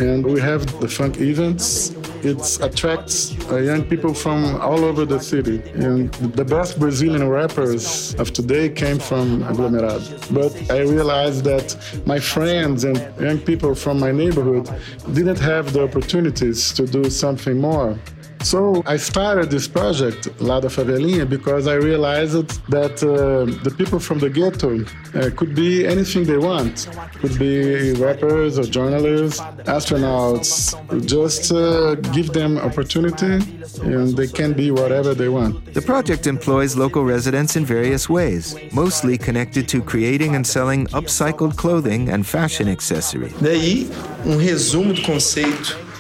and 0.01 0.25
we 0.25 0.41
have 0.41 0.63
the 0.81 0.89
funk 0.89 1.21
events. 1.21 1.93
It 2.25 2.41
attracts 2.61 3.35
uh, 3.51 3.57
young 3.57 3.83
people 3.83 4.15
from 4.15 4.61
all 4.61 4.85
over 4.85 5.05
the 5.05 5.21
city, 5.21 5.61
and 5.75 6.13
the 6.15 6.45
best 6.45 6.79
Brazilian 6.79 7.29
rappers 7.29 8.15
of 8.17 8.33
today 8.33 8.69
came 8.69 8.99
from 8.99 9.43
Aglomerado. 9.43 10.05
But 10.31 10.53
I 10.71 10.81
realized 10.81 11.45
that 11.45 11.77
my 12.07 12.19
friends 12.19 12.85
and 12.85 12.97
young 13.21 13.39
people 13.39 13.75
from 13.75 13.99
my 13.99 14.13
neighborhood 14.13 14.71
didn't 15.13 15.41
have 15.41 15.73
the 15.73 15.83
opportunities 15.93 16.73
to 16.73 16.87
do 16.87 17.11
something 17.11 17.61
more. 17.61 17.99
So 18.43 18.83
I 18.87 18.97
started 18.97 19.51
this 19.51 19.69
project, 19.69 20.29
Lada 20.41 20.69
Favelinha, 20.69 21.29
because 21.29 21.67
I 21.69 21.75
realized 21.75 22.35
that 22.71 23.03
uh, 23.03 23.45
the 23.63 23.71
people 23.71 24.01
from 24.01 24.19
the 24.19 24.29
ghetto 24.29 24.81
uh, 24.81 25.31
could 25.37 25.55
be 25.55 25.87
anything 25.87 26.25
they 26.25 26.39
want. 26.39 26.89
Could 27.21 27.39
be 27.39 27.93
rappers 27.93 28.59
or 28.59 28.65
journalists, 28.65 29.41
astronauts. 29.65 30.75
Just 31.07 31.53
uh, 31.53 31.95
give 32.13 32.33
them 32.33 32.59
opportunity 32.59 33.35
and 33.83 34.17
they 34.17 34.27
can 34.27 34.53
be 34.53 34.71
whatever 34.71 35.15
they 35.15 35.29
want. 35.29 35.73
The 35.73 35.83
project 35.83 36.27
employs 36.27 36.77
local 36.77 37.05
residents 37.05 37.57
in 37.57 37.65
various 37.65 38.09
ways, 38.09 38.57
mostly 38.73 39.17
connected 39.19 39.69
to 39.69 39.83
creating 39.83 40.35
and 40.35 40.47
selling 40.47 40.87
upcycled 40.89 41.57
clothing 41.57 42.09
and 42.09 42.27
fashion 42.27 42.69
accessories. 42.69 43.33
Daí, 43.35 43.89
um 44.27 44.39
resumo 44.39 44.95
do 44.95 45.03
conceito. 45.03 45.92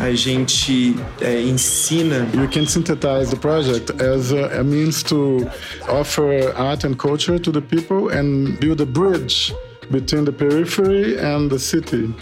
A 0.00 0.14
gente 0.14 0.96
é, 1.20 1.42
ensina. 1.42 2.26
You 2.32 2.48
can 2.48 2.66
synthesize 2.66 3.30
the 3.30 3.36
project 3.36 3.90
as 4.00 4.32
a, 4.32 4.60
a 4.60 4.64
means 4.64 5.02
to 5.04 5.46
offer 5.88 6.54
art 6.56 6.84
and 6.84 6.96
culture 6.96 7.38
to 7.38 7.52
the 7.52 7.60
people 7.60 8.08
and 8.08 8.58
build 8.58 8.80
a 8.80 8.86
bridge 8.86 9.52
between 9.90 10.24
the 10.24 10.32
periphery 10.32 11.18
and 11.18 11.50
the 11.50 11.58
city. 11.58 12.14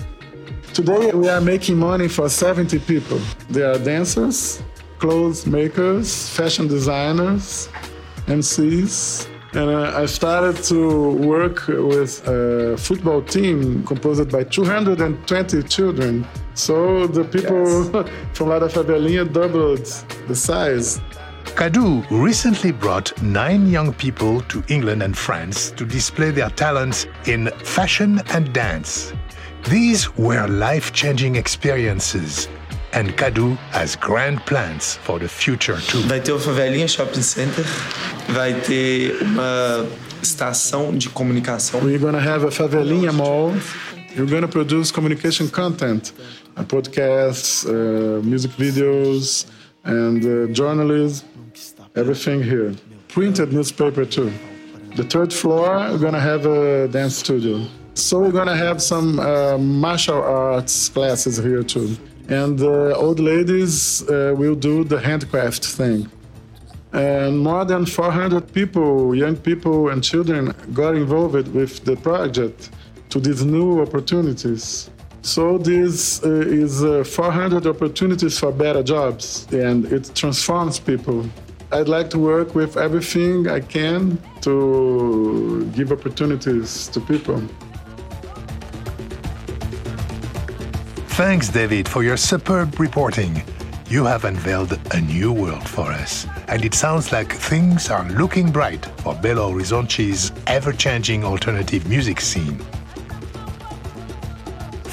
Today 0.75 1.13
we 1.13 1.29
are 1.29 1.41
making 1.41 1.77
money 1.77 2.09
for 2.09 2.29
70 2.29 2.81
people. 2.81 3.21
They 3.49 3.63
are 3.63 3.79
dancers, 3.79 4.61
clothes 4.99 5.47
makers, 5.47 6.29
fashion 6.31 6.67
designers, 6.67 7.69
MCs, 8.27 9.29
And 9.55 9.71
uh, 9.71 9.95
I 9.97 10.05
started 10.05 10.63
to 10.65 11.13
work 11.13 11.69
with 11.69 12.27
a 12.29 12.77
football 12.77 13.23
team 13.23 13.83
composed 13.85 14.31
by 14.31 14.45
220 14.45 15.63
children. 15.63 16.27
So 16.59 17.07
the 17.07 17.23
people 17.23 17.85
yes. 17.85 18.11
from 18.35 18.49
La 18.49 18.59
Favelinha 18.59 19.33
doubled 19.33 19.87
the 20.27 20.35
size. 20.35 21.01
Cadu 21.55 22.03
recently 22.11 22.73
brought 22.73 23.13
nine 23.23 23.69
young 23.71 23.93
people 23.93 24.41
to 24.43 24.63
England 24.69 25.03
and 25.03 25.17
France 25.17 25.71
to 25.73 25.85
display 25.85 26.33
their 26.33 26.51
talents 26.51 27.07
in 27.27 27.49
fashion 27.63 28.21
and 28.35 28.53
dance. 28.53 29.13
These 29.71 30.17
were 30.17 30.49
life 30.49 30.93
changing 30.93 31.37
experiences, 31.37 32.49
and 32.93 33.17
Cadu 33.17 33.55
has 33.71 33.95
grand 33.95 34.45
plans 34.47 34.97
for 34.97 35.19
the 35.21 35.29
future 35.29 35.79
too. 35.81 36.03
Vai 36.09 36.21
ter 36.21 36.33
o 36.33 36.39
Favelinha 36.39 36.89
Shopping 36.89 37.23
Center, 37.23 37.65
vai 38.29 38.53
ter 38.61 39.17
uma 39.23 39.87
estação 40.21 40.97
de 40.97 41.09
comunicação. 41.09 41.81
We're 41.81 41.99
gonna 41.99 42.21
have 42.21 42.45
a 42.45 42.51
Favelinha 42.51 43.13
Mall. 43.13 43.55
You're 44.15 44.27
gonna 44.27 44.49
produce 44.49 44.91
communication 44.91 45.49
content, 45.49 46.13
podcasts, 46.65 47.67
uh, 47.67 48.23
music 48.23 48.53
videos, 48.53 49.47
and 49.85 50.25
uh, 50.25 50.53
journalism. 50.53 51.27
Everything 51.97 52.43
here. 52.43 52.75
Printed 53.09 53.53
newspaper 53.53 54.05
too. 54.05 54.33
The 54.97 55.05
third 55.05 55.33
floor, 55.33 55.77
we're 55.91 55.99
gonna 55.99 56.21
have 56.21 56.47
a 56.47 56.89
dance 56.89 57.17
studio. 57.17 57.67
So 57.95 58.21
we're 58.21 58.33
gonna 58.33 58.57
have 58.57 58.81
some 58.81 59.19
uh, 59.19 59.59
martial 59.59 60.23
arts 60.23 60.89
classes 60.89 61.37
here 61.39 61.63
too. 61.63 61.97
And 62.29 62.59
the 62.59 62.95
uh, 62.95 62.99
old 62.99 63.21
ladies 63.21 64.03
uh, 64.09 64.35
will 64.37 64.55
do 64.55 64.85
the 64.85 65.01
handcraft 65.01 65.65
thing. 65.65 66.11
And 66.93 67.39
more 67.39 67.65
than 67.65 67.87
400 67.87 68.53
people, 68.53 69.15
young 69.15 69.37
people 69.37 69.89
and 69.89 70.03
children, 70.03 70.55
got 70.73 70.95
involved 70.95 71.49
with 71.49 71.85
the 71.85 71.97
project 71.97 72.71
to 73.11 73.21
these 73.21 73.45
new 73.45 73.81
opportunities. 73.81 74.91
So 75.23 75.59
this 75.59 76.23
uh, 76.25 76.31
is 76.31 76.85
uh, 76.85 77.05
400 77.05 77.67
opportunities 77.67 78.39
for 78.39 78.53
better 78.53 78.83
jobs, 78.83 79.47
and 79.53 79.85
it 79.93 80.11
transforms 80.15 80.79
people. 80.79 81.29
I'd 81.71 81.89
like 81.89 82.09
to 82.11 82.19
work 82.19 82.55
with 82.55 82.77
everything 82.77 83.49
I 83.49 83.61
can 83.61 84.19
to 84.41 85.71
give 85.75 85.93
opportunities 85.93 86.89
to 86.89 87.01
people. 87.01 87.43
Thanks, 91.19 91.49
David, 91.49 91.89
for 91.89 92.03
your 92.03 92.17
superb 92.17 92.79
reporting. 92.79 93.43
You 93.91 94.05
have 94.05 94.25
unveiled 94.25 94.79
a 94.93 95.01
new 95.01 95.33
world 95.33 95.69
for 95.69 95.91
us, 95.91 96.27
and 96.47 96.65
it 96.65 96.75
sounds 96.75 97.11
like 97.11 97.33
things 97.33 97.91
are 97.91 98.09
looking 98.11 98.53
bright 98.53 98.87
for 99.03 99.15
Belo 99.15 99.51
Horizonte's 99.51 100.31
ever 100.47 100.73
changing 100.73 101.25
alternative 101.25 101.89
music 101.89 102.21
scene. 102.21 102.59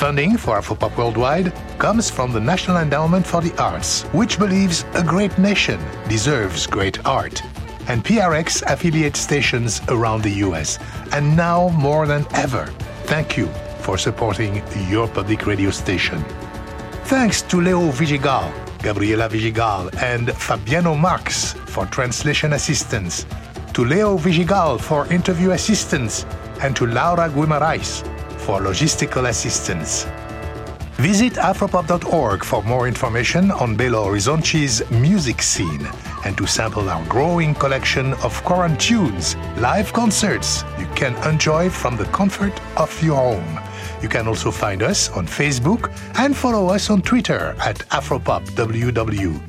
Funding 0.05 0.37
for 0.37 0.61
Afropop 0.61 0.95
Worldwide 0.97 1.51
comes 1.79 2.11
from 2.11 2.31
the 2.31 2.39
National 2.39 2.77
Endowment 2.77 3.25
for 3.25 3.41
the 3.41 3.51
Arts, 3.59 4.03
which 4.13 4.37
believes 4.37 4.85
a 4.93 5.01
great 5.01 5.35
nation 5.39 5.79
deserves 6.07 6.67
great 6.67 7.03
art, 7.07 7.41
and 7.87 8.05
PRX 8.05 8.61
affiliate 8.71 9.15
stations 9.15 9.81
around 9.87 10.21
the 10.21 10.45
US, 10.45 10.77
and 11.11 11.35
now 11.35 11.69
more 11.69 12.05
than 12.05 12.23
ever. 12.35 12.67
Thank 13.05 13.35
you 13.35 13.47
for 13.79 13.97
supporting 13.97 14.61
your 14.91 15.07
public 15.07 15.47
radio 15.47 15.71
station. 15.71 16.23
Thanks 17.05 17.41
to 17.41 17.59
Leo 17.59 17.89
Vidigal, 17.89 18.53
Gabriela 18.83 19.27
Vidigal, 19.27 19.89
and 20.03 20.31
Fabiano 20.33 20.93
Marx 20.93 21.53
for 21.65 21.87
translation 21.87 22.53
assistance, 22.53 23.25
to 23.73 23.83
Leo 23.83 24.19
Vidigal 24.19 24.79
for 24.79 25.11
interview 25.11 25.49
assistance, 25.49 26.27
and 26.61 26.75
to 26.75 26.85
Laura 26.85 27.27
Guimarães 27.27 28.03
for 28.45 28.61
logistical 28.61 29.27
assistance. 29.29 30.05
Visit 30.97 31.33
afropop.org 31.33 32.43
for 32.43 32.61
more 32.63 32.87
information 32.87 33.49
on 33.51 33.75
Belo 33.75 34.05
Horizonte's 34.05 34.87
music 34.91 35.41
scene 35.41 35.85
and 36.25 36.37
to 36.37 36.45
sample 36.45 36.87
our 36.89 37.03
growing 37.07 37.55
collection 37.55 38.13
of 38.23 38.39
Quarantunes, 38.43 39.35
live 39.59 39.91
concerts 39.91 40.63
you 40.79 40.85
can 40.95 41.15
enjoy 41.27 41.69
from 41.69 41.97
the 41.97 42.05
comfort 42.05 42.53
of 42.77 43.03
your 43.03 43.15
home. 43.15 43.59
You 44.01 44.09
can 44.09 44.27
also 44.27 44.51
find 44.51 44.83
us 44.83 45.09
on 45.09 45.25
Facebook 45.25 45.91
and 46.19 46.37
follow 46.37 46.69
us 46.69 46.91
on 46.91 47.01
Twitter 47.01 47.55
at 47.59 47.79
AfropopWW. 47.89 49.41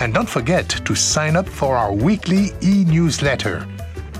And 0.00 0.12
don't 0.12 0.28
forget 0.28 0.68
to 0.68 0.94
sign 0.96 1.36
up 1.36 1.48
for 1.48 1.76
our 1.76 1.92
weekly 1.92 2.50
e 2.60 2.84
newsletter. 2.84 3.66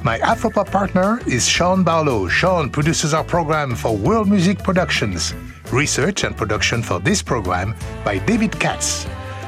My 0.05 0.19
Afropop 0.19 0.69
partner 0.69 1.21
is 1.29 1.47
Sean 1.47 1.85
Barlow. 1.85 2.27
Sean 2.27 2.69
produces 2.69 3.15
our 3.15 3.23
program 3.23 3.77
for 3.77 3.97
World 3.97 4.29
Music 4.29 4.59
Productions. 4.59 5.33
Research 5.71 6.25
and 6.25 6.37
production 6.37 6.83
for 6.83 6.99
this 6.99 7.23
program 7.23 7.77
by 8.05 8.19
David 8.19 8.59
Katz. 8.59 9.07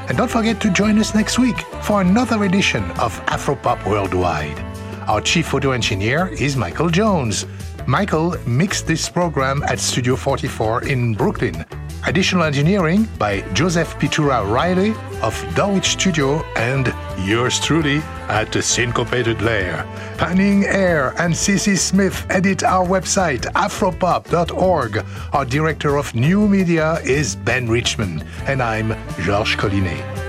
And 0.08 0.16
don't 0.16 0.30
forget 0.30 0.60
to 0.60 0.70
join 0.70 0.96
us 1.00 1.12
next 1.12 1.40
week 1.40 1.58
for 1.82 2.02
another 2.02 2.44
edition 2.44 2.84
of 2.92 3.20
Afropop 3.26 3.84
Worldwide. 3.84 4.60
Our 5.08 5.20
chief 5.20 5.52
audio 5.52 5.72
engineer 5.72 6.28
is 6.28 6.56
Michael 6.56 6.88
Jones. 6.88 7.46
Michael 7.88 8.36
mixed 8.46 8.86
this 8.86 9.08
program 9.08 9.64
at 9.64 9.80
Studio 9.80 10.14
44 10.14 10.84
in 10.84 11.14
Brooklyn. 11.14 11.64
Additional 12.06 12.44
engineering 12.44 13.08
by 13.18 13.40
Joseph 13.54 13.98
Pitura 13.98 14.46
Riley 14.46 14.92
of 15.22 15.34
Dulwich 15.54 15.86
Studio 15.86 16.42
and 16.54 16.92
yours 17.26 17.58
truly 17.58 17.98
at 18.28 18.52
the 18.52 18.60
Syncopated 18.60 19.40
Layer. 19.40 19.86
Banning 20.18 20.64
Eyre 20.64 21.14
and 21.18 21.32
CC 21.32 21.78
Smith 21.78 22.26
edit 22.28 22.62
our 22.62 22.86
website, 22.86 23.50
afropop.org. 23.52 25.04
Our 25.32 25.44
director 25.46 25.96
of 25.96 26.14
new 26.14 26.46
media 26.46 27.00
is 27.04 27.36
Ben 27.36 27.68
Richmond, 27.68 28.22
and 28.46 28.62
I'm 28.62 28.94
Georges 29.22 29.56
Collinet. 29.56 30.23